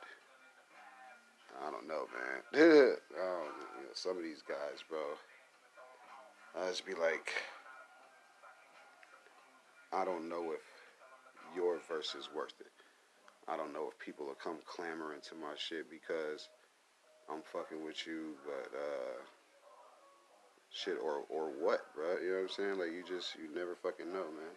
I 1.64 1.70
don't 1.70 1.88
know, 1.88 2.04
man. 2.12 2.40
um, 2.54 3.48
you 3.78 3.84
know, 3.84 3.94
some 3.94 4.16
of 4.16 4.22
these 4.22 4.42
guys, 4.46 4.84
bro. 4.88 4.98
I 6.56 6.68
just 6.68 6.86
be 6.86 6.94
like, 6.94 7.32
I 9.92 10.04
don't 10.04 10.28
know 10.28 10.52
if 10.52 10.64
your 11.54 11.78
verse 11.88 12.14
is 12.14 12.28
worth 12.34 12.54
it. 12.60 12.72
I 13.48 13.56
don't 13.56 13.72
know 13.72 13.88
if 13.90 13.98
people 13.98 14.26
will 14.26 14.34
come 14.42 14.58
clamoring 14.66 15.20
to 15.28 15.34
my 15.34 15.54
shit 15.56 15.88
because 15.90 16.48
I'm 17.30 17.42
fucking 17.52 17.84
with 17.84 18.06
you, 18.06 18.34
but 18.44 18.70
uh, 18.76 19.16
shit, 20.70 20.98
or 21.02 21.22
or 21.28 21.50
what, 21.60 21.80
bro? 21.94 22.18
You 22.20 22.30
know 22.30 22.34
what 22.34 22.42
I'm 22.42 22.48
saying? 22.48 22.78
Like 22.78 22.92
you 22.92 23.04
just 23.06 23.36
you 23.36 23.54
never 23.54 23.76
fucking 23.82 24.08
know, 24.08 24.26
man. 24.34 24.54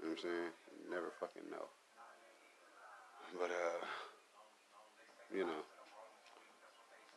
You 0.00 0.06
know 0.06 0.10
what 0.12 0.18
I'm 0.18 0.22
saying? 0.22 0.50
You 0.84 0.90
never 0.90 1.10
fucking 1.18 1.50
know. 1.50 1.66
But 3.38 3.50
uh, 3.50 3.84
you 5.34 5.44
know 5.44 5.62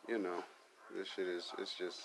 you 0.10 0.18
know, 0.18 0.44
this 0.98 1.08
shit 1.16 1.28
is, 1.28 1.46
it's 1.60 1.76
just, 1.78 2.00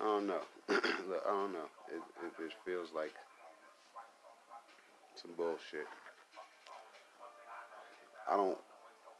I 0.00 0.04
don't 0.04 0.26
know. 0.26 0.40
Look, 0.68 1.22
I 1.24 1.30
don't 1.30 1.52
know. 1.52 1.68
It, 1.88 2.02
it, 2.26 2.44
it 2.44 2.52
feels 2.64 2.88
like 2.94 3.12
some 5.14 5.30
bullshit. 5.36 5.86
I 8.30 8.36
don't, 8.36 8.58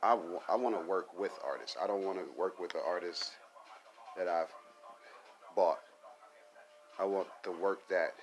I, 0.03 0.19
I 0.49 0.57
want 0.57 0.79
to 0.81 0.87
work 0.87 1.19
with 1.19 1.31
artists. 1.47 1.77
I 1.81 1.87
don't 1.87 2.05
want 2.05 2.19
to 2.19 2.25
work 2.37 2.59
with 2.59 2.73
the 2.73 2.81
artists 2.85 3.31
that 4.17 4.27
I've 4.27 4.53
bought. 5.55 5.79
I 6.99 7.05
want 7.05 7.29
the 7.45 7.53
work 7.53 7.89
that 7.89 8.15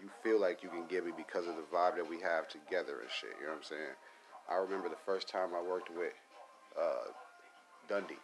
you 0.00 0.08
feel 0.22 0.40
like 0.40 0.62
you 0.62 0.68
can 0.68 0.84
give 0.88 1.04
me 1.04 1.12
because 1.16 1.48
of 1.48 1.56
the 1.56 1.66
vibe 1.74 1.96
that 1.96 2.08
we 2.08 2.20
have 2.20 2.48
together 2.48 3.00
and 3.00 3.10
shit. 3.10 3.30
You 3.40 3.46
know 3.46 3.52
what 3.52 3.58
I'm 3.58 3.64
saying? 3.64 3.96
I 4.48 4.54
remember 4.56 4.88
the 4.88 5.02
first 5.04 5.28
time 5.28 5.48
I 5.54 5.62
worked 5.62 5.90
with 5.90 6.12
uh, 6.80 7.10
Dundee. 7.90 8.14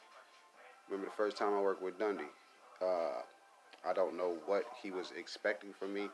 Remember 0.89 1.11
the 1.11 1.17
first 1.17 1.37
time 1.37 1.53
I 1.53 1.61
worked 1.61 1.83
with 1.83 1.99
Dundee. 1.99 2.25
Uh, 2.81 3.21
I 3.85 3.93
don't 3.93 4.17
know 4.17 4.37
what 4.47 4.62
he 4.81 4.93
was 4.93 5.12
expecting 5.19 5.73
from 5.73 5.93
me 5.93 6.09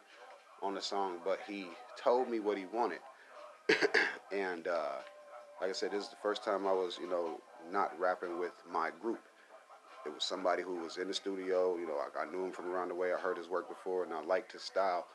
on 0.62 0.74
the 0.74 0.80
song, 0.80 1.18
but 1.22 1.38
he 1.46 1.66
told 2.02 2.30
me 2.30 2.40
what 2.40 2.56
he 2.56 2.64
wanted. 2.72 3.00
and 4.32 4.66
uh, 4.66 4.96
like 5.60 5.68
I 5.68 5.72
said, 5.72 5.90
this 5.90 6.04
is 6.04 6.08
the 6.08 6.16
first 6.22 6.42
time 6.42 6.66
I 6.66 6.72
was, 6.72 6.98
you 6.98 7.10
know, 7.10 7.40
not 7.70 7.92
rapping 8.00 8.38
with 8.40 8.52
my 8.72 8.88
group. 9.02 9.20
It 10.06 10.14
was 10.14 10.24
somebody 10.24 10.62
who 10.62 10.76
was 10.76 10.96
in 10.96 11.08
the 11.08 11.14
studio. 11.14 11.76
You 11.76 11.86
know, 11.86 11.98
I, 11.98 12.22
I 12.22 12.30
knew 12.30 12.46
him 12.46 12.52
from 12.52 12.70
around 12.72 12.88
the 12.88 12.94
way. 12.94 13.12
I 13.12 13.20
heard 13.20 13.36
his 13.36 13.48
work 13.50 13.68
before, 13.68 14.02
and 14.02 14.14
I 14.14 14.24
liked 14.24 14.52
his 14.52 14.62
style. 14.62 15.06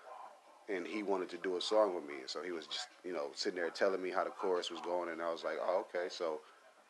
And 0.70 0.86
he 0.86 1.02
wanted 1.02 1.30
to 1.30 1.38
do 1.38 1.58
a 1.58 1.62
song 1.62 1.96
with 1.96 2.06
me. 2.06 2.16
So 2.28 2.44
he 2.44 2.52
was 2.52 2.68
just, 2.68 2.88
you 3.04 3.14
know, 3.14 3.28
sitting 3.34 3.60
there 3.60 3.70
telling 3.72 4.02
me 4.02 4.12
how 4.12 4.24
the 4.24 4.30
chorus 4.30 4.70
was 4.70 4.80
going, 4.82 5.10
and 5.10 5.22
I 5.24 5.32
was 5.32 5.44
like, 5.44 5.58
oh, 5.66 5.86
okay. 5.90 6.08
So 6.10 6.40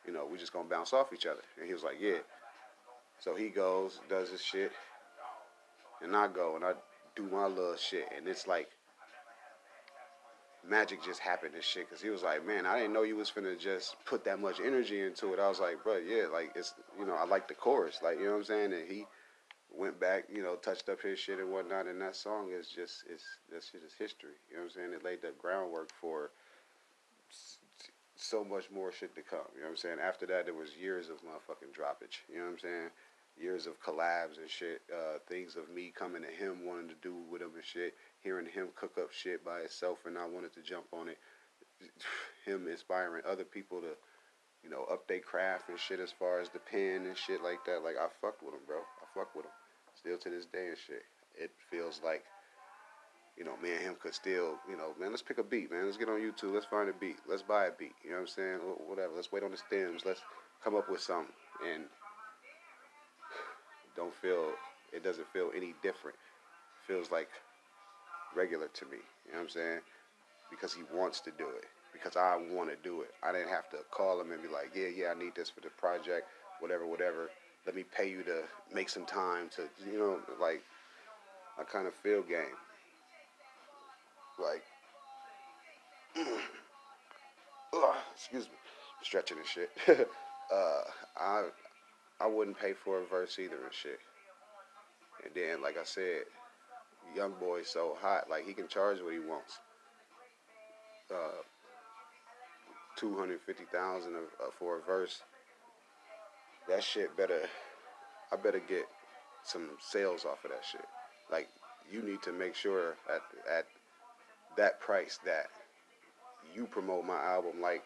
you 0.08 0.14
know, 0.14 0.24
we 0.24 0.38
just 0.38 0.54
gonna 0.54 0.68
bounce 0.68 0.94
off 0.94 1.12
each 1.12 1.26
other. 1.26 1.42
And 1.58 1.66
he 1.66 1.74
was 1.74 1.82
like, 1.82 1.96
yeah. 2.00 2.20
So 3.20 3.34
he 3.34 3.48
goes, 3.50 4.00
does 4.08 4.30
his 4.30 4.42
shit, 4.42 4.72
and 6.02 6.16
I 6.16 6.28
go 6.28 6.56
and 6.56 6.64
I 6.64 6.72
do 7.14 7.24
my 7.30 7.46
little 7.46 7.76
shit, 7.76 8.08
and 8.16 8.26
it's 8.26 8.46
like 8.46 8.70
magic 10.66 11.04
just 11.04 11.20
happened 11.20 11.54
and 11.54 11.62
shit. 11.62 11.90
Cause 11.90 12.00
he 12.00 12.08
was 12.08 12.22
like, 12.22 12.46
man, 12.46 12.64
I 12.64 12.78
didn't 12.78 12.94
know 12.94 13.02
you 13.02 13.16
was 13.16 13.30
finna 13.30 13.58
just 13.58 13.96
put 14.06 14.24
that 14.24 14.40
much 14.40 14.60
energy 14.64 15.00
into 15.00 15.34
it. 15.34 15.40
I 15.40 15.48
was 15.48 15.60
like, 15.60 15.82
bro, 15.84 15.98
yeah, 15.98 16.26
like 16.32 16.52
it's, 16.54 16.72
you 16.98 17.04
know, 17.04 17.14
I 17.14 17.26
like 17.26 17.48
the 17.48 17.54
chorus, 17.54 17.98
like 18.02 18.18
you 18.18 18.24
know 18.24 18.32
what 18.32 18.38
I'm 18.38 18.44
saying. 18.44 18.72
And 18.72 18.88
he 18.88 19.04
went 19.76 20.00
back, 20.00 20.24
you 20.32 20.42
know, 20.42 20.54
touched 20.54 20.88
up 20.88 21.02
his 21.02 21.18
shit 21.18 21.38
and 21.38 21.52
whatnot. 21.52 21.86
And 21.86 22.00
that 22.00 22.16
song 22.16 22.48
is 22.58 22.68
just, 22.68 23.04
it's 23.10 23.24
that 23.52 23.62
shit 23.62 23.82
is 23.84 23.92
history. 23.98 24.40
You 24.48 24.56
know 24.56 24.62
what 24.62 24.72
I'm 24.72 24.80
saying? 24.80 24.92
It 24.94 25.04
laid 25.04 25.20
the 25.20 25.32
groundwork 25.38 25.90
for 26.00 26.30
so 28.28 28.44
much 28.44 28.70
more 28.70 28.92
shit 28.92 29.14
to 29.14 29.22
come. 29.22 29.48
You 29.54 29.60
know 29.60 29.66
what 29.66 29.70
I'm 29.70 29.76
saying? 29.76 29.98
After 30.04 30.26
that, 30.26 30.44
there 30.44 30.54
was 30.54 30.76
years 30.76 31.08
of 31.08 31.16
motherfucking 31.24 31.72
droppage. 31.72 32.20
You 32.28 32.38
know 32.38 32.44
what 32.44 32.52
I'm 32.52 32.58
saying? 32.58 32.90
Years 33.40 33.66
of 33.66 33.80
collabs 33.80 34.36
and 34.38 34.50
shit. 34.50 34.82
Uh, 34.92 35.18
things 35.28 35.56
of 35.56 35.72
me 35.72 35.92
coming 35.96 36.22
to 36.22 36.28
him, 36.28 36.66
wanting 36.66 36.88
to 36.88 37.00
do 37.02 37.14
with 37.30 37.40
him 37.40 37.52
and 37.54 37.64
shit. 37.64 37.94
Hearing 38.20 38.46
him 38.46 38.68
cook 38.76 38.98
up 38.98 39.12
shit 39.12 39.44
by 39.44 39.60
himself, 39.60 39.98
and 40.04 40.18
I 40.18 40.26
wanted 40.26 40.52
to 40.54 40.62
jump 40.62 40.86
on 40.92 41.08
it. 41.08 41.18
Him 42.44 42.66
inspiring 42.66 43.22
other 43.28 43.44
people 43.44 43.80
to, 43.80 43.92
you 44.64 44.70
know, 44.70 44.84
up 44.90 45.06
their 45.06 45.20
craft 45.20 45.68
and 45.68 45.78
shit 45.78 46.00
as 46.00 46.10
far 46.10 46.40
as 46.40 46.48
the 46.48 46.58
pen 46.58 47.06
and 47.06 47.16
shit 47.16 47.42
like 47.42 47.64
that. 47.66 47.84
Like 47.84 47.96
I 47.96 48.08
fucked 48.20 48.42
with 48.42 48.54
him, 48.54 48.64
bro. 48.66 48.78
I 48.78 49.06
fucked 49.14 49.36
with 49.36 49.44
him. 49.44 49.52
Still 49.94 50.18
to 50.18 50.30
this 50.30 50.46
day 50.46 50.68
and 50.68 50.78
shit. 50.78 51.02
It 51.36 51.50
feels 51.70 52.00
like 52.02 52.24
you 53.38 53.44
know, 53.44 53.56
me 53.62 53.70
and 53.72 53.80
him 53.80 53.94
could 54.02 54.14
still, 54.14 54.58
you 54.68 54.76
know, 54.76 54.90
man, 55.00 55.10
let's 55.10 55.22
pick 55.22 55.38
a 55.38 55.44
beat, 55.44 55.70
man. 55.70 55.84
Let's 55.84 55.96
get 55.96 56.08
on 56.08 56.20
YouTube. 56.20 56.52
Let's 56.52 56.66
find 56.66 56.90
a 56.90 56.92
beat. 56.92 57.16
Let's 57.28 57.42
buy 57.42 57.66
a 57.66 57.70
beat. 57.70 57.94
You 58.02 58.10
know 58.10 58.16
what 58.16 58.22
I'm 58.22 58.26
saying? 58.26 58.58
Whatever. 58.88 59.12
Let's 59.14 59.30
wait 59.30 59.44
on 59.44 59.52
the 59.52 59.56
stems. 59.56 60.02
Let's 60.04 60.20
come 60.62 60.74
up 60.74 60.90
with 60.90 61.00
something. 61.00 61.32
And 61.72 61.84
don't 63.94 64.14
feel, 64.14 64.50
it 64.92 65.04
doesn't 65.04 65.28
feel 65.32 65.52
any 65.56 65.74
different. 65.84 66.16
Feels 66.88 67.12
like 67.12 67.28
regular 68.34 68.66
to 68.74 68.84
me. 68.86 68.98
You 69.26 69.32
know 69.32 69.38
what 69.38 69.42
I'm 69.44 69.48
saying? 69.50 69.80
Because 70.50 70.74
he 70.74 70.82
wants 70.92 71.20
to 71.20 71.30
do 71.38 71.46
it. 71.46 71.66
Because 71.92 72.16
I 72.16 72.36
want 72.50 72.70
to 72.70 72.76
do 72.82 73.02
it. 73.02 73.14
I 73.22 73.30
didn't 73.30 73.50
have 73.50 73.70
to 73.70 73.78
call 73.92 74.20
him 74.20 74.32
and 74.32 74.42
be 74.42 74.48
like, 74.48 74.72
yeah, 74.74 74.88
yeah, 74.88 75.12
I 75.14 75.18
need 75.18 75.36
this 75.36 75.48
for 75.48 75.60
the 75.60 75.70
project, 75.70 76.26
whatever, 76.58 76.86
whatever. 76.86 77.30
Let 77.66 77.76
me 77.76 77.84
pay 77.96 78.10
you 78.10 78.22
to 78.24 78.42
make 78.74 78.88
some 78.88 79.06
time 79.06 79.48
to, 79.56 79.62
you 79.90 79.98
know, 79.98 80.18
like, 80.40 80.62
I 81.58 81.62
kind 81.64 81.86
of 81.86 81.94
feel 81.94 82.22
game 82.22 82.56
like, 84.38 84.62
excuse 88.14 88.44
me, 88.44 88.54
stretching 89.02 89.38
and 89.38 89.46
shit. 89.46 89.70
uh, 90.52 90.82
I 91.16 91.44
I 92.20 92.26
wouldn't 92.26 92.58
pay 92.58 92.72
for 92.72 93.00
a 93.00 93.06
verse 93.06 93.38
either 93.38 93.56
and 93.56 93.72
shit. 93.72 94.00
And 95.24 95.32
then, 95.34 95.62
like 95.62 95.76
I 95.78 95.84
said, 95.84 96.22
young 97.14 97.32
boy 97.40 97.62
so 97.62 97.96
hot, 98.00 98.28
like 98.30 98.46
he 98.46 98.52
can 98.52 98.68
charge 98.68 99.00
what 99.00 99.12
he 99.12 99.20
wants. 99.20 99.58
Uh, 101.10 101.42
two 102.96 103.16
hundred 103.16 103.40
fifty 103.40 103.64
thousand 103.72 104.14
uh, 104.16 104.50
for 104.58 104.78
a 104.78 104.82
verse. 104.82 105.22
That 106.68 106.82
shit 106.82 107.16
better. 107.16 107.40
I 108.30 108.36
better 108.36 108.60
get 108.60 108.84
some 109.42 109.70
sales 109.80 110.24
off 110.24 110.44
of 110.44 110.50
that 110.50 110.64
shit. 110.70 110.84
Like 111.30 111.48
you 111.90 112.02
need 112.02 112.22
to 112.22 112.32
make 112.32 112.54
sure 112.54 112.96
at 113.08 113.22
at 113.50 113.66
that 114.58 114.80
price 114.80 115.18
that 115.24 115.46
you 116.54 116.66
promote 116.66 117.06
my 117.06 117.16
album 117.16 117.60
like 117.62 117.82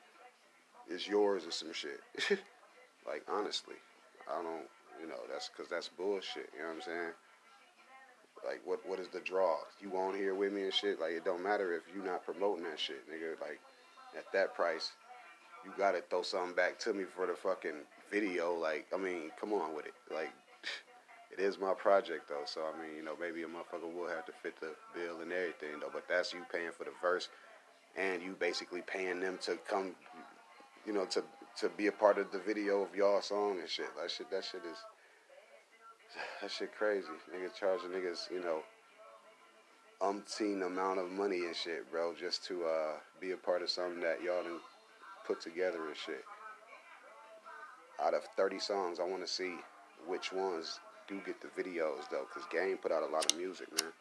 it's 0.89 1.07
yours 1.07 1.47
or 1.47 1.53
some 1.53 1.73
shit. 1.73 2.01
like 3.07 3.23
honestly, 3.31 3.77
I 4.29 4.43
don't, 4.43 4.66
you 5.01 5.07
know, 5.07 5.20
that's 5.31 5.49
because 5.49 5.70
that's 5.70 5.89
bullshit. 5.89 6.51
You 6.55 6.62
know 6.62 6.68
what 6.68 6.75
I'm 6.75 6.83
saying? 6.83 7.12
Like 8.45 8.61
what 8.64 8.81
what 8.89 8.99
is 8.99 9.09
the 9.09 9.20
draw? 9.20 9.57
You 9.81 9.97
on 9.97 10.14
here 10.14 10.35
with 10.35 10.53
me 10.53 10.64
and 10.64 10.75
shit? 10.75 10.99
Like 10.99 11.12
it 11.12 11.25
don't 11.25 11.43
matter 11.43 11.75
if 11.75 11.83
you 11.95 12.03
not 12.03 12.25
promoting 12.25 12.64
that 12.64 12.81
shit, 12.81 13.09
nigga. 13.09 13.41
Like 13.41 13.61
at 14.16 14.31
that 14.33 14.55
price, 14.55 14.91
you 15.64 15.73
gotta 15.79 16.03
throw 16.11 16.23
something 16.23 16.55
back 16.55 16.79
to 16.81 16.93
me 16.93 17.05
for 17.05 17.27
the 17.27 17.35
fucking 17.35 17.85
video. 18.11 18.55
Like 18.55 18.87
I 18.93 18.99
mean, 18.99 19.31
come 19.39 19.53
on 19.53 19.77
with 19.77 19.87
it. 19.87 19.95
Like 20.12 20.33
it 21.33 21.41
is 21.41 21.59
my 21.59 21.72
project 21.72 22.28
though, 22.28 22.45
so 22.45 22.62
I 22.62 22.80
mean, 22.80 22.97
you 22.97 23.03
know, 23.03 23.14
maybe 23.18 23.43
a 23.43 23.47
motherfucker 23.47 23.93
will 23.93 24.09
have 24.09 24.26
to 24.26 24.33
fit 24.43 24.55
the 24.61 24.74
bill 24.95 25.20
and 25.22 25.33
everything 25.33 25.80
though, 25.80 25.91
but 25.93 26.05
that's 26.09 26.33
you 26.33 26.41
paying 26.53 26.72
for 26.76 26.85
the 26.85 26.93
verse, 27.01 27.28
and 27.97 28.22
you 28.22 28.37
basically 28.39 28.83
paying 28.83 29.20
them 29.20 29.39
to 29.43 29.57
come, 29.68 29.95
you 30.87 30.93
know, 30.93 31.07
to 31.07 31.24
to 31.61 31.68
be 31.70 31.87
a 31.87 31.93
part 31.93 32.18
of 32.18 32.30
the 32.33 32.39
video 32.39 32.83
of 32.83 32.95
y'all 32.95 33.22
song 33.22 33.59
and 33.61 33.68
shit. 33.68 33.87
That 34.01 34.11
shit, 34.11 34.30
that 34.30 34.45
shit 34.45 34.62
is, 34.70 34.78
that 36.41 36.51
shit 36.51 36.74
crazy. 36.74 37.09
Niggas 37.35 37.59
charging 37.59 37.91
niggas, 37.91 38.30
you 38.30 38.41
know, 38.41 38.61
umpteen 40.03 40.66
amount 40.66 40.99
of 40.99 41.11
money 41.11 41.47
and 41.47 41.57
shit, 41.57 41.91
bro, 41.91 42.12
just 42.18 42.45
to 42.47 42.64
uh, 42.64 42.93
be 43.20 43.30
a 43.30 43.37
part 43.37 43.62
of 43.62 43.70
something 43.70 44.01
that 44.01 44.22
y'all 44.22 44.43
done 44.43 44.61
put 45.26 45.41
together 45.41 45.87
and 45.87 45.97
shit. 45.97 46.24
Out 48.03 48.14
of 48.14 48.22
30 48.37 48.59
songs, 48.59 48.99
I 48.99 49.05
want 49.05 49.24
to 49.24 49.30
see 49.30 49.55
which 50.07 50.33
ones 50.33 50.80
do 51.09 51.21
get 51.27 51.41
the 51.41 51.49
videos 51.49 52.09
though, 52.11 52.27
cause 52.33 52.45
Game 52.51 52.79
put 52.79 52.93
out 52.93 53.03
a 53.03 53.13
lot 53.13 53.31
of 53.31 53.39
music, 53.39 53.69
man. 53.81 53.93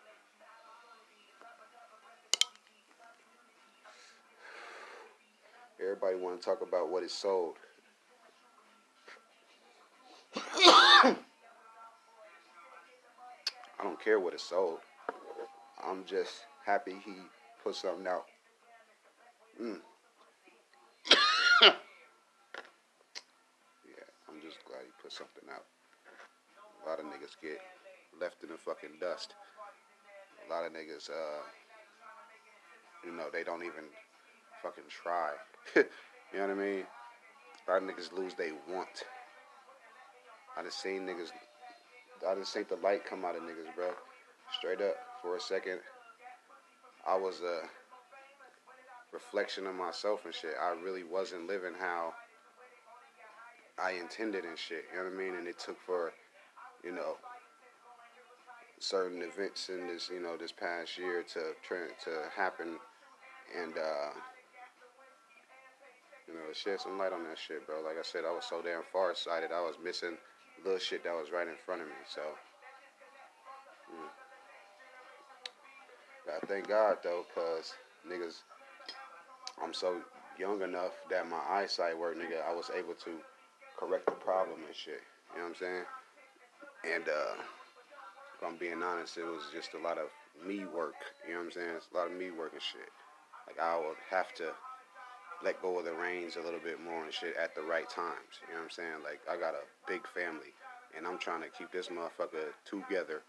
Everybody 5.82 6.16
want 6.18 6.39
to 6.39 6.45
talk 6.45 6.62
about 6.62 6.91
what 6.91 7.04
is 7.04 7.12
sold. 7.12 7.56
I 10.36 11.16
don't 13.82 13.99
care 13.99 14.20
what 14.20 14.36
is 14.36 14.43
sold. 14.43 14.78
I'm 15.84 16.06
just 16.06 16.45
happy 16.66 16.95
he 17.04 17.14
put 17.64 17.76
something 17.76 18.06
out. 18.06 18.26
Mm. 19.60 19.80
yeah, 21.64 21.72
I'm 24.30 24.39
just 24.41 24.64
glad 24.66 24.82
he 24.84 24.91
put 25.02 25.12
something 25.12 25.49
out. 25.52 25.66
A 26.84 26.89
lot 26.89 26.99
of 26.99 27.05
niggas 27.05 27.36
get 27.41 27.59
left 28.19 28.43
in 28.43 28.49
the 28.49 28.57
fucking 28.57 28.99
dust. 28.99 29.36
A 30.47 30.53
lot 30.53 30.65
of 30.65 30.73
niggas, 30.73 31.09
uh, 31.09 31.43
you 33.05 33.11
know, 33.11 33.25
they 33.32 33.43
don't 33.43 33.63
even 33.63 33.86
fucking 34.61 34.84
try. 34.89 35.32
you 35.75 35.84
know 36.34 36.47
what 36.47 36.49
I 36.49 36.53
mean? 36.53 36.84
A 37.67 37.71
lot 37.71 37.84
of 37.84 37.89
niggas 37.89 38.11
lose 38.11 38.34
they 38.34 38.51
want. 38.69 39.03
I 40.57 40.63
just 40.63 40.82
seen 40.82 41.01
niggas, 41.01 41.32
I 42.27 42.36
just 42.36 42.53
seen 42.53 42.65
the 42.69 42.75
light 42.77 43.05
come 43.05 43.23
out 43.23 43.36
of 43.36 43.43
niggas, 43.43 43.73
bro. 43.75 43.91
Straight 44.57 44.82
up, 44.82 44.95
for 45.21 45.38
a 45.38 45.39
second, 45.39 45.79
I 47.07 47.15
was 47.15 47.41
a 47.41 47.61
reflection 49.13 49.67
of 49.67 49.75
myself 49.75 50.25
and 50.25 50.34
shit. 50.34 50.55
I 50.61 50.69
really 50.84 51.03
wasn't 51.03 51.47
living 51.47 51.73
how 51.79 52.13
I 53.82 53.91
intended 53.91 54.45
and 54.45 54.57
shit. 54.57 54.86
You 54.91 54.99
know 54.99 55.05
what 55.05 55.13
I 55.13 55.17
mean? 55.17 55.36
And 55.36 55.47
it 55.47 55.59
took 55.59 55.79
for 55.86 56.11
you 56.84 56.91
know, 56.91 57.17
certain 58.79 59.21
events 59.21 59.69
in 59.69 59.88
this, 59.88 60.09
you 60.11 60.21
know, 60.21 60.38
this 60.38 60.51
past 60.51 60.97
year 60.97 61.23
to 61.34 61.53
to 61.69 62.11
happen, 62.36 62.77
and 63.61 63.73
uh, 63.77 64.11
you 66.27 66.34
know, 66.34 66.41
shed 66.53 66.79
some 66.79 66.97
light 66.97 67.13
on 67.13 67.23
that 67.23 67.38
shit, 67.38 67.65
bro. 67.65 67.82
Like 67.82 67.97
I 67.99 68.03
said, 68.03 68.23
I 68.25 68.32
was 68.32 68.45
so 68.45 68.61
damn 68.61 68.84
far-sighted. 68.91 69.51
I 69.51 69.61
was 69.61 69.75
missing 69.84 70.17
little 70.63 70.79
shit 70.79 71.03
that 71.03 71.13
was 71.13 71.32
right 71.32 71.47
in 71.47 71.55
front 71.65 71.82
of 71.82 71.88
me. 71.88 71.93
So. 72.07 72.21
I 76.32 76.45
thank 76.45 76.67
God 76.67 76.97
though, 77.03 77.25
cause 77.36 77.73
niggas, 78.07 78.41
I'm 79.61 79.73
so 79.73 79.97
young 80.39 80.61
enough 80.61 80.93
that 81.09 81.27
my 81.27 81.41
eyesight 81.49 81.97
worked, 81.97 82.19
nigga. 82.19 82.41
I 82.47 82.53
was 82.53 82.71
able 82.77 82.93
to 82.93 83.11
correct 83.77 84.05
the 84.05 84.13
problem 84.13 84.59
and 84.65 84.75
shit. 84.75 85.01
You 85.34 85.39
know 85.39 85.43
what 85.43 85.49
I'm 85.49 85.55
saying? 85.55 85.84
And 86.84 87.07
uh, 87.07 87.36
if 88.38 88.43
I'm 88.45 88.57
being 88.57 88.82
honest, 88.82 89.17
it 89.17 89.25
was 89.25 89.43
just 89.53 89.73
a 89.73 89.77
lot 89.77 89.97
of 89.97 90.09
me 90.45 90.65
work. 90.65 90.95
You 91.27 91.34
know 91.34 91.39
what 91.39 91.45
I'm 91.45 91.51
saying? 91.51 91.69
It's 91.77 91.88
a 91.93 91.97
lot 91.97 92.07
of 92.07 92.17
me 92.17 92.32
work 92.32 92.53
and 92.53 92.61
shit. 92.61 92.89
Like 93.47 93.59
I 93.59 93.77
would 93.77 93.97
have 94.09 94.34
to 94.36 94.51
let 95.43 95.61
go 95.61 95.79
of 95.79 95.86
the 95.86 95.93
reins 95.93 96.36
a 96.38 96.41
little 96.41 96.59
bit 96.59 96.82
more 96.82 97.03
and 97.03 97.13
shit 97.13 97.36
at 97.41 97.55
the 97.55 97.61
right 97.61 97.89
times. 97.89 98.41
You 98.47 98.53
know 98.53 98.61
what 98.61 98.65
I'm 98.65 98.69
saying? 98.71 99.03
Like 99.03 99.21
I 99.29 99.38
got 99.39 99.53
a 99.53 99.65
big 99.88 100.01
family, 100.07 100.53
and 100.97 101.05
I'm 101.05 101.17
trying 101.17 101.41
to 101.41 101.49
keep 101.49 101.71
this 101.71 101.89
motherfucker 101.89 102.53
together, 102.65 103.21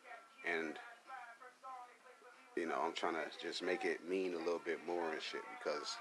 and 0.48 0.78
you 2.57 2.66
know 2.66 2.76
I'm 2.82 2.92
trying 2.92 3.14
to 3.14 3.26
just 3.40 3.62
make 3.62 3.84
it 3.84 4.09
mean 4.09 4.34
a 4.34 4.38
little 4.38 4.62
bit 4.64 4.78
more 4.86 5.12
and 5.12 5.22
shit 5.22 5.42
because 5.59 5.96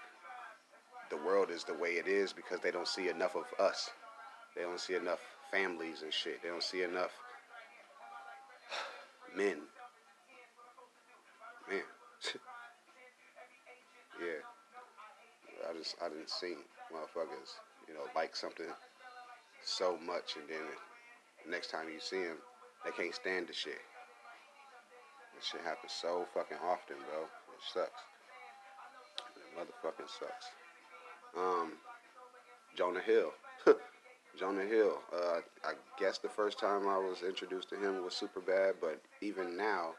the 1.10 1.18
world 1.18 1.50
is 1.50 1.64
the 1.64 1.74
way 1.74 1.92
it 1.92 2.08
is 2.08 2.32
because 2.32 2.60
they 2.62 2.72
don't 2.72 2.88
see 2.88 3.10
enough 3.10 3.36
of 3.36 3.46
us. 3.60 3.90
They 4.56 4.64
don't 4.64 4.80
see 4.80 4.96
enough 4.96 5.20
families 5.52 6.02
and 6.02 6.14
shit. 6.14 6.42
They 6.42 6.50
don't 6.50 6.64
see 6.64 6.84
enough 6.84 7.12
men. 9.36 9.58
Man. 11.70 11.84
yeah. 14.20 14.42
I 15.70 15.78
just 15.78 15.96
I 16.04 16.10
didn't 16.10 16.30
see 16.30 16.56
motherfuckers, 16.92 17.60
you 17.88 17.94
know, 17.94 18.06
like 18.16 18.36
something 18.36 18.66
so 19.64 19.98
much 20.06 20.36
and 20.36 20.50
then 20.50 20.66
the 21.46 21.52
next 21.52 21.72
time 21.72 21.88
you 21.92 22.00
see 22.00 22.24
them, 22.24 22.38
they 22.84 22.92
can't 22.92 23.14
stand 23.14 23.48
the 23.48 23.54
shit. 23.54 23.82
This 25.36 25.46
shit 25.46 25.62
happens 25.62 25.94
so 25.94 26.26
fucking 26.34 26.58
often, 26.64 26.98
bro. 26.98 27.24
It 27.24 27.64
sucks. 27.74 28.02
Motherfucking 29.58 30.10
sucks. 30.10 30.46
Um, 31.38 31.74
Jonah 32.76 33.02
Hill. 33.02 33.32
Jonah 34.38 34.66
Hill. 34.66 35.00
Uh, 35.14 35.40
I 35.64 35.74
guess 36.00 36.18
the 36.18 36.30
first 36.30 36.60
time 36.60 36.88
I 36.88 36.98
was 36.98 37.24
introduced 37.28 37.70
to 37.70 37.76
him 37.76 38.04
was 38.04 38.14
Superbad, 38.14 38.74
but 38.82 39.02
even 39.22 39.58
now, 39.58 39.92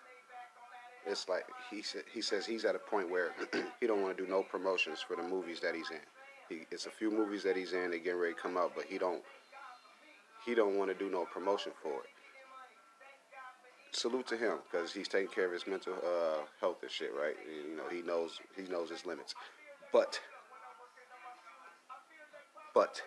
it's 1.06 1.28
like 1.28 1.44
he 1.70 1.82
sa- 1.82 1.98
he 2.12 2.22
says 2.22 2.46
he's 2.46 2.64
at 2.64 2.74
a 2.74 2.78
point 2.78 3.10
where 3.10 3.32
he 3.80 3.86
don't 3.86 4.02
want 4.02 4.16
to 4.16 4.22
do 4.24 4.28
no 4.28 4.42
promotions 4.42 5.00
for 5.00 5.16
the 5.16 5.22
movies 5.22 5.60
that 5.60 5.74
he's 5.74 5.90
in. 5.90 5.98
He, 6.48 6.66
it's 6.70 6.86
a 6.86 6.90
few 6.90 7.10
movies 7.10 7.42
that 7.42 7.56
he's 7.56 7.72
in. 7.72 7.90
They 7.90 7.98
getting 7.98 8.20
ready 8.20 8.34
to 8.34 8.40
come 8.40 8.56
out, 8.56 8.72
but 8.74 8.84
he 8.84 8.98
don't 8.98 9.22
he 10.46 10.54
don't 10.54 10.76
want 10.76 10.90
to 10.90 11.04
do 11.04 11.10
no 11.10 11.24
promotion 11.24 11.72
for 11.82 12.00
it. 12.00 12.10
Salute 13.92 14.26
to 14.28 14.36
him 14.36 14.58
because 14.70 14.92
he's 14.92 15.08
taking 15.08 15.28
care 15.28 15.46
of 15.46 15.52
his 15.52 15.66
mental 15.66 15.92
uh, 15.94 16.42
health 16.60 16.78
and 16.82 16.90
shit, 16.90 17.10
right? 17.14 17.36
You 17.68 17.76
know, 17.76 17.88
he 17.90 18.02
knows 18.02 18.40
he 18.56 18.62
knows 18.62 18.88
his 18.88 19.04
limits, 19.04 19.34
but 19.92 20.20
but 22.74 23.02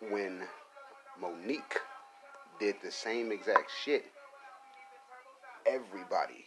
when 0.00 0.42
Mo'Nique 1.20 1.78
did 2.60 2.76
the 2.82 2.90
same 2.90 3.32
exact 3.32 3.70
shit, 3.84 4.04
everybody, 5.66 6.44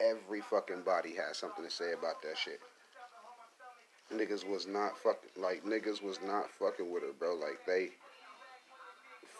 every 0.00 0.40
fucking 0.40 0.82
body 0.82 1.14
has 1.14 1.36
something 1.36 1.64
to 1.64 1.70
say 1.70 1.92
about 1.92 2.22
that 2.22 2.36
shit. 2.36 2.60
Niggas 4.12 4.48
was 4.48 4.66
not 4.66 4.96
fucking 4.98 5.30
like 5.36 5.64
niggas 5.64 6.00
was 6.00 6.20
not 6.24 6.48
fucking 6.50 6.92
with 6.92 7.02
her, 7.02 7.12
bro. 7.18 7.34
Like 7.34 7.58
they 7.66 7.88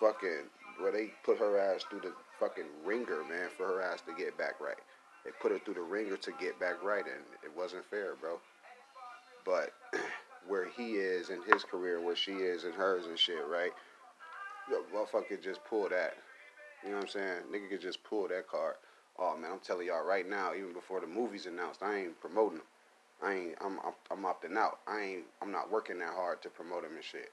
fucking 0.01 0.51
where 0.81 0.91
they 0.93 1.13
put 1.25 1.39
her 1.39 1.59
ass 1.59 1.85
through 1.89 2.01
the 2.01 2.13
fucking 2.41 2.67
ringer, 2.85 3.23
man, 3.29 3.49
for 3.57 3.67
her 3.67 3.83
ass 3.83 4.01
to 4.03 4.15
get 4.15 4.37
back 4.37 4.61
right. 4.61 4.77
They 5.25 5.31
put 5.41 5.53
her 5.53 5.59
through 5.59 5.75
the 5.75 5.83
ringer 5.83 6.17
to 6.17 6.33
get 6.41 6.59
back 6.59 6.83
right, 6.83 7.05
and 7.05 7.25
it 7.45 7.57
wasn't 7.57 7.85
fair, 7.87 8.15
bro. 8.21 8.39
But 9.45 9.73
where 10.49 10.69
he 10.69 10.93
is 10.95 11.31
in 11.31 11.43
his 11.43 11.65
career, 11.65 12.01
where 12.01 12.17
she 12.17 12.33
is 12.33 12.65
in 12.65 12.73
hers 12.73 13.07
and 13.07 13.19
shit, 13.19 13.47
right? 13.49 13.73
The 14.69 14.83
motherfucker 14.95 15.43
just 15.43 15.65
pull 15.65 15.89
that. 15.89 16.15
You 16.83 16.91
know 16.91 16.97
what 16.97 17.03
I'm 17.05 17.09
saying? 17.09 17.43
Nigga 17.53 17.71
could 17.71 17.81
just 17.81 18.03
pull 18.05 18.29
that 18.29 18.49
card. 18.49 18.75
Oh 19.19 19.37
man, 19.37 19.51
I'm 19.53 19.61
telling 19.61 19.87
y'all 19.87 20.05
right 20.05 20.29
now, 20.29 20.55
even 20.55 20.73
before 20.73 21.01
the 21.01 21.07
movie's 21.07 21.47
announced, 21.47 21.83
I 21.83 21.99
ain't 21.99 22.21
promoting 22.21 22.59
them. 22.59 22.67
I 23.23 23.33
ain't. 23.35 23.55
I'm. 23.65 23.79
I'm, 23.81 23.95
I'm 24.11 24.25
opting 24.25 24.57
out. 24.57 24.81
I 24.87 25.01
ain't. 25.01 25.25
I'm 25.41 25.51
not 25.51 25.71
working 25.71 25.99
that 26.01 26.13
hard 26.15 26.43
to 26.43 26.51
promote 26.51 26.85
him 26.85 26.95
and 26.97 27.05
shit. 27.05 27.33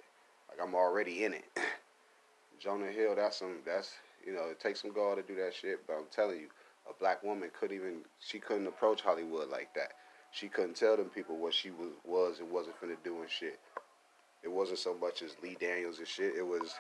Like 0.50 0.66
I'm 0.66 0.76
already 0.76 1.26
in 1.26 1.34
it. 1.34 1.44
Jonah 2.60 2.92
Hill, 2.92 3.16
that's 3.16 3.38
some. 3.38 3.58
That's 3.66 3.92
you 4.26 4.34
know, 4.34 4.50
it 4.50 4.60
takes 4.60 4.82
some 4.82 4.94
gall 4.94 5.16
to 5.16 5.22
do 5.22 5.36
that 5.36 5.54
shit. 5.54 5.86
But 5.86 5.94
I'm 5.94 6.06
telling 6.10 6.40
you, 6.40 6.48
a 6.90 6.94
black 6.98 7.22
woman 7.24 7.52
couldn't 7.60 7.76
even. 7.76 8.02
She 8.20 8.40
couldn't 8.40 8.68
approach 8.68 9.02
Hollywood 9.02 9.50
like 9.50 9.74
that. 9.76 9.92
She 10.34 10.48
couldn't 10.48 10.76
tell 10.76 10.98
them 10.98 11.10
people 11.10 11.38
what 11.38 11.54
she 11.54 11.70
was 11.70 11.92
was 12.04 12.40
and 12.40 12.50
wasn't 12.50 12.82
finna 12.82 12.96
do 13.04 13.22
and 13.22 13.30
shit. 13.30 13.60
It 14.44 14.52
wasn't 14.52 14.80
so 14.80 14.96
much 14.96 15.22
as 15.22 15.36
Lee 15.44 15.56
Daniels 15.60 16.00
and 16.00 16.08
shit. 16.08 16.34
It 16.36 16.46
was. 16.46 16.74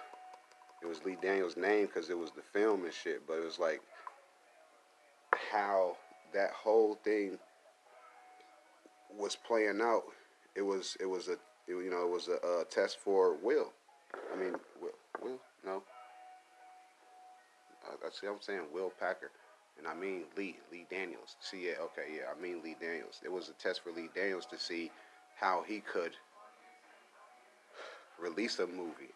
It 0.81 0.87
was 0.87 1.05
Lee 1.05 1.17
Daniels' 1.21 1.55
name 1.55 1.85
because 1.85 2.09
it 2.09 2.17
was 2.17 2.31
the 2.31 2.41
film 2.41 2.83
and 2.83 2.91
shit. 2.91 3.25
But 3.27 3.35
it 3.35 3.45
was 3.45 3.59
like 3.59 3.79
how 5.51 5.95
that 6.33 6.49
whole 6.49 6.95
thing 6.95 7.37
was 9.15 9.35
playing 9.35 9.79
out. 9.81 10.03
It 10.55 10.63
was. 10.63 10.97
It 10.99 11.05
was 11.05 11.27
a. 11.27 11.33
It, 11.33 11.39
you 11.67 11.91
know, 11.91 12.05
it 12.07 12.11
was 12.11 12.29
a, 12.29 12.45
a 12.45 12.65
test 12.69 12.97
for 12.99 13.35
Will. 13.35 13.71
I 14.33 14.35
mean, 14.35 14.55
Will. 14.81 14.97
Will? 15.21 15.39
No. 15.63 15.83
I, 17.85 18.07
I 18.07 18.09
see. 18.09 18.25
What 18.25 18.33
I'm 18.33 18.41
saying 18.41 18.61
Will 18.73 18.91
Packer, 18.99 19.29
and 19.77 19.87
I 19.87 19.93
mean 19.93 20.23
Lee. 20.37 20.57
Lee 20.71 20.85
Daniels. 20.89 21.35
See, 21.39 21.67
yeah, 21.67 21.81
okay, 21.81 22.15
yeah. 22.15 22.23
I 22.35 22.41
mean 22.41 22.61
Lee 22.63 22.75
Daniels. 22.79 23.21
It 23.23 23.31
was 23.31 23.49
a 23.49 23.53
test 23.53 23.83
for 23.83 23.91
Lee 23.91 24.09
Daniels 24.13 24.45
to 24.47 24.57
see 24.57 24.91
how 25.35 25.63
he 25.67 25.79
could 25.79 26.11
release 28.19 28.59
a 28.59 28.67
movie. 28.67 29.13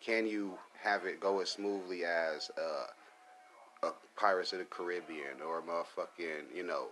Can 0.00 0.26
you 0.26 0.58
have 0.82 1.06
it 1.06 1.20
go 1.20 1.40
as 1.40 1.50
smoothly 1.50 2.04
as 2.04 2.50
uh, 2.58 3.86
a 3.88 3.92
Pirates 4.16 4.52
of 4.52 4.58
the 4.58 4.64
Caribbean 4.66 5.40
or 5.46 5.60
a 5.60 5.62
motherfucking, 5.62 6.54
you 6.54 6.62
know, 6.62 6.88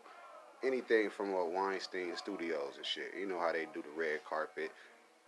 anything 0.63 1.11
from 1.11 1.33
a 1.35 1.45
Weinstein 1.45 2.17
Studios 2.17 2.75
and 2.77 2.87
shit? 2.87 3.13
You 3.19 3.27
know 3.27 3.39
how 3.39 3.53
they 3.53 3.67
do 3.75 3.83
the 3.83 4.01
red 4.01 4.21
carpet, 4.29 4.71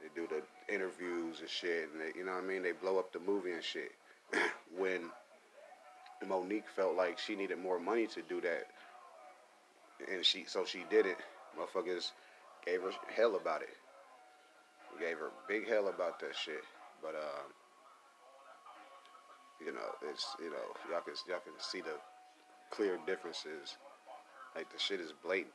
they 0.01 0.09
do 0.15 0.27
the 0.29 0.43
interviews 0.73 1.41
and 1.41 1.49
shit, 1.49 1.91
and 1.93 2.01
they, 2.01 2.19
you 2.19 2.25
know 2.25 2.33
what 2.33 2.45
I 2.45 2.47
mean? 2.47 2.63
They 2.63 2.73
blow 2.73 2.99
up 2.99 3.13
the 3.13 3.21
movie 3.21 3.53
and 3.53 3.63
shit. 3.65 3.93
when 4.79 5.11
Mo'Nique 6.25 6.69
felt 6.75 6.97
like 6.97 7.19
she 7.19 7.37
needed 7.37 7.59
more 7.59 7.79
money 7.79 8.07
to 8.09 8.23
do 8.23 8.41
that, 8.41 8.67
and 10.13 10.25
she 10.25 10.45
so 10.47 10.65
she 10.65 10.85
did 10.91 11.07
it. 11.07 11.17
Motherfuckers 11.59 12.11
gave 12.65 12.83
her 12.83 12.91
hell 13.15 13.37
about 13.37 13.63
it. 13.63 13.77
Gave 15.01 15.19
her 15.19 15.31
big 15.49 15.69
hell 15.69 15.89
about 15.89 16.21
that 16.21 16.37
shit. 16.37 16.63
But 17.03 17.15
um, 17.15 17.51
you 19.65 19.73
know, 19.73 20.11
it's 20.11 20.27
you 20.41 20.51
know, 20.51 20.91
y'all 20.91 21.01
can 21.01 21.15
y'all 21.29 21.41
can 21.41 21.53
see 21.59 21.81
the 21.81 21.97
clear 22.71 22.99
differences. 23.07 23.77
Like 24.55 24.73
the 24.73 24.79
shit 24.79 25.01
is 25.01 25.13
blatant. 25.25 25.53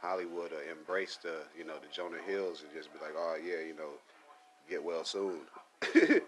Hollywood 0.00 0.52
uh, 0.52 0.70
embrace 0.70 1.18
the 1.22 1.42
you 1.56 1.64
know 1.64 1.74
the 1.80 1.88
Jonah 1.92 2.22
Hills 2.26 2.62
and 2.62 2.72
just 2.72 2.92
be 2.92 2.98
like, 3.00 3.14
oh 3.16 3.36
yeah, 3.42 3.66
you 3.66 3.74
know, 3.74 3.90
get 4.68 4.82
well 4.82 5.04
soon. 5.04 5.40
you 5.94 6.20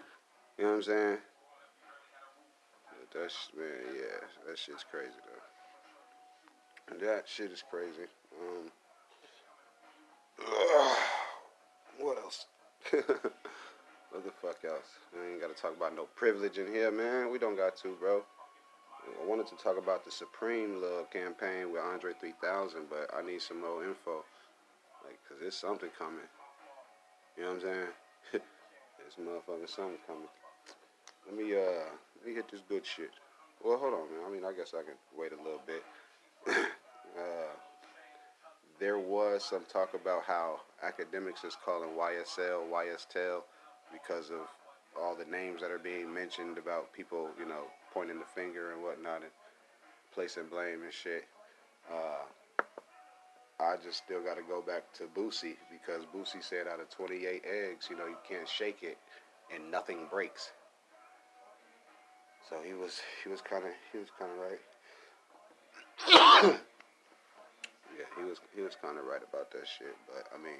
know 0.59 0.65
what 0.65 0.73
I'm 0.75 0.83
saying? 0.83 1.17
That's 3.13 3.49
man, 3.57 3.67
yeah, 3.93 4.25
that 4.47 4.57
shit's 4.57 4.85
crazy 4.89 5.11
though. 5.25 7.05
That 7.05 7.27
shit 7.27 7.51
is 7.51 7.63
crazy. 7.69 8.07
Um, 8.39 8.71
what 11.99 12.17
else? 12.17 12.45
what 12.91 14.23
the 14.23 14.31
fuck 14.41 14.63
else? 14.65 14.87
I 15.13 15.31
ain't 15.31 15.41
gotta 15.41 15.53
talk 15.53 15.75
about 15.75 15.95
no 15.95 16.05
privilege 16.15 16.57
in 16.57 16.67
here, 16.67 16.91
man. 16.91 17.31
We 17.31 17.37
don't 17.37 17.57
got 17.57 17.75
to, 17.77 17.95
bro. 17.99 18.23
I 19.21 19.25
wanted 19.27 19.47
to 19.47 19.55
talk 19.55 19.77
about 19.77 20.05
the 20.05 20.11
Supreme 20.11 20.81
Love 20.81 21.09
campaign 21.11 21.71
with 21.71 21.81
Andre 21.81 22.13
3000, 22.19 22.85
but 22.89 23.09
I 23.15 23.25
need 23.25 23.41
some 23.41 23.61
more 23.61 23.83
info. 23.83 24.23
Like, 25.03 25.19
cause 25.27 25.37
there's 25.41 25.55
something 25.55 25.89
coming. 25.97 26.19
You 27.35 27.43
know 27.43 27.49
what 27.49 27.55
I'm 27.55 27.61
saying? 27.61 27.87
there's 28.31 29.17
motherfucking 29.19 29.69
something 29.69 29.97
coming. 30.07 30.29
Let 31.25 31.35
me 31.35 31.55
uh, 31.55 31.89
let 32.21 32.29
me 32.29 32.35
hit 32.35 32.51
this 32.51 32.61
good 32.69 32.85
shit. 32.85 33.09
Well, 33.63 33.77
hold 33.77 33.93
on, 33.93 34.01
man. 34.11 34.21
I 34.27 34.31
mean, 34.31 34.45
I 34.45 34.53
guess 34.53 34.73
I 34.77 34.83
can 34.83 34.93
wait 35.17 35.31
a 35.33 35.41
little 35.41 35.61
bit. 35.65 35.83
uh, 36.47 37.53
there 38.79 38.99
was 38.99 39.43
some 39.43 39.63
talk 39.71 39.95
about 39.95 40.23
how 40.23 40.61
academics 40.83 41.43
is 41.43 41.57
calling 41.65 41.89
YSL 41.97 42.69
YSTEL 42.69 43.41
because 43.91 44.29
of 44.29 44.47
all 44.99 45.15
the 45.15 45.25
names 45.25 45.61
that 45.61 45.71
are 45.71 45.79
being 45.79 46.13
mentioned 46.13 46.59
about 46.59 46.93
people, 46.93 47.29
you 47.39 47.47
know, 47.47 47.63
pointing 47.91 48.19
the 48.19 48.25
finger 48.35 48.71
and 48.71 48.83
whatnot 48.83 49.21
and 49.21 49.31
placing 50.13 50.45
blame 50.45 50.83
and 50.83 50.93
shit. 50.93 51.25
Uh, 51.91 52.25
I 53.59 53.77
just 53.83 54.03
still 54.03 54.21
got 54.21 54.37
to 54.37 54.43
go 54.43 54.61
back 54.61 54.91
to 54.93 55.03
Boosie 55.15 55.57
because 55.71 56.03
Boosie 56.13 56.43
said 56.43 56.67
out 56.67 56.79
of 56.79 56.89
28 56.89 57.43
eggs, 57.45 57.87
you 57.89 57.97
know, 57.97 58.05
you 58.05 58.17
can't 58.27 58.47
shake 58.47 58.83
it 58.83 58.97
and 59.53 59.71
nothing 59.71 60.07
breaks. 60.09 60.51
So 62.51 62.59
he 62.59 62.75
was 62.75 62.99
he 63.23 63.31
was 63.31 63.39
kind 63.39 63.63
of 63.63 63.71
he 63.95 63.97
was 63.97 64.11
kind 64.19 64.27
of 64.27 64.37
right. 64.43 64.59
yeah, 67.95 68.11
he 68.19 68.27
was 68.27 68.43
he 68.53 68.59
was 68.59 68.75
kind 68.75 68.99
of 68.99 69.07
right 69.07 69.23
about 69.23 69.55
that 69.55 69.63
shit. 69.63 69.95
But 70.03 70.27
I 70.35 70.37
mean, 70.37 70.59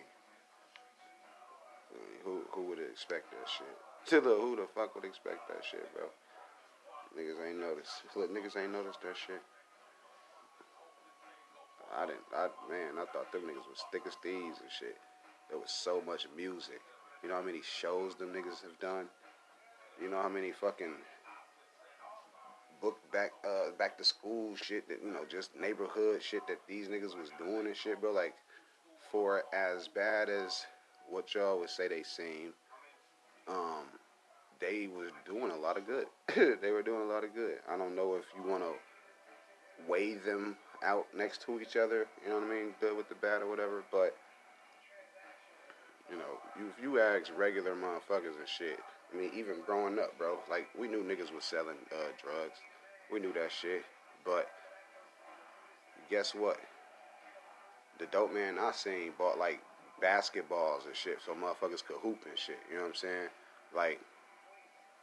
who 2.23 2.47
who 2.55 2.63
would 2.71 2.79
expect 2.79 3.27
that 3.35 3.43
shit? 3.43 3.75
To 4.07 4.21
the 4.23 4.31
who 4.39 4.55
the 4.55 4.71
fuck 4.73 4.95
would 4.95 5.03
expect 5.03 5.51
that 5.51 5.67
shit, 5.67 5.83
bro? 5.91 6.07
Niggas 7.11 7.43
ain't 7.43 7.59
noticed. 7.59 8.07
Look, 8.15 8.31
niggas 8.31 8.55
ain't 8.55 8.71
noticed 8.71 9.01
that 9.03 9.17
shit. 9.19 9.43
I 11.91 12.07
didn't. 12.07 12.23
I 12.31 12.47
man, 12.71 13.03
I 13.03 13.05
thought 13.11 13.35
them 13.35 13.51
niggas 13.51 13.67
was 13.67 13.83
thick 13.91 14.03
as 14.07 14.15
thieves 14.23 14.63
and 14.63 14.71
shit. 14.71 14.95
There 15.49 15.59
was 15.59 15.75
so 15.75 16.01
much 16.07 16.25
music. 16.37 16.79
You 17.21 17.27
know 17.27 17.35
how 17.35 17.43
many 17.43 17.59
shows 17.59 18.15
them 18.15 18.29
niggas 18.31 18.63
have 18.63 18.79
done. 18.79 19.11
You 20.01 20.09
know 20.09 20.21
how 20.21 20.29
many 20.29 20.53
fucking 20.53 20.95
book 22.82 22.97
back 23.13 23.32
uh 23.45 23.71
back 23.77 23.97
to 23.97 24.03
school 24.03 24.55
shit 24.55 24.88
that 24.89 24.99
you 25.03 25.11
know 25.11 25.21
just 25.29 25.51
neighborhood 25.59 26.21
shit 26.21 26.45
that 26.47 26.57
these 26.67 26.88
niggas 26.88 27.17
was 27.17 27.29
doing 27.38 27.67
and 27.67 27.75
shit, 27.75 28.01
bro. 28.01 28.11
Like 28.11 28.34
for 29.11 29.43
as 29.53 29.88
bad 29.88 30.29
as 30.29 30.65
what 31.09 31.34
y'all 31.36 31.59
would 31.59 31.69
say 31.69 31.88
they 31.88 32.03
seem, 32.03 32.53
um, 33.47 33.86
they 34.59 34.88
was 34.88 35.11
doing 35.25 35.51
a 35.51 35.57
lot 35.57 35.77
of 35.77 35.86
good. 35.86 36.05
they 36.61 36.71
were 36.71 36.82
doing 36.82 37.01
a 37.01 37.11
lot 37.13 37.23
of 37.23 37.34
good. 37.34 37.57
I 37.69 37.77
don't 37.77 37.95
know 37.95 38.15
if 38.15 38.25
you 38.36 38.49
want 38.49 38.63
to 38.63 38.71
weigh 39.89 40.15
them 40.15 40.55
out 40.84 41.07
next 41.15 41.43
to 41.45 41.59
each 41.59 41.75
other. 41.75 42.07
You 42.23 42.29
know 42.29 42.39
what 42.39 42.47
I 42.47 42.53
mean? 42.53 42.73
Good 42.79 42.95
with 42.95 43.09
the 43.09 43.15
bad 43.15 43.41
or 43.41 43.49
whatever. 43.49 43.84
But 43.91 44.15
you 46.09 46.17
know, 46.17 46.69
if 46.69 46.82
you 46.82 46.99
ask 46.99 47.32
regular 47.38 47.75
motherfuckers 47.75 48.38
and 48.38 48.47
shit, 48.47 48.79
I 49.14 49.18
mean, 49.18 49.32
even 49.36 49.55
growing 49.66 49.99
up, 49.99 50.18
bro, 50.18 50.38
like 50.49 50.68
we 50.78 50.88
knew 50.88 51.03
niggas 51.03 51.34
was 51.34 51.43
selling 51.43 51.78
uh, 51.91 52.12
drugs. 52.22 52.59
We 53.12 53.20
knew 53.20 53.34
that 53.34 53.51
shit. 53.51 53.84
But 54.24 54.47
guess 56.09 56.34
what? 56.34 56.57
the 58.01 58.07
dope 58.07 58.34
man 58.34 58.57
I 58.59 58.72
seen 58.72 59.12
bought 59.18 59.38
like 59.38 59.62
basketballs 60.03 60.88
and 60.88 60.95
shit 60.95 61.20
so 61.24 61.34
motherfuckers 61.34 61.86
could 61.86 61.97
hoop 62.01 62.18
and 62.28 62.38
shit. 62.38 62.57
You 62.70 62.78
know 62.78 62.82
what 62.82 62.89
I'm 62.89 62.95
saying? 62.95 63.28
Like 63.76 63.99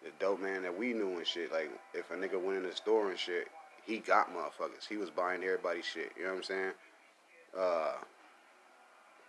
the 0.03 0.11
dope 0.19 0.41
man 0.41 0.63
that 0.63 0.77
we 0.77 0.93
knew 0.93 1.17
and 1.17 1.27
shit. 1.27 1.53
Like 1.53 1.71
if 1.95 2.11
a 2.11 2.15
nigga 2.15 2.43
went 2.43 2.59
in 2.59 2.65
the 2.65 2.75
store 2.75 3.09
and 3.09 3.19
shit, 3.19 3.47
he 3.87 3.99
got 3.99 4.35
motherfuckers. 4.35 4.87
He 4.89 4.97
was 4.97 5.11
buying 5.11 5.45
everybody 5.45 5.81
shit. 5.81 6.11
You 6.17 6.25
know 6.25 6.31
what 6.31 6.37
I'm 6.39 6.43
saying? 6.43 6.73
Uh, 7.57 7.93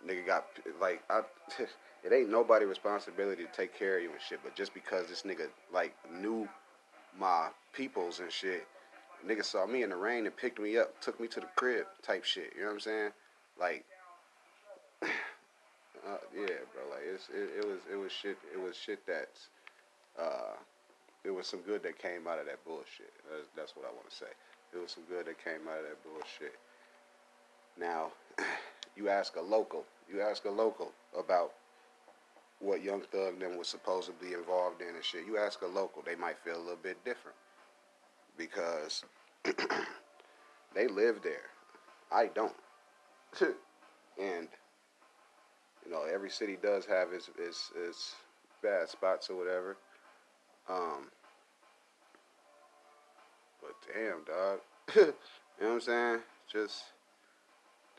nigga 0.06 0.26
got 0.26 0.46
like 0.80 1.02
I. 1.08 1.22
it 2.04 2.12
ain't 2.12 2.30
nobody 2.30 2.64
responsibility 2.64 3.44
to 3.44 3.52
take 3.52 3.76
care 3.78 3.96
of 3.96 4.02
you 4.02 4.10
and 4.10 4.20
shit. 4.26 4.40
But 4.42 4.56
just 4.56 4.72
because 4.74 5.06
this 5.08 5.22
nigga 5.22 5.48
like 5.72 5.94
knew 6.20 6.48
my 7.18 7.48
peoples 7.72 8.20
and 8.20 8.30
shit, 8.30 8.66
nigga 9.26 9.44
saw 9.44 9.66
me 9.66 9.82
in 9.82 9.90
the 9.90 9.96
rain 9.96 10.26
and 10.26 10.36
picked 10.36 10.60
me 10.60 10.78
up, 10.78 11.00
took 11.00 11.20
me 11.20 11.28
to 11.28 11.40
the 11.40 11.48
crib 11.56 11.86
type 12.02 12.24
shit. 12.24 12.52
You 12.54 12.62
know 12.62 12.68
what 12.68 12.74
I'm 12.74 12.80
saying? 12.80 13.10
Like, 13.58 13.84
uh, 15.02 16.18
yeah, 16.34 16.64
bro. 16.72 16.88
Like 16.90 17.04
it's 17.14 17.28
it, 17.28 17.58
it 17.58 17.66
was 17.66 17.78
it 17.92 17.96
was 17.96 18.12
shit. 18.12 18.38
It 18.54 18.60
was 18.60 18.76
shit 18.76 19.00
that's 19.06 19.48
uh, 20.18 20.56
it 21.24 21.30
was 21.30 21.46
some 21.46 21.60
good 21.60 21.82
that 21.82 21.98
came 21.98 22.26
out 22.26 22.38
of 22.38 22.46
that 22.46 22.64
bullshit. 22.64 23.12
That's, 23.30 23.48
that's 23.56 23.76
what 23.76 23.84
I 23.84 23.92
want 23.92 24.08
to 24.08 24.16
say. 24.16 24.32
It 24.72 24.80
was 24.80 24.92
some 24.92 25.04
good 25.08 25.26
that 25.26 25.42
came 25.42 25.68
out 25.68 25.78
of 25.78 25.84
that 25.84 26.02
bullshit. 26.02 26.56
Now, 27.78 28.12
you 28.96 29.08
ask 29.08 29.36
a 29.36 29.40
local, 29.40 29.84
you 30.10 30.20
ask 30.20 30.44
a 30.44 30.50
local 30.50 30.92
about 31.18 31.52
what 32.60 32.82
Young 32.82 33.00
Thug 33.00 33.40
then 33.40 33.56
was 33.56 33.68
supposedly 33.68 34.34
involved 34.34 34.82
in 34.82 34.94
and 34.94 35.04
shit. 35.04 35.26
You 35.26 35.38
ask 35.38 35.62
a 35.62 35.66
local, 35.66 36.02
they 36.02 36.14
might 36.14 36.38
feel 36.38 36.56
a 36.56 36.60
little 36.60 36.78
bit 36.82 37.02
different 37.04 37.36
because 38.36 39.04
they 40.74 40.86
live 40.86 41.20
there. 41.22 41.48
I 42.12 42.26
don't. 42.26 42.54
and 43.40 44.48
you 45.84 45.90
know, 45.90 46.04
every 46.12 46.30
city 46.30 46.58
does 46.62 46.84
have 46.84 47.12
its 47.12 47.30
its, 47.38 47.70
its 47.86 48.14
bad 48.62 48.88
spots 48.88 49.30
or 49.30 49.36
whatever. 49.36 49.76
Um, 50.68 51.08
but 53.60 53.74
damn, 53.94 54.24
dog. 54.24 54.58
you 54.96 55.02
know 55.02 55.66
what 55.66 55.72
I'm 55.74 55.80
saying? 55.80 56.18
Just 56.52 56.82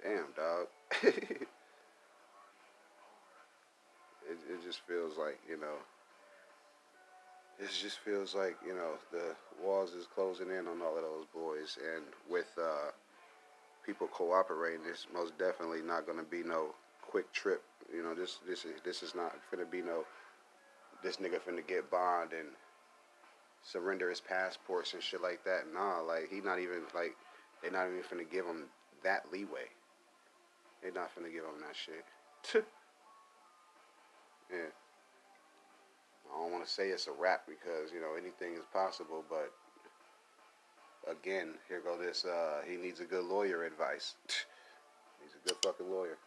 damn, 0.03 0.27
dog. 0.35 0.67
it 4.51 4.63
just 4.63 4.81
feels 4.87 5.17
like 5.17 5.39
you 5.47 5.57
know. 5.57 5.79
It 7.59 7.69
just 7.69 7.99
feels 7.99 8.33
like 8.33 8.57
you 8.65 8.73
know 8.73 8.93
the 9.11 9.35
walls 9.63 9.93
is 9.93 10.07
closing 10.07 10.49
in 10.49 10.67
on 10.67 10.81
all 10.81 10.97
of 10.97 11.03
those 11.03 11.25
boys, 11.33 11.77
and 11.95 12.03
with 12.29 12.49
uh, 12.59 12.91
people 13.85 14.07
cooperating, 14.07 14.81
it's 14.89 15.07
most 15.13 15.37
definitely 15.37 15.81
not 15.81 16.05
going 16.05 16.17
to 16.17 16.23
be 16.23 16.43
no 16.43 16.73
quick 17.01 17.31
trip. 17.33 17.61
You 17.93 18.03
know, 18.03 18.15
this 18.15 18.39
this 18.47 18.65
is 18.65 18.81
this 18.83 19.03
is 19.03 19.15
not 19.15 19.35
going 19.51 19.63
to 19.63 19.69
be 19.69 19.81
no 19.81 20.05
this 21.03 21.17
nigga 21.17 21.39
finna 21.39 21.65
get 21.65 21.89
bond 21.89 22.31
and 22.33 22.49
surrender 23.63 24.09
his 24.09 24.21
passports 24.21 24.93
and 24.93 25.03
shit 25.03 25.21
like 25.21 25.43
that. 25.45 25.65
Nah, 25.73 26.01
like 26.01 26.29
he 26.29 26.41
not 26.41 26.59
even 26.59 26.81
like 26.95 27.15
they 27.61 27.69
not 27.69 27.87
even 27.87 28.01
finna 28.01 28.29
give 28.29 28.45
him 28.45 28.65
that 29.03 29.31
leeway. 29.31 29.69
They 30.83 30.91
not 30.91 31.09
finna 31.15 31.31
give 31.31 31.43
him 31.43 31.61
that 31.61 31.75
shit. 31.75 32.65
yeah. 34.51 34.71
I 36.31 36.37
don't 36.37 36.51
want 36.51 36.65
to 36.65 36.69
say 36.71 36.89
it's 36.89 37.07
a 37.07 37.11
wrap 37.11 37.43
because 37.47 37.91
you 37.93 37.99
know 37.99 38.15
anything 38.17 38.53
is 38.53 38.65
possible, 38.71 39.23
but 39.29 39.51
again, 41.09 41.55
here 41.67 41.81
go 41.81 41.97
this. 41.97 42.25
Uh, 42.25 42.61
he 42.67 42.77
needs 42.77 42.99
a 42.99 43.05
good 43.05 43.25
lawyer 43.25 43.63
advice. 43.65 44.15
He's 45.23 45.33
a 45.35 45.47
good 45.47 45.57
fucking 45.63 45.89
lawyer. 45.89 46.17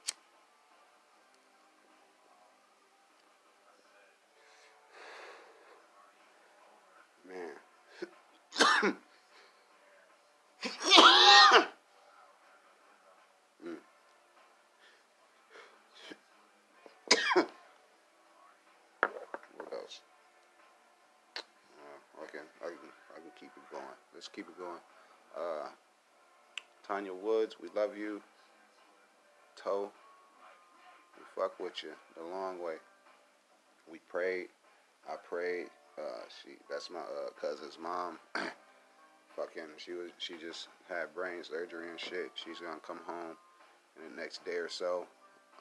Man. 7.27 8.95
Mm. 13.65 13.77
what 19.57 19.73
else? 19.73 20.01
Uh, 21.37 21.43
I 22.23 22.27
can, 22.31 22.41
I 22.61 22.67
can, 22.67 22.91
I 23.11 23.21
can 23.21 23.33
keep 23.39 23.51
it 23.57 23.71
going. 23.71 23.85
Let's 24.15 24.29
keep 24.29 24.47
it 24.49 24.59
going. 24.59 24.81
Uh, 25.37 25.69
Tanya 26.87 27.15
Woods, 27.15 27.57
we 27.61 27.69
love 27.75 27.97
you. 27.97 28.21
Toe, 29.57 29.91
we 31.17 31.25
fuck 31.35 31.59
with 31.75 31.91
you 31.91 32.23
the 32.23 32.29
long 32.29 32.63
way. 32.63 32.75
We 33.91 33.99
prayed. 34.09 34.49
I 35.09 35.17
prayed. 35.17 35.67
Uh, 35.99 36.25
she, 36.29 36.53
that's 36.71 36.91
my 36.91 37.01
uh, 37.01 37.31
cousin's 37.41 37.79
mom. 37.81 38.19
Fucking, 39.37 39.75
she 39.79 39.93
was, 39.93 40.11
she 40.19 40.35
just 40.35 40.69
had 40.89 41.15
brain 41.15 41.43
surgery 41.43 41.91
and 41.91 41.99
shit. 41.99 42.31
She's 42.35 42.61
gonna 42.61 42.81
come 42.87 43.01
home 43.07 43.37
in 43.97 44.15
the 44.15 44.23
next 44.23 44.45
day 44.45 44.57
or 44.57 44.69
so, 44.69 45.07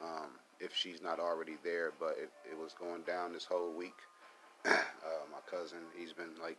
um, 0.01 0.29
if 0.59 0.75
she's 0.75 1.01
not 1.01 1.19
already 1.19 1.57
there. 1.63 1.91
But 1.99 2.15
it, 2.21 2.29
it 2.49 2.57
was 2.57 2.73
going 2.73 3.01
down 3.01 3.33
this 3.33 3.45
whole 3.45 3.73
week. 3.73 3.97
uh, 4.65 5.25
my 5.31 5.41
cousin, 5.49 5.79
he's 5.97 6.13
been 6.13 6.35
like 6.41 6.57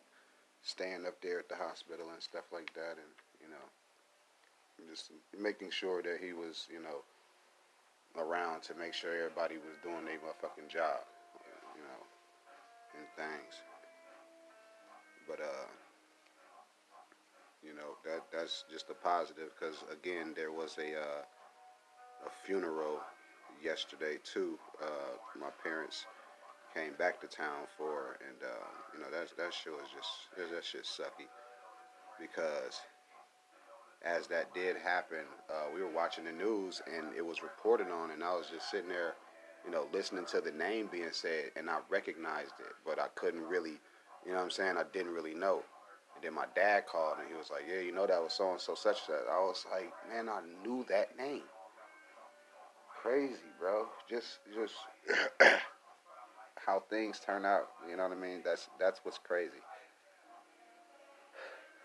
staying 0.62 1.06
up 1.06 1.20
there 1.22 1.38
at 1.38 1.48
the 1.48 1.56
hospital 1.56 2.06
and 2.12 2.22
stuff 2.22 2.44
like 2.52 2.72
that, 2.74 2.98
and 2.98 3.14
you 3.40 3.48
know, 3.48 4.90
just 4.90 5.10
making 5.38 5.70
sure 5.70 6.02
that 6.02 6.18
he 6.20 6.32
was, 6.32 6.66
you 6.72 6.82
know, 6.82 7.02
around 8.18 8.62
to 8.62 8.74
make 8.74 8.94
sure 8.94 9.14
everybody 9.14 9.56
was 9.56 9.76
doing 9.82 10.04
their 10.04 10.18
motherfucking 10.18 10.68
job, 10.68 11.02
you 11.74 11.82
know, 11.82 12.00
and 12.98 13.06
things. 13.16 13.54
But 15.28 15.40
uh, 15.40 15.66
you 17.64 17.74
know 17.74 17.96
that 18.04 18.22
that's 18.32 18.64
just 18.70 18.90
a 18.90 18.94
positive 18.94 19.50
because 19.58 19.82
again 19.90 20.32
there 20.36 20.52
was 20.52 20.76
a 20.78 20.94
uh, 20.94 21.24
a 22.26 22.30
funeral 22.44 23.00
yesterday 23.62 24.18
too. 24.22 24.58
Uh, 24.82 25.16
my 25.40 25.50
parents 25.62 26.06
came 26.74 26.92
back 26.98 27.20
to 27.20 27.26
town 27.26 27.64
for, 27.78 28.18
and 28.28 28.36
uh, 28.42 28.68
you 28.92 29.00
know 29.00 29.10
that 29.10 29.34
that 29.36 29.54
shit 29.54 29.72
was 29.72 29.88
just 29.94 30.52
that 30.52 30.64
shit 30.64 30.84
sucky 30.84 31.28
because 32.20 32.80
as 34.04 34.26
that 34.28 34.52
did 34.54 34.76
happen, 34.76 35.24
uh, 35.50 35.64
we 35.74 35.80
were 35.80 35.90
watching 35.90 36.24
the 36.24 36.32
news 36.32 36.82
and 36.86 37.06
it 37.16 37.24
was 37.24 37.42
reported 37.42 37.88
on, 37.90 38.10
and 38.10 38.22
I 38.22 38.34
was 38.34 38.46
just 38.52 38.70
sitting 38.70 38.88
there, 38.88 39.14
you 39.64 39.70
know, 39.70 39.86
listening 39.92 40.26
to 40.26 40.40
the 40.40 40.52
name 40.52 40.88
being 40.92 41.08
said, 41.12 41.50
and 41.56 41.70
I 41.70 41.78
recognized 41.88 42.54
it, 42.60 42.72
but 42.84 42.98
I 42.98 43.06
couldn't 43.14 43.42
really, 43.42 43.78
you 44.26 44.32
know 44.32 44.36
what 44.36 44.44
I'm 44.44 44.50
saying? 44.50 44.76
I 44.76 44.84
didn't 44.92 45.14
really 45.14 45.34
know. 45.34 45.62
And 46.14 46.22
then 46.22 46.34
my 46.34 46.44
dad 46.54 46.86
called 46.86 47.16
and 47.18 47.28
he 47.28 47.34
was 47.34 47.50
like, 47.50 47.64
"Yeah, 47.68 47.80
you 47.80 47.92
know 47.92 48.06
that 48.06 48.22
was 48.22 48.32
so 48.32 48.52
and 48.52 48.60
so 48.60 48.74
such 48.74 49.06
that." 49.08 49.24
I 49.28 49.40
was 49.40 49.64
like, 49.70 49.92
"Man, 50.08 50.28
I 50.28 50.40
knew 50.62 50.84
that 50.88 51.16
name." 51.18 51.42
Crazy, 53.02 53.50
bro. 53.58 53.88
Just, 54.08 54.38
just 54.54 54.74
how 56.56 56.80
things 56.88 57.18
turn 57.18 57.44
out. 57.44 57.68
You 57.90 57.96
know 57.96 58.04
what 58.04 58.16
I 58.16 58.20
mean? 58.20 58.42
That's 58.44 58.68
that's 58.78 59.00
what's 59.02 59.18
crazy 59.18 59.60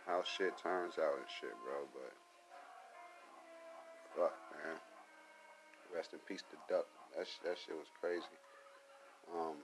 how 0.09 0.25
shit 0.25 0.57
turns 0.57 0.97
out 0.97 1.21
and 1.21 1.29
shit, 1.29 1.53
bro. 1.61 1.85
But 1.93 2.13
fuck, 4.17 4.35
man. 4.57 4.81
Rest 5.93 6.13
in 6.13 6.19
peace 6.25 6.41
to 6.49 6.57
Duck. 6.65 6.89
That 7.15 7.27
sh- 7.29 7.45
that 7.45 7.57
shit 7.61 7.77
was 7.77 7.93
crazy. 8.01 8.33
Um. 9.29 9.61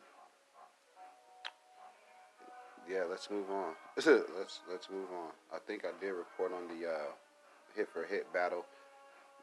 Yeah, 2.86 3.10
let's 3.10 3.32
move 3.32 3.50
on. 3.50 3.74
let's 4.38 4.62
let's 4.70 4.90
move 4.94 5.10
on. 5.10 5.34
I 5.50 5.58
think 5.66 5.84
I 5.84 5.94
did 6.00 6.14
report 6.14 6.54
on 6.54 6.70
the 6.70 6.86
uh, 6.86 7.10
hit 7.76 7.90
for 7.90 8.06
hit 8.06 8.32
battle 8.32 8.66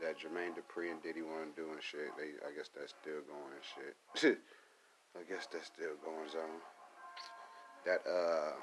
that 0.00 0.18
Jermaine 0.18 0.54
Dupri 0.54 0.90
and 0.90 1.02
Diddy 1.02 1.22
want 1.22 1.54
to 1.54 1.62
do 1.62 1.70
and 1.70 1.82
shit. 1.82 2.14
They, 2.16 2.38
I 2.46 2.54
guess 2.54 2.70
that's 2.70 2.94
still 3.02 3.22
going 3.26 3.54
and 3.54 3.66
shit. 3.66 4.38
I 5.18 5.22
guess 5.28 5.46
that's 5.50 5.66
still 5.66 5.98
going 6.04 6.30
on. 6.30 6.62
That 7.86 8.00
uh, 8.06 8.54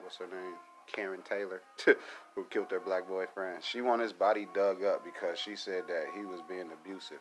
what's 0.00 0.16
her 0.18 0.26
name? 0.26 0.54
Karen 0.92 1.22
Taylor, 1.28 1.62
who 2.34 2.44
killed 2.50 2.70
her 2.70 2.80
black 2.80 3.08
boyfriend. 3.08 3.62
She 3.62 3.80
wanted 3.80 4.04
his 4.04 4.12
body 4.12 4.46
dug 4.54 4.82
up 4.82 5.04
because 5.04 5.38
she 5.38 5.56
said 5.56 5.84
that 5.88 6.06
he 6.16 6.24
was 6.24 6.40
being 6.48 6.70
abusive. 6.72 7.20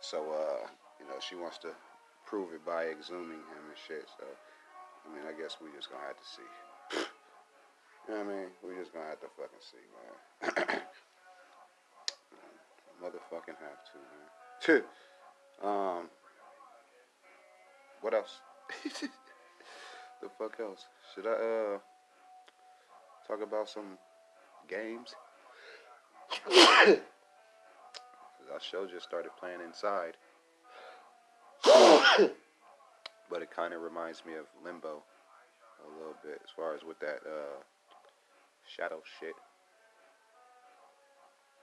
So, 0.00 0.18
uh, 0.18 0.66
you 1.00 1.06
know, 1.06 1.20
she 1.20 1.36
wants 1.36 1.58
to 1.58 1.68
prove 2.26 2.52
it 2.52 2.64
by 2.64 2.84
exhuming 2.84 3.44
him 3.52 3.64
and 3.68 3.78
shit. 3.86 4.06
So, 4.18 4.24
I 5.06 5.14
mean, 5.14 5.24
I 5.28 5.40
guess 5.40 5.56
we 5.62 5.68
just 5.76 5.90
gonna 5.90 6.04
have 6.06 6.16
to 6.16 6.24
see. 6.24 6.50
you 8.08 8.14
know 8.14 8.24
what 8.24 8.32
I 8.32 8.36
mean? 8.36 8.48
We 8.66 8.74
just 8.80 8.92
gonna 8.92 9.08
have 9.08 9.20
to 9.20 9.28
fucking 9.36 9.62
see, 9.62 9.86
man. 9.94 10.80
Motherfucking 13.02 13.58
have 13.58 13.82
to, 13.90 13.98
man. 14.10 14.82
um, 15.62 16.08
what 18.00 18.14
else? 18.14 18.40
the 20.22 20.28
fuck 20.38 20.58
else? 20.60 20.86
Should 21.14 21.26
I, 21.26 21.30
uh, 21.30 21.78
talk 23.32 23.46
about 23.46 23.68
some 23.68 23.98
games. 24.68 25.14
our 28.52 28.60
show 28.60 28.86
just 28.86 29.06
started 29.06 29.30
playing 29.38 29.60
inside. 29.64 30.16
but 33.30 33.42
it 33.42 33.50
kind 33.54 33.72
of 33.72 33.80
reminds 33.80 34.24
me 34.26 34.34
of 34.34 34.44
Limbo 34.64 35.02
a 35.84 35.98
little 35.98 36.16
bit 36.22 36.40
as 36.44 36.50
far 36.54 36.74
as 36.74 36.82
with 36.84 36.98
that 37.00 37.20
uh, 37.26 37.62
shadow 38.66 39.00
shit. 39.20 39.34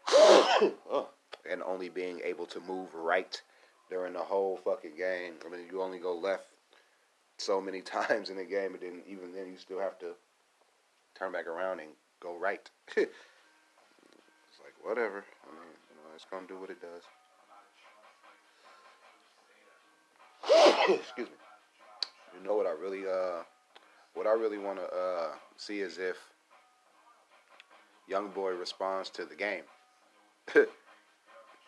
and 1.52 1.62
only 1.64 1.90
being 1.90 2.20
able 2.26 2.46
to 2.48 2.60
move 2.62 2.88
right 2.96 3.42
during 3.90 4.14
the 4.14 4.20
whole 4.20 4.58
fucking 4.64 4.96
game. 4.98 5.34
I 5.46 5.50
mean, 5.50 5.62
you 5.72 5.82
only 5.82 6.00
go 6.00 6.16
left 6.18 6.46
so 7.38 7.62
many 7.62 7.82
times 7.84 8.30
in 8.30 8.38
the 8.38 8.46
game, 8.46 8.74
and 8.74 8.82
then 8.82 9.02
even 9.08 9.34
then 9.34 9.48
you 9.52 9.58
still 9.58 9.80
have 9.80 10.00
to 10.00 10.14
turn 11.20 11.32
back 11.34 11.48
around 11.48 11.82
and 11.82 11.90
go 12.22 12.38
right. 12.38 12.70
it's 12.88 13.12
like 14.64 14.74
whatever. 14.82 15.26
I 15.44 15.52
mean, 15.52 15.76
you 15.90 15.96
know, 15.96 16.16
it's 16.16 16.26
gonna 16.32 16.48
do 16.48 16.58
what 16.58 16.70
it 16.70 16.78
does. 16.82 17.04
Excuse 21.00 21.28
me. 21.28 21.34
You 22.40 22.48
know 22.48 22.56
what 22.56 22.66
I 22.66 22.72
really 22.72 23.06
uh 23.06 23.44
what 24.14 24.26
I 24.26 24.32
really 24.32 24.58
want 24.58 24.80
to 24.80 24.86
uh 24.86 25.32
see 25.58 25.82
is 25.82 25.98
if 25.98 26.16
young 28.08 28.30
boy 28.30 28.52
responds 28.52 29.10
to 29.12 29.26
the 29.26 29.36
game. 29.36 29.64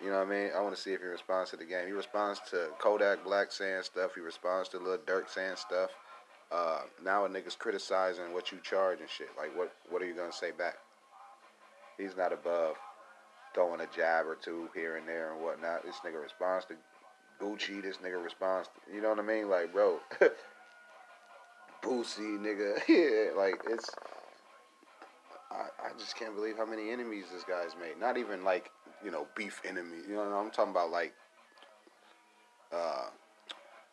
You 0.04 0.10
know 0.10 0.18
what 0.18 0.28
I 0.28 0.30
mean? 0.32 0.49
I 0.58 0.62
want 0.62 0.76
to 0.76 0.82
see 0.82 0.93
if 0.93 0.99
he 0.99 1.06
responds 1.06 1.52
to 1.52 1.58
the 1.58 1.64
game. 1.64 1.86
He 1.86 1.91
responds 1.93 2.41
to 2.49 2.70
Kodak 2.80 3.24
Black 3.24 3.52
saying 3.52 3.84
stuff. 3.84 4.16
He 4.16 4.22
responds 4.22 4.68
to 4.70 4.80
Lil 4.80 4.97
Durk 4.97 5.30
saying 5.30 5.58
stuff. 5.58 5.91
Uh, 6.52 6.82
now 7.04 7.26
a 7.26 7.30
nigga's 7.30 7.56
criticizing 7.56 8.34
what 8.34 8.52
you 8.52 8.60
charge 8.62 8.99
and 8.99 9.10
shit. 9.10 9.30
Like, 9.38 9.58
what 9.58 9.74
what 9.89 10.02
are 10.02 10.06
you 10.06 10.14
gonna 10.14 10.32
say 10.32 10.52
back? 10.52 10.76
He's 11.97 12.18
not 12.18 12.34
above 12.34 12.76
throwing 13.54 13.82
a 13.82 13.88
jab 13.95 14.26
or 14.26 14.36
two 14.36 14.70
here 14.74 14.97
and 14.97 15.08
there 15.08 15.34
and 15.34 15.41
whatnot. 15.41 15.84
This 15.84 15.97
nigga 16.06 16.22
responds 16.22 16.66
to 16.66 16.76
Gucci. 17.41 17.82
This 17.82 17.97
nigga 17.97 18.22
responds. 18.22 18.68
To, 18.68 18.93
you 18.93 19.02
know 19.02 19.10
what 19.10 19.20
I 19.20 19.24
mean? 19.24 19.49
Like, 19.49 19.72
bro, 19.72 19.99
Boosie, 21.84 22.38
nigga. 22.38 22.80
yeah, 22.88 23.38
like 23.39 23.62
it's. 23.70 23.89
I, 25.52 25.88
I 25.88 25.99
just 25.99 26.18
can't 26.18 26.36
believe 26.36 26.58
how 26.58 26.66
many 26.66 26.91
enemies 26.91 27.26
this 27.34 27.43
guy's 27.43 27.76
made. 27.80 27.99
Not 27.99 28.18
even 28.18 28.43
like 28.43 28.72
you 29.04 29.12
know, 29.12 29.28
beef 29.36 29.62
enemy. 29.68 29.97
You 30.08 30.16
know, 30.16 30.30
what 30.30 30.36
I'm 30.36 30.52
talking 30.52 30.72
about 30.72 30.91
like 30.91 31.14
uh, 32.74 33.08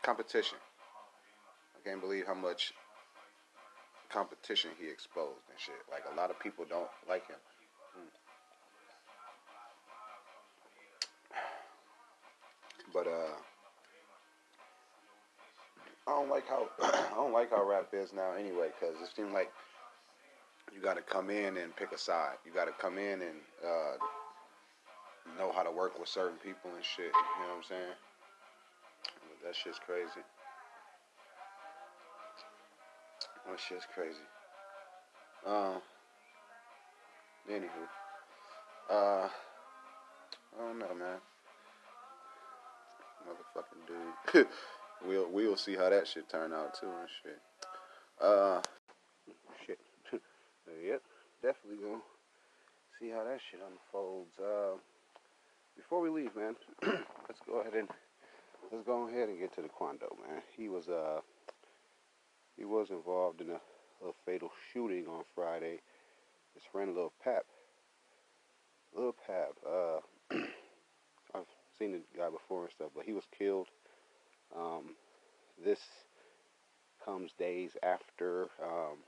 competition. 0.03 0.59
I 1.79 1.89
can't 1.89 2.01
believe 2.01 2.27
how 2.27 2.35
much 2.35 2.73
competition 4.11 4.71
he 4.81 4.89
exposed 4.89 5.45
and 5.51 5.59
shit. 5.59 5.77
Like 5.91 6.05
a 6.13 6.17
lot 6.17 6.31
of 6.31 6.41
people 6.41 6.65
don't 6.69 6.89
like 7.09 7.27
him. 7.29 7.37
Hmm. 7.95 8.09
But 12.93 13.07
uh, 13.07 13.37
I 16.07 16.11
don't 16.11 16.31
like 16.31 16.49
how 16.49 16.69
I 16.83 17.15
don't 17.15 17.33
like 17.33 17.51
how 17.51 17.69
rap 17.69 17.89
is 17.93 18.13
now 18.13 18.33
anyway, 18.33 18.71
because 18.79 18.97
it 19.03 19.11
seems 19.15 19.33
like 19.33 19.51
you 20.75 20.81
got 20.81 20.97
to 20.97 21.03
come 21.03 21.31
in 21.31 21.57
and 21.59 21.75
pick 21.77 21.93
a 21.93 21.99
side. 21.99 22.37
You 22.45 22.53
got 22.53 22.65
to 22.65 22.73
come 22.73 22.99
in 22.99 23.23
and 23.23 23.39
uh, 23.65 23.97
know 25.39 25.53
how 25.55 25.63
to 25.63 25.71
work 25.71 25.99
with 25.99 26.09
certain 26.09 26.39
people 26.39 26.71
and 26.75 26.85
shit. 26.85 27.13
You 27.13 27.43
know 27.43 27.49
what 27.51 27.57
I'm 27.59 27.63
saying? 27.69 27.95
That 29.45 29.55
shit's 29.55 29.79
crazy. 29.79 30.25
That 33.49 33.59
shit's 33.59 33.87
crazy. 33.95 34.19
Um. 35.47 35.81
Anywho, 37.51 37.89
uh, 38.91 39.29
I 40.55 40.59
don't 40.59 40.79
know, 40.79 40.95
man. 40.95 41.19
Motherfucking 43.27 44.33
dude. 44.35 44.47
we'll 45.07 45.31
we'll 45.31 45.57
see 45.57 45.75
how 45.75 45.89
that 45.89 46.07
shit 46.07 46.29
turn 46.29 46.53
out 46.53 46.79
too 46.79 46.87
and 46.87 47.09
shit. 47.23 47.41
Uh, 48.21 48.61
shit. 49.67 49.79
yep, 50.85 51.01
definitely 51.43 51.83
gonna 51.83 52.03
see 53.01 53.09
how 53.09 53.25
that 53.25 53.39
shit 53.51 53.61
unfolds. 53.61 54.39
Uh 54.39 54.77
before 55.77 56.01
we 56.01 56.11
leave, 56.11 56.35
man, 56.37 56.55
let's 56.83 57.41
go 57.47 57.61
ahead 57.61 57.73
and 57.75 57.89
let's 58.71 58.85
go 58.85 59.09
ahead 59.09 59.31
and 59.31 59.39
get 59.39 59.55
to 59.55 59.63
the 59.63 59.69
Quando, 59.69 60.15
man. 60.29 60.43
He 60.55 60.69
was 60.69 60.89
uh 60.89 61.21
he 62.59 62.65
was 62.65 62.91
involved 62.91 63.41
in 63.41 63.51
a, 63.51 63.61
a 64.07 64.13
fatal 64.27 64.51
shooting 64.73 65.07
on 65.07 65.25
Friday. 65.35 65.79
His 66.55 66.65
friend 66.73 66.95
Lil 66.95 67.13
Pap. 67.23 67.45
Lil 68.97 69.15
Pap, 69.27 69.53
uh 69.67 70.01
I've 71.35 71.47
seen 71.79 71.93
the 71.93 72.01
guy 72.17 72.31
before 72.31 72.65
and 72.65 72.73
stuff, 72.73 72.91
but 72.95 73.05
he 73.05 73.13
was 73.13 73.25
killed. 73.39 73.69
Um, 74.57 74.97
this 75.65 75.81
comes 77.05 77.33
days 77.39 77.73
after 77.83 78.45
um, 78.63 78.99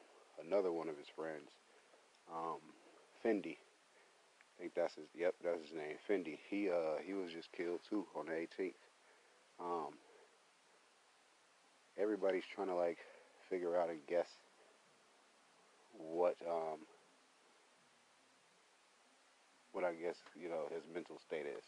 another 0.45 0.73
one 0.73 0.89
of 0.89 0.97
his 0.97 1.09
friends, 1.15 1.51
um, 2.33 2.61
Fendi, 3.25 3.57
I 4.59 4.63
think 4.63 4.75
that's 4.75 4.95
his. 4.95 5.07
Yep, 5.17 5.35
that's 5.43 5.63
his 5.63 5.73
name, 5.73 5.97
Fendi. 6.09 6.39
He 6.51 6.69
uh 6.69 7.01
he 7.05 7.15
was 7.15 7.33
just 7.33 7.51
killed 7.53 7.81
too 7.89 8.07
on 8.15 8.27
the 8.27 8.33
18th. 8.33 8.75
Um, 9.61 9.95
everybody's 11.99 12.45
trying 12.55 12.69
to 12.69 12.75
like 12.75 12.99
figure 13.51 13.77
out 13.77 13.91
and 13.91 13.99
guess 14.09 14.29
what 15.93 16.37
um 16.49 16.79
what 19.73 19.85
I 19.85 19.93
guess 19.93 20.17
you 20.41 20.49
know 20.49 20.69
his 20.73 20.85
mental 20.93 21.19
state 21.19 21.47
is. 21.47 21.65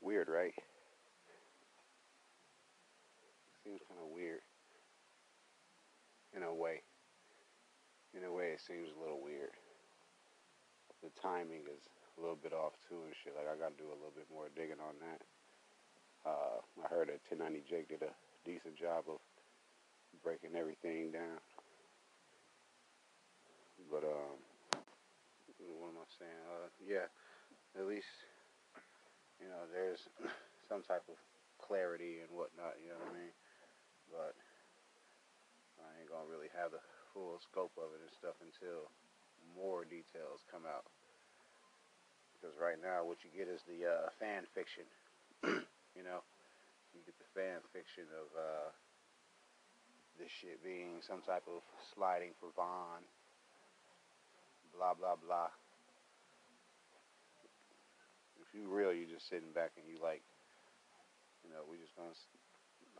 Weird, 0.00 0.28
right? 0.28 0.54
Seems 3.64 3.80
kind 3.88 4.00
of 4.00 4.14
weird 4.14 4.40
in 6.34 6.42
a 6.42 6.54
way. 6.54 6.82
In 8.16 8.24
a 8.24 8.32
way, 8.32 8.54
it 8.54 8.60
seems 8.60 8.88
a 8.96 9.00
little 9.00 9.20
weird 9.20 9.50
the 11.06 11.12
timing 11.20 11.62
is 11.70 11.82
a 12.16 12.20
little 12.20 12.38
bit 12.38 12.50
off 12.50 12.74
too 12.88 12.98
and 13.04 13.14
shit. 13.22 13.36
Like 13.38 13.46
I 13.46 13.54
got 13.54 13.76
to 13.76 13.78
do 13.78 13.86
a 13.86 13.98
little 13.98 14.14
bit 14.14 14.26
more 14.26 14.50
digging 14.58 14.82
on 14.82 14.98
that. 15.04 15.20
Uh, 16.26 16.58
I 16.82 16.90
heard 16.90 17.06
that 17.14 17.22
1090 17.30 17.62
Jake 17.70 17.86
did 17.86 18.02
a 18.02 18.10
decent 18.42 18.74
job 18.74 19.06
of 19.06 19.22
breaking 20.26 20.58
everything 20.58 21.14
down. 21.14 21.38
But 23.86 24.02
um, 24.02 24.34
what 25.78 25.94
am 25.94 26.02
I 26.02 26.08
saying? 26.18 26.42
Uh, 26.50 26.66
yeah, 26.82 27.06
at 27.78 27.86
least 27.86 28.10
you 29.38 29.46
know 29.46 29.70
there's 29.70 30.02
some 30.66 30.82
type 30.82 31.06
of 31.06 31.14
clarity 31.62 32.26
and 32.26 32.30
whatnot. 32.34 32.74
You 32.82 32.90
know 32.90 32.98
what 33.06 33.14
I 33.14 33.22
mean? 33.22 33.34
But 34.10 34.34
I 35.78 35.94
ain't 36.02 36.10
gonna 36.10 36.26
really 36.26 36.50
have 36.58 36.74
the 36.74 36.82
full 37.14 37.38
scope 37.38 37.78
of 37.78 37.94
it 37.94 38.02
and 38.02 38.10
stuff 38.18 38.34
until 38.42 38.90
more 39.54 39.86
details 39.86 40.42
come 40.50 40.66
out. 40.66 40.90
Because 42.34 42.58
right 42.58 42.82
now, 42.82 43.06
what 43.06 43.22
you 43.22 43.30
get 43.30 43.46
is 43.46 43.62
the 43.70 43.86
uh, 43.86 44.10
fan 44.18 44.42
fiction. 44.50 44.90
you 45.94 46.02
know, 46.02 46.26
you 46.90 46.98
get 47.06 47.14
the 47.14 47.30
fan 47.30 47.62
fiction 47.70 48.10
of 48.10 48.26
uh, 48.34 48.74
this 50.18 50.32
shit 50.40 50.62
being 50.64 51.00
some 51.04 51.20
type 51.22 51.44
of 51.48 51.60
sliding 51.94 52.32
for 52.40 52.48
Von. 52.56 53.04
Blah 54.76 54.94
blah 54.96 55.16
blah. 55.16 55.52
If 58.40 58.52
you 58.52 58.68
real, 58.68 58.92
you're 58.92 59.08
just 59.08 59.28
sitting 59.28 59.52
back 59.52 59.72
and 59.76 59.84
you 59.88 60.00
like, 60.00 60.22
you 61.44 61.50
know, 61.52 61.64
we 61.68 61.76
just 61.76 61.96
gonna 61.96 62.16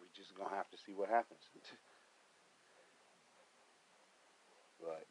we 0.01 0.09
just 0.17 0.37
gonna 0.37 0.55
have 0.55 0.69
to 0.73 0.79
see 0.85 0.93
what 0.93 1.09
happens. 1.09 1.41
but 4.81 5.05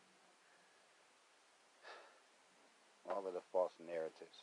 all 3.10 3.26
of 3.26 3.34
the 3.34 3.46
false 3.52 3.74
narratives. 3.82 4.38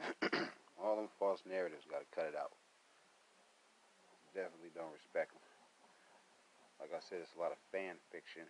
all 0.80 0.96
them 0.96 1.08
false 1.18 1.40
narratives, 1.48 1.84
got 1.88 2.00
to 2.00 2.10
cut 2.12 2.28
it 2.28 2.36
out. 2.36 2.52
Definitely 4.34 4.72
don't 4.76 4.92
respect 4.92 5.32
them. 5.32 5.45
Like 6.86 7.02
I 7.02 7.06
said, 7.10 7.18
it's 7.18 7.34
a 7.34 7.42
lot 7.42 7.50
of 7.50 7.58
fan 7.74 7.98
fiction. 8.14 8.46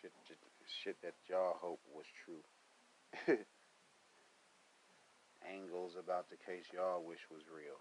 Shit, 0.00 0.16
shit 0.64 0.96
that 1.04 1.12
y'all 1.28 1.60
hope 1.60 1.84
was 1.92 2.08
true. 2.24 2.40
Angles 5.44 5.92
about 6.00 6.32
the 6.32 6.40
case 6.40 6.72
y'all 6.72 7.04
wish 7.04 7.20
was 7.28 7.44
real. 7.52 7.76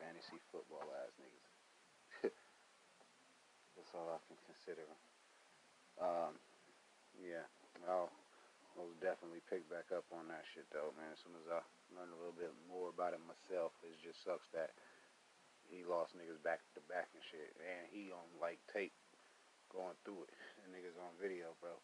Fantasy 0.00 0.40
football 0.48 0.88
ass 1.04 1.12
niggas 1.20 2.32
That's 3.76 3.92
all 3.92 4.08
I 4.08 4.24
can 4.24 4.40
consider. 4.48 4.88
Um, 6.00 6.40
yeah, 7.20 7.44
I'll 7.84 8.08
most 8.74 8.98
definitely 8.98 9.42
pick 9.46 9.62
back 9.70 9.94
up 9.94 10.06
on 10.10 10.26
that 10.30 10.42
shit 10.52 10.66
though, 10.74 10.90
man. 10.98 11.14
As 11.14 11.22
soon 11.22 11.38
as 11.38 11.46
I 11.46 11.62
learn 11.94 12.10
a 12.10 12.18
little 12.18 12.34
bit 12.34 12.50
more 12.66 12.90
about 12.90 13.14
it 13.14 13.22
myself, 13.22 13.74
it 13.86 13.94
just 14.02 14.22
sucks 14.22 14.50
that 14.50 14.74
he 15.70 15.86
lost 15.86 16.14
niggas 16.14 16.42
back 16.42 16.60
to 16.74 16.82
back 16.90 17.08
and 17.14 17.24
shit, 17.30 17.54
and 17.62 17.86
he 17.88 18.12
on 18.12 18.26
like 18.42 18.60
tape 18.68 18.94
going 19.72 19.96
through 20.04 20.28
it. 20.28 20.34
And 20.64 20.72
niggas 20.72 20.96
on 20.96 21.12
video, 21.20 21.52
bro. 21.60 21.76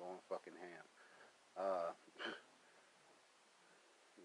Going 0.00 0.16
fucking 0.32 0.56
ham. 0.56 0.86
Uh, 1.60 1.92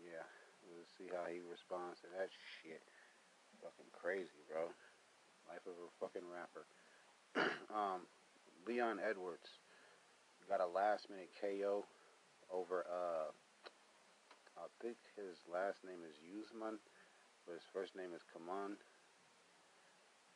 yeah, 0.08 0.24
we'll 0.64 0.88
see 0.96 1.12
how 1.12 1.28
he 1.28 1.44
responds 1.44 2.00
to 2.00 2.08
that 2.16 2.32
shit. 2.32 2.80
Fucking 3.60 3.92
crazy, 3.92 4.40
bro. 4.48 4.72
Life 5.52 5.68
of 5.68 5.76
a 5.76 5.92
fucking 6.00 6.24
rapper. 6.32 6.64
um, 7.76 8.08
Leon 8.64 9.04
Edwards 9.04 9.60
got 10.50 10.64
a 10.64 10.68
last 10.68 11.10
minute 11.10 11.32
KO 11.40 11.86
over 12.52 12.86
uh 12.88 13.32
I 14.60 14.70
think 14.80 14.96
his 15.18 15.42
last 15.50 15.82
name 15.82 16.06
is 16.06 16.16
Usman, 16.22 16.78
but 17.44 17.58
his 17.58 17.68
first 17.74 17.98
name 17.98 18.14
is 18.14 18.24
Kaman. 18.32 18.78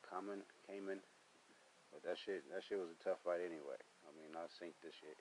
Kaman, 0.04 0.42
Kaman. 0.66 1.00
But 1.94 2.02
that 2.04 2.18
shit 2.20 2.44
that 2.52 2.66
shit 2.66 2.82
was 2.82 2.92
a 2.92 3.00
tough 3.04 3.22
fight 3.24 3.44
anyway. 3.44 3.80
I 4.08 4.12
mean 4.16 4.34
I 4.36 4.48
think 4.58 4.76
this 4.82 4.96
shit. 4.98 5.20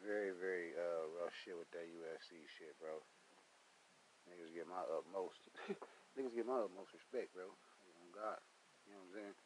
Very, 0.00 0.32
very 0.32 0.72
uh 0.76 1.04
rough 1.20 1.34
shit 1.44 1.56
with 1.56 1.68
that 1.76 1.84
UFC 1.84 2.40
shit, 2.56 2.72
bro. 2.80 3.02
Niggas 4.28 4.54
get 4.54 4.68
my 4.68 4.80
utmost 4.88 5.40
niggas 6.16 6.36
get 6.36 6.48
my 6.48 6.64
utmost 6.64 6.94
respect, 6.96 7.34
bro. 7.36 7.50
Oh 7.50 8.08
God. 8.14 8.40
You 8.86 8.96
know 8.96 9.04
what 9.04 9.08
I'm 9.08 9.16
saying? 9.16 9.36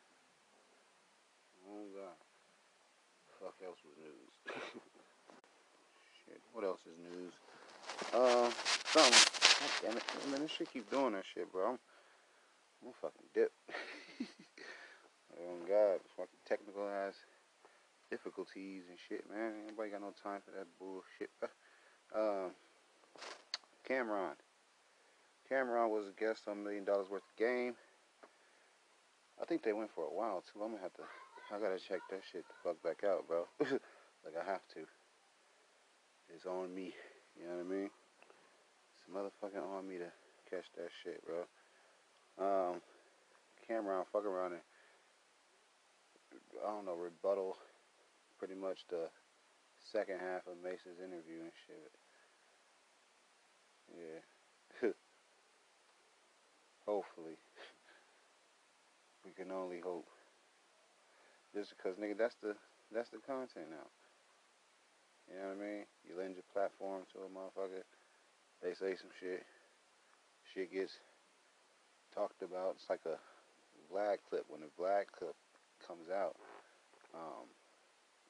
Oh 1.66 1.86
God. 1.90 2.18
Fuck 3.44 3.60
else 3.60 3.76
was 3.84 3.92
news. 4.00 4.56
shit. 6.24 6.40
What 6.54 6.64
else 6.64 6.80
is 6.88 6.96
news? 6.96 7.32
Uh, 8.08 8.48
something. 8.88 9.20
God 9.60 9.72
damn 9.84 9.96
it, 9.98 10.30
man! 10.30 10.40
This 10.40 10.50
shit 10.50 10.72
keep 10.72 10.90
doing 10.90 11.12
that 11.12 11.24
shit, 11.28 11.52
bro. 11.52 11.76
I'm, 11.76 11.78
I'm 12.80 12.88
gonna 12.88 12.96
fucking 13.02 13.28
dip. 13.34 13.52
oh 15.36 15.60
God, 15.68 16.00
fucking 16.16 16.40
technical 16.48 16.88
ass 16.88 17.20
difficulties 18.08 18.84
and 18.88 18.96
shit, 18.96 19.28
man. 19.28 19.52
Anybody 19.68 19.90
got 19.90 20.00
no 20.00 20.14
time 20.22 20.40
for 20.40 20.52
that 20.56 20.66
bullshit? 20.78 21.28
Uh, 22.14 22.48
Cam'ron. 23.86 24.40
Cam'ron 25.50 25.90
was 25.90 26.06
a 26.06 26.18
guest 26.18 26.48
on 26.48 26.64
Million 26.64 26.86
Dollaz 26.86 27.10
Worth 27.10 27.28
of 27.28 27.36
Game. 27.36 27.74
I 29.42 29.44
think 29.44 29.62
they 29.62 29.74
went 29.74 29.90
for 29.94 30.04
a 30.04 30.14
while 30.14 30.40
too. 30.40 30.62
I'm 30.62 30.70
gonna 30.70 30.82
have 30.82 30.94
to. 30.94 31.02
I 31.52 31.58
gotta 31.58 31.78
check 31.78 32.00
that 32.10 32.22
shit 32.32 32.44
the 32.48 32.54
fuck 32.62 32.82
back 32.82 33.04
out, 33.04 33.28
bro. 33.28 33.46
like 33.60 34.34
I 34.40 34.44
have 34.50 34.66
to. 34.74 34.80
It's 36.34 36.46
on 36.46 36.74
me. 36.74 36.94
You 37.38 37.46
know 37.46 37.56
what 37.56 37.66
I 37.66 37.68
mean? 37.68 37.90
It's 38.94 39.04
motherfucking 39.12 39.62
on 39.62 39.88
me 39.88 39.98
to 39.98 40.10
catch 40.50 40.64
that 40.76 40.88
shit, 41.02 41.22
bro. 41.26 41.44
Um, 42.38 42.80
Cam'ron 43.68 44.04
fuck 44.12 44.24
around 44.24 44.52
and 44.52 44.62
I 46.64 46.70
don't 46.70 46.86
know 46.86 46.94
rebuttal 46.94 47.56
pretty 48.38 48.54
much 48.54 48.78
the 48.88 49.08
second 49.92 50.18
half 50.20 50.46
of 50.46 50.62
Mase's 50.62 50.98
interview 50.98 51.42
and 51.42 51.52
shit. 51.66 51.92
Yeah. 54.82 54.88
Hopefully. 56.86 57.36
We 59.24 59.32
can 59.32 59.50
only 59.50 59.80
hope. 59.80 60.06
Just 61.54 61.70
because 61.78 61.94
nigga 61.96 62.18
that's 62.18 62.34
the 62.42 62.58
that's 62.90 63.14
the 63.14 63.22
content 63.22 63.70
now. 63.70 63.86
You 65.30 65.38
know 65.38 65.54
what 65.54 65.62
I 65.62 65.64
mean? 65.64 65.82
You 66.02 66.18
lend 66.18 66.34
your 66.34 66.44
platform 66.52 67.06
to 67.14 67.24
a 67.24 67.30
motherfucker, 67.30 67.86
they 68.60 68.74
say 68.74 68.98
some 68.98 69.14
shit, 69.16 69.46
shit 70.52 70.72
gets 70.74 70.98
talked 72.12 72.42
about. 72.42 72.76
It's 72.76 72.90
like 72.90 73.06
a 73.06 73.16
Vlad 73.86 74.18
clip. 74.28 74.44
When 74.48 74.66
a 74.66 74.70
Vlad 74.74 75.08
clip 75.14 75.34
comes 75.86 76.10
out, 76.10 76.36
um, 77.14 77.46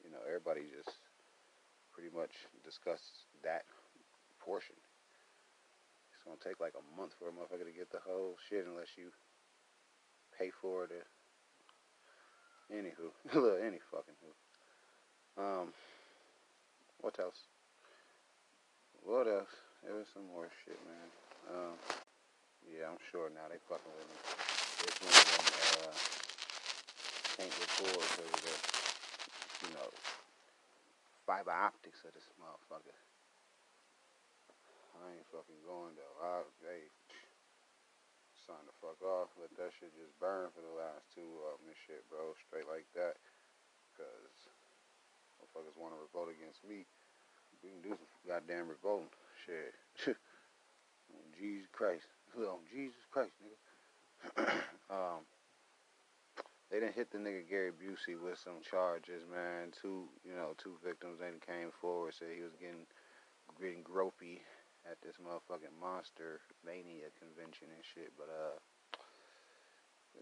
you 0.03 0.09
know, 0.13 0.21
everybody 0.25 0.69
just 0.69 0.97
pretty 1.93 2.13
much 2.13 2.45
discusses 2.63 3.25
that 3.43 3.65
portion. 4.39 4.75
It's 6.13 6.23
gonna 6.23 6.41
take 6.41 6.61
like 6.61 6.77
a 6.77 6.85
month 6.93 7.17
for 7.17 7.29
a 7.29 7.33
motherfucker 7.33 7.65
to 7.65 7.75
get 7.75 7.91
the 7.91 8.05
whole 8.05 8.37
shit 8.49 8.65
unless 8.65 8.93
you 8.97 9.09
pay 10.37 10.51
for 10.61 10.85
it. 10.85 11.07
Anywho, 12.73 13.13
look, 13.35 13.59
any 13.61 13.79
fucking 13.91 14.17
who. 14.21 14.31
Um, 15.37 15.67
what 17.01 17.19
else? 17.19 17.45
What 19.03 19.27
else? 19.27 19.53
There 19.83 19.93
was 19.93 20.09
some 20.13 20.25
more 20.33 20.49
shit, 20.65 20.79
man. 20.89 21.09
Um, 21.53 21.77
yeah, 22.65 22.89
I'm 22.89 22.97
sure 23.13 23.29
now 23.29 23.45
they 23.45 23.61
fucking 23.69 23.93
with 23.93 24.09
me. 24.09 24.17
It's 24.89 24.97
one 25.05 25.13
of 25.13 25.25
them 25.29 25.45
uh, 25.85 25.93
can't 27.37 27.53
record 27.53 28.01
because 28.01 28.33
of 28.33 28.41
the, 28.41 28.55
you 29.61 29.71
know, 29.77 29.89
fiber 31.29 31.53
optics 31.53 32.01
of 32.01 32.17
this 32.17 32.25
motherfucker. 32.41 32.97
I 34.97 35.13
ain't 35.13 35.29
fucking 35.29 35.61
going 35.69 35.93
though. 35.93 36.17
I, 36.17 36.41
hey, 36.65 36.89
sign 38.45 38.61
the 38.69 38.77
fuck 38.77 39.01
off. 39.01 39.33
Let 39.41 39.49
that 39.57 39.73
shit 39.75 39.89
just 39.97 40.13
burn 40.21 40.53
for 40.53 40.61
the 40.61 40.77
last 40.77 41.09
two 41.13 41.25
of 41.49 41.57
them 41.57 41.73
and 41.73 41.81
shit, 41.89 42.05
bro. 42.07 42.37
Straight 42.45 42.69
like 42.69 42.85
that. 42.93 43.17
Because 43.91 44.37
motherfuckers 45.41 45.77
want 45.77 45.97
to 45.97 45.99
revolt 45.99 46.29
against 46.29 46.61
me. 46.61 46.85
We 47.61 47.73
can 47.73 47.81
do 47.81 47.97
some 47.97 48.21
goddamn 48.29 48.69
revolting. 48.69 49.09
Shit. 49.45 49.73
Jesus 51.37 51.67
Christ. 51.73 52.05
Oh, 52.37 52.61
Jesus 52.69 53.01
Christ, 53.09 53.33
nigga. 53.41 53.57
um, 54.93 55.25
they 56.69 56.79
didn't 56.79 56.95
hit 56.95 57.09
the 57.11 57.17
nigga 57.17 57.47
Gary 57.49 57.71
Busey 57.71 58.13
with 58.19 58.37
some 58.37 58.61
charges, 58.61 59.23
man. 59.25 59.73
Two, 59.73 60.05
you 60.21 60.33
know, 60.33 60.53
two 60.57 60.77
victims 60.85 61.17
then 61.19 61.41
came 61.41 61.69
forward, 61.81 62.13
said 62.13 62.29
he 62.35 62.43
was 62.43 62.55
getting 62.59 62.85
getting 63.61 63.83
gropey 63.83 64.41
at 64.85 65.01
this 65.01 65.17
motherfucking 65.17 65.73
monster 65.81 66.41
mania 66.61 67.09
convention 67.17 67.73
and 67.73 67.85
shit. 67.85 68.13
But 68.13 68.29
uh, 68.29 68.57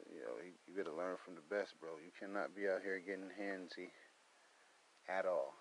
you 0.09 0.23
know, 0.23 0.39
you, 0.39 0.55
you 0.65 0.73
gotta 0.73 0.95
learn 0.95 1.19
from 1.21 1.35
the 1.35 1.45
best, 1.51 1.75
bro. 1.77 1.99
You 1.99 2.15
cannot 2.15 2.55
be 2.55 2.65
out 2.65 2.81
here 2.81 3.03
getting 3.03 3.29
handsy 3.35 3.91
at 5.11 5.27
all. 5.27 5.53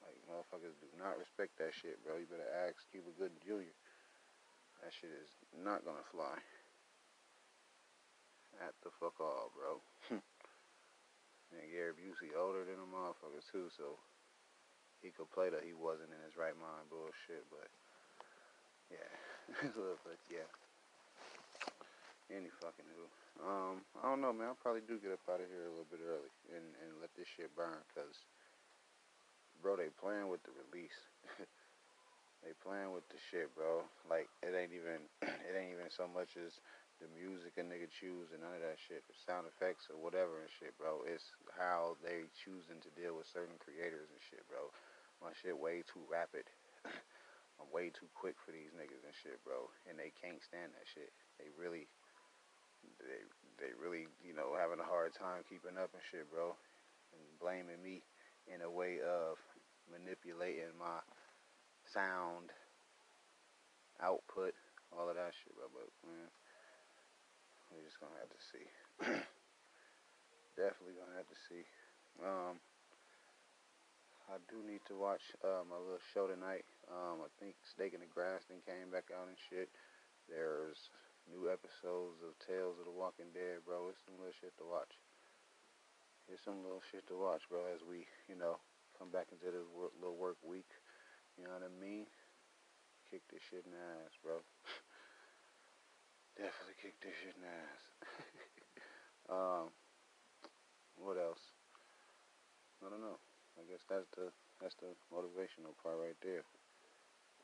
Like 0.00 0.16
motherfuckers 0.24 0.76
do 0.80 0.88
not 0.96 1.20
respect 1.20 1.58
that 1.60 1.76
shit, 1.76 2.00
bro. 2.02 2.16
You 2.16 2.28
better 2.28 2.48
ask 2.66 2.80
Cuba 2.90 3.12
Gooding 3.14 3.42
Jr. 3.44 3.74
That 4.80 4.92
shit 4.92 5.12
is 5.12 5.32
not 5.52 5.84
gonna 5.84 6.04
fly. 6.12 6.36
At 8.56 8.72
the 8.80 8.88
fuck 8.96 9.20
all, 9.20 9.52
bro. 9.52 9.84
and 11.52 11.68
Gary 11.68 11.92
Busey 11.92 12.32
older 12.32 12.64
than 12.64 12.80
a 12.80 12.88
motherfucker 12.88 13.44
too, 13.52 13.68
so 13.76 14.00
he 15.04 15.12
could 15.12 15.28
play 15.28 15.52
that 15.52 15.66
he 15.66 15.76
wasn't 15.76 16.08
in 16.08 16.24
his 16.24 16.40
right 16.40 16.56
mind 16.56 16.88
bullshit, 16.88 17.44
but 17.52 17.68
yeah. 18.90 19.10
but 20.04 20.18
yeah. 20.30 20.48
Any 22.30 22.50
fucking 22.58 22.90
who. 22.90 23.06
Um, 23.38 23.84
I 24.02 24.10
don't 24.10 24.24
know, 24.24 24.32
man. 24.32 24.50
I'll 24.50 24.58
probably 24.58 24.82
do 24.82 24.98
get 24.98 25.14
up 25.14 25.22
out 25.30 25.38
of 25.38 25.46
here 25.46 25.68
a 25.68 25.72
little 25.72 25.86
bit 25.86 26.02
early 26.02 26.32
and, 26.50 26.66
and 26.82 26.98
let 26.98 27.14
this 27.14 27.28
shit 27.28 27.54
burn, 27.54 27.78
cause 27.94 28.26
bro, 29.62 29.76
they 29.76 29.92
playing 29.94 30.26
with 30.26 30.42
the 30.42 30.50
release. 30.66 30.98
they 32.42 32.50
playing 32.64 32.90
with 32.90 33.06
the 33.14 33.20
shit, 33.30 33.52
bro. 33.54 33.86
Like 34.10 34.26
it 34.42 34.56
ain't 34.56 34.74
even 34.74 35.06
it 35.22 35.54
ain't 35.54 35.76
even 35.76 35.92
so 35.92 36.10
much 36.10 36.34
as 36.34 36.58
the 36.98 37.08
music 37.12 37.54
a 37.60 37.62
nigga 37.62 37.86
choose 37.92 38.32
and 38.32 38.40
none 38.40 38.56
of 38.56 38.64
that 38.64 38.80
shit, 38.80 39.04
the 39.04 39.14
sound 39.14 39.44
effects 39.44 39.92
or 39.92 40.00
whatever 40.00 40.40
and 40.40 40.48
shit, 40.48 40.72
bro. 40.80 41.04
It's 41.04 41.28
how 41.52 42.00
they 42.00 42.24
choosing 42.32 42.80
to 42.80 42.90
deal 42.96 43.20
with 43.20 43.28
certain 43.28 43.60
creators 43.60 44.08
and 44.08 44.22
shit, 44.32 44.42
bro. 44.48 44.72
My 45.20 45.36
shit 45.36 45.56
way 45.56 45.84
too 45.84 46.02
rapid. 46.08 46.48
I'm 47.56 47.72
way 47.72 47.88
too 47.88 48.08
quick 48.12 48.36
for 48.44 48.52
these 48.52 48.72
niggas 48.76 49.04
and 49.04 49.16
shit, 49.24 49.40
bro. 49.44 49.68
And 49.88 49.96
they 49.96 50.12
can't 50.12 50.42
stand 50.44 50.76
that 50.76 50.88
shit. 50.88 51.12
They 51.40 51.48
really 51.56 51.88
they 53.00 53.22
they 53.56 53.72
really, 53.76 54.08
you 54.20 54.36
know, 54.36 54.52
having 54.56 54.80
a 54.80 54.86
hard 54.86 55.16
time 55.16 55.44
keeping 55.48 55.80
up 55.80 55.92
and 55.96 56.04
shit, 56.12 56.28
bro. 56.28 56.52
And 57.16 57.24
blaming 57.40 57.80
me 57.80 58.04
in 58.44 58.60
a 58.60 58.70
way 58.70 59.00
of 59.00 59.40
manipulating 59.88 60.76
my 60.76 61.00
sound 61.88 62.52
output, 64.02 64.52
all 64.92 65.08
of 65.08 65.16
that 65.16 65.32
shit, 65.32 65.56
bro. 65.56 65.72
But 65.72 65.88
man, 66.04 66.28
we're 67.72 67.86
just 67.86 68.00
gonna 68.00 68.20
have 68.20 68.32
to 68.32 68.42
see. 68.52 68.66
Definitely 70.60 70.96
gonna 71.00 71.16
have 71.16 71.28
to 71.28 71.40
see. 71.48 71.64
Um, 72.20 72.60
I 74.26 74.42
do 74.50 74.58
need 74.66 74.80
to 74.88 74.96
watch 74.98 75.22
uh, 75.44 75.62
my 75.68 75.78
little 75.78 76.02
show 76.12 76.26
tonight. 76.26 76.64
Um, 76.86 77.26
I 77.26 77.30
think 77.42 77.58
Snake 77.66 77.94
in 77.94 78.02
the 78.02 78.10
Grass 78.10 78.46
then 78.46 78.62
came 78.62 78.94
back 78.94 79.10
out 79.10 79.26
and 79.26 79.38
shit. 79.50 79.70
There's 80.30 80.90
new 81.26 81.50
episodes 81.50 82.22
of 82.22 82.38
Tales 82.38 82.78
of 82.78 82.86
the 82.86 82.94
Walking 82.94 83.34
Dead, 83.34 83.66
bro. 83.66 83.90
It's 83.90 84.02
some 84.06 84.14
little 84.18 84.34
shit 84.38 84.54
to 84.62 84.66
watch. 84.66 84.94
It's 86.30 86.42
some 86.42 86.62
little 86.62 86.82
shit 86.90 87.06
to 87.10 87.18
watch, 87.18 87.46
bro, 87.50 87.66
as 87.70 87.82
we, 87.82 88.06
you 88.30 88.38
know, 88.38 88.58
come 88.98 89.10
back 89.10 89.30
into 89.34 89.50
this 89.50 89.66
work, 89.70 89.94
little 89.98 90.18
work 90.18 90.38
week. 90.42 90.70
You 91.38 91.46
know 91.46 91.54
what 91.58 91.66
I 91.66 91.72
mean? 91.74 92.06
Kick 93.10 93.22
this 93.30 93.42
shit 93.46 93.66
in 93.66 93.74
the 93.74 93.82
ass, 94.02 94.14
bro. 94.22 94.42
Definitely 96.38 96.78
kick 96.82 96.98
this 97.02 97.14
shit 97.18 97.34
in 97.34 97.46
the 97.46 97.54
ass. 97.54 97.82
um, 99.34 99.66
what 100.98 101.18
else? 101.18 101.54
I 102.82 102.90
don't 102.90 103.02
know. 103.02 103.18
I 103.58 103.62
guess 103.70 103.82
that's 103.88 104.10
the 104.14 104.30
that's 104.60 104.76
the 104.82 104.92
motivational 105.08 105.76
part 105.82 105.96
right 106.00 106.18
there. 106.20 106.44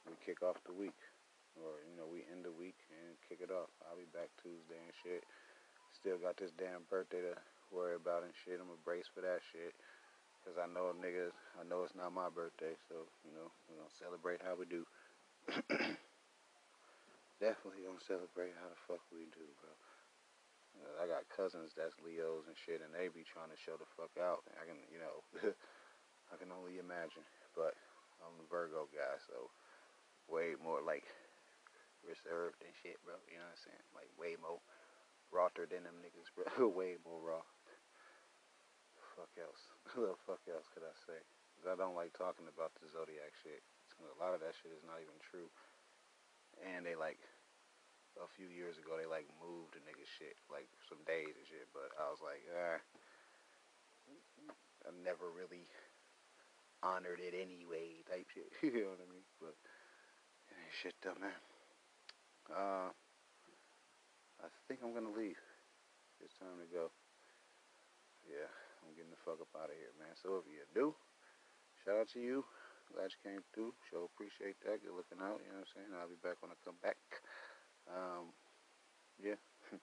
We 0.06 0.18
kick 0.22 0.42
off 0.42 0.58
the 0.66 0.74
week, 0.74 0.98
or 1.54 1.78
you 1.86 1.94
know, 1.94 2.10
we 2.10 2.26
end 2.26 2.44
the 2.44 2.54
week 2.54 2.78
and 2.90 3.14
kick 3.26 3.38
it 3.38 3.54
off. 3.54 3.70
I'll 3.86 3.98
be 3.98 4.08
back 4.10 4.30
Tuesday 4.42 4.80
and 4.82 4.94
shit. 5.02 5.22
Still 5.94 6.18
got 6.18 6.36
this 6.36 6.50
damn 6.56 6.88
birthday 6.90 7.22
to 7.22 7.38
worry 7.70 7.94
about 7.94 8.26
and 8.26 8.34
shit. 8.34 8.58
I'm 8.58 8.72
a 8.72 8.80
brace 8.82 9.06
for 9.12 9.22
that 9.22 9.40
shit. 9.52 9.74
Cause 10.42 10.58
I 10.58 10.66
know 10.66 10.90
niggas, 10.90 11.38
I 11.54 11.62
know 11.62 11.86
it's 11.86 11.94
not 11.94 12.10
my 12.10 12.26
birthday, 12.26 12.74
so 12.90 13.06
you 13.22 13.30
know 13.30 13.54
we 13.70 13.78
gonna 13.78 13.94
celebrate 13.94 14.42
how 14.42 14.58
we 14.58 14.66
do. 14.66 14.82
Definitely 17.38 17.86
gonna 17.86 18.02
celebrate 18.02 18.58
how 18.58 18.66
the 18.66 18.80
fuck 18.90 19.06
we 19.14 19.30
do, 19.30 19.46
bro. 19.62 19.70
Uh, 20.82 20.98
I 20.98 21.06
got 21.06 21.30
cousins 21.30 21.78
that's 21.78 21.94
Leos 22.02 22.50
and 22.50 22.58
shit, 22.58 22.82
and 22.82 22.90
they 22.90 23.06
be 23.06 23.22
trying 23.22 23.54
to 23.54 23.60
show 23.60 23.78
the 23.78 23.86
fuck 23.94 24.10
out. 24.18 24.42
I 24.58 24.66
can, 24.66 24.82
you 24.90 24.98
know, 24.98 25.22
I 26.32 26.34
can 26.42 26.50
only 26.50 26.82
imagine. 26.82 27.22
But 27.54 27.78
I'm 28.18 28.34
a 28.42 28.46
Virgo 28.50 28.90
guy, 28.90 29.14
so 29.30 29.46
way 30.32 30.56
more 30.56 30.80
like 30.80 31.04
reserved 32.00 32.64
and 32.64 32.72
shit, 32.80 32.96
bro. 33.04 33.20
You 33.28 33.36
know 33.36 33.46
what 33.46 33.60
I'm 33.60 33.66
saying? 33.68 33.86
Like 33.92 34.08
way 34.16 34.40
more 34.40 34.64
rawter 35.28 35.68
than 35.68 35.84
them 35.84 36.00
niggas, 36.00 36.32
bro. 36.32 36.48
way 36.80 36.96
more 37.04 37.20
raw 37.20 37.44
fuck 39.12 39.32
else? 39.36 39.62
the 39.94 40.16
fuck 40.24 40.42
else 40.48 40.66
could 40.72 40.84
I 40.84 40.96
say? 41.04 41.20
Cause 41.60 41.68
I 41.68 41.76
don't 41.76 41.94
like 41.94 42.16
talking 42.16 42.48
about 42.48 42.74
the 42.80 42.88
zodiac 42.90 43.36
shit. 43.44 43.62
A 44.02 44.18
lot 44.18 44.34
of 44.34 44.42
that 44.42 44.56
shit 44.58 44.74
is 44.74 44.82
not 44.82 44.98
even 44.98 45.14
true. 45.22 45.46
And 46.58 46.82
they 46.82 46.98
like 46.98 47.20
a 48.18 48.26
few 48.34 48.50
years 48.50 48.80
ago 48.82 48.98
they 48.98 49.06
like 49.06 49.30
moved 49.38 49.78
the 49.78 49.84
nigga 49.86 50.02
shit 50.18 50.34
like 50.50 50.66
some 50.90 50.98
days 51.06 51.30
and 51.30 51.46
shit. 51.46 51.70
But 51.70 51.94
I 52.00 52.10
was 52.10 52.18
like, 52.18 52.42
ah, 52.50 52.80
I 54.82 54.90
never 55.06 55.30
really 55.30 55.70
honored 56.82 57.22
it 57.22 57.36
anyway 57.36 58.02
type 58.10 58.26
shit. 58.32 58.50
you 58.64 58.82
know 58.82 58.96
what 58.96 59.06
I 59.06 59.08
mean? 59.12 59.28
But 59.38 59.54
shit 60.72 60.96
though, 61.04 61.20
man. 61.20 61.36
Uh, 62.48 62.90
I 64.40 64.48
think 64.66 64.80
I'm 64.80 64.96
gonna 64.96 65.12
leave. 65.12 65.38
It's 66.24 66.34
time 66.40 66.56
to 66.56 66.68
go. 66.72 66.88
Yeah. 68.24 68.48
I'm 68.82 68.94
getting 68.98 69.14
the 69.14 69.22
fuck 69.22 69.38
up 69.38 69.52
out 69.54 69.70
of 69.70 69.78
here, 69.78 69.94
man. 70.00 70.14
So 70.18 70.42
if 70.42 70.46
you 70.50 70.64
do, 70.74 70.94
shout 71.84 72.02
out 72.02 72.10
to 72.16 72.20
you. 72.20 72.42
Glad 72.90 73.14
you 73.14 73.20
came 73.22 73.42
through. 73.54 73.72
Show 73.88 74.10
appreciate 74.10 74.58
that. 74.66 74.82
Good 74.82 74.92
looking 74.92 75.22
out. 75.22 75.40
You 75.40 75.54
know 75.54 75.62
what 75.62 75.70
I'm 75.70 75.74
saying? 75.76 75.90
I'll 75.94 76.10
be 76.10 76.18
back 76.20 76.42
when 76.42 76.52
I 76.52 76.58
come 76.66 76.76
back. 76.82 76.98
Um, 77.88 78.34
yeah. 79.22 79.38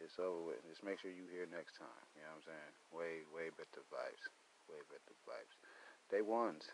it's 0.00 0.16
over 0.16 0.54
with. 0.54 0.62
Just 0.70 0.86
make 0.86 1.02
sure 1.02 1.10
you 1.12 1.26
here 1.28 1.44
next 1.50 1.76
time. 1.76 2.02
You 2.14 2.22
know 2.22 2.38
what 2.38 2.46
I'm 2.46 2.48
saying? 2.48 2.74
Way, 2.94 3.12
way 3.28 3.46
better 3.52 3.82
vibes. 3.90 4.24
Way 4.70 4.80
better 4.88 5.14
vibes. 5.26 5.56
Day 6.08 6.22
ones. 6.22 6.70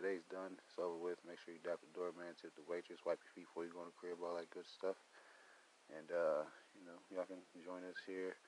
Today's 0.00 0.24
done. 0.32 0.56
It's 0.64 0.80
over 0.80 0.96
with. 0.96 1.20
Make 1.28 1.36
sure 1.44 1.52
you 1.52 1.60
dap 1.60 1.76
the 1.84 1.92
doorman, 1.92 2.32
tip 2.32 2.56
the 2.56 2.64
waitress, 2.64 3.04
wipe 3.04 3.20
your 3.20 3.36
feet 3.36 3.44
before 3.44 3.68
you 3.68 3.76
go 3.76 3.84
to 3.84 3.92
the 3.92 4.00
crib, 4.00 4.16
all 4.24 4.32
that 4.40 4.48
good 4.48 4.64
stuff. 4.64 4.96
And, 5.92 6.08
uh, 6.08 6.48
you 6.72 6.88
know, 6.88 6.96
y'all 7.12 7.28
can 7.28 7.44
join 7.60 7.84
us 7.84 8.00
here 8.08 8.40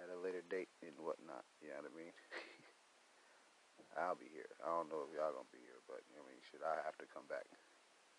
at 0.00 0.08
a 0.08 0.16
later 0.16 0.40
date 0.48 0.72
and 0.80 0.96
whatnot. 0.96 1.44
You 1.60 1.76
know 1.76 1.84
what 1.84 1.92
I 1.92 2.00
mean? 2.00 2.14
I'll 4.00 4.16
be 4.16 4.32
here. 4.32 4.48
I 4.64 4.72
don't 4.72 4.88
know 4.88 5.04
if 5.04 5.12
y'all 5.12 5.36
gonna 5.36 5.52
be 5.52 5.60
here, 5.60 5.76
but 5.84 6.00
you 6.08 6.16
know 6.16 6.24
I 6.24 6.32
mean, 6.32 6.40
should 6.48 6.64
I 6.64 6.80
have 6.88 6.96
to 7.04 7.12
come 7.12 7.28
back? 7.28 7.44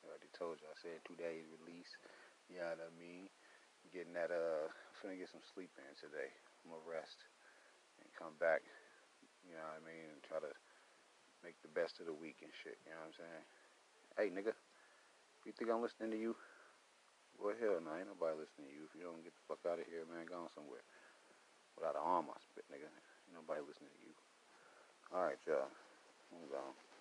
I 0.05 0.13
already 0.13 0.29
told 0.37 0.61
you. 0.61 0.69
I 0.69 0.77
said 0.77 1.01
two 1.09 1.17
days 1.17 1.49
release. 1.57 1.97
You 2.53 2.61
know 2.61 2.69
what 2.69 2.85
I 2.85 2.93
mean? 3.01 3.33
Getting 3.89 4.13
that. 4.13 4.29
Uh, 4.29 4.69
I'm 4.69 4.93
finna 5.01 5.17
get 5.17 5.33
some 5.33 5.41
sleep 5.41 5.73
in 5.81 5.89
today. 5.97 6.29
I'm 6.61 6.77
gonna 6.77 6.85
rest 6.85 7.25
and 7.97 8.13
come 8.13 8.37
back. 8.37 8.61
You 9.41 9.57
know 9.57 9.65
what 9.73 9.81
I 9.81 9.89
mean? 9.89 10.05
And 10.13 10.21
try 10.21 10.37
to 10.37 10.53
make 11.43 11.59
the 11.61 11.75
best 11.75 11.99
of 11.99 12.07
the 12.07 12.15
week 12.15 12.39
and 12.41 12.51
shit. 12.63 12.79
You 12.87 12.95
know 12.95 13.03
what 13.03 13.11
I'm 13.11 13.19
saying? 13.19 13.45
Hey, 14.15 14.27
nigga, 14.31 14.55
if 14.55 15.43
you 15.43 15.51
think 15.51 15.69
I'm 15.69 15.83
listening 15.83 16.15
to 16.15 16.19
you, 16.19 16.33
well, 17.35 17.53
hell 17.59 17.83
no, 17.83 17.91
ain't 17.99 18.07
nobody 18.07 18.39
listening 18.39 18.71
to 18.71 18.75
you. 18.75 18.87
If 18.87 18.95
you 18.95 19.03
don't 19.03 19.21
get 19.21 19.35
the 19.35 19.45
fuck 19.45 19.61
out 19.67 19.83
of 19.83 19.87
here, 19.91 20.07
man, 20.07 20.23
go 20.23 20.47
on 20.47 20.51
somewhere 20.55 20.85
without 21.75 21.99
an 21.99 22.05
arm 22.05 22.31
I 22.31 22.39
spit, 22.39 22.63
nigga. 22.71 22.87
Ain't 22.87 23.35
nobody 23.35 23.59
listening 23.59 23.91
to 23.91 24.01
you. 24.01 24.15
Alright, 25.11 25.41
y'all. 25.45 25.69
I'm 26.31 26.47
gone. 26.49 26.92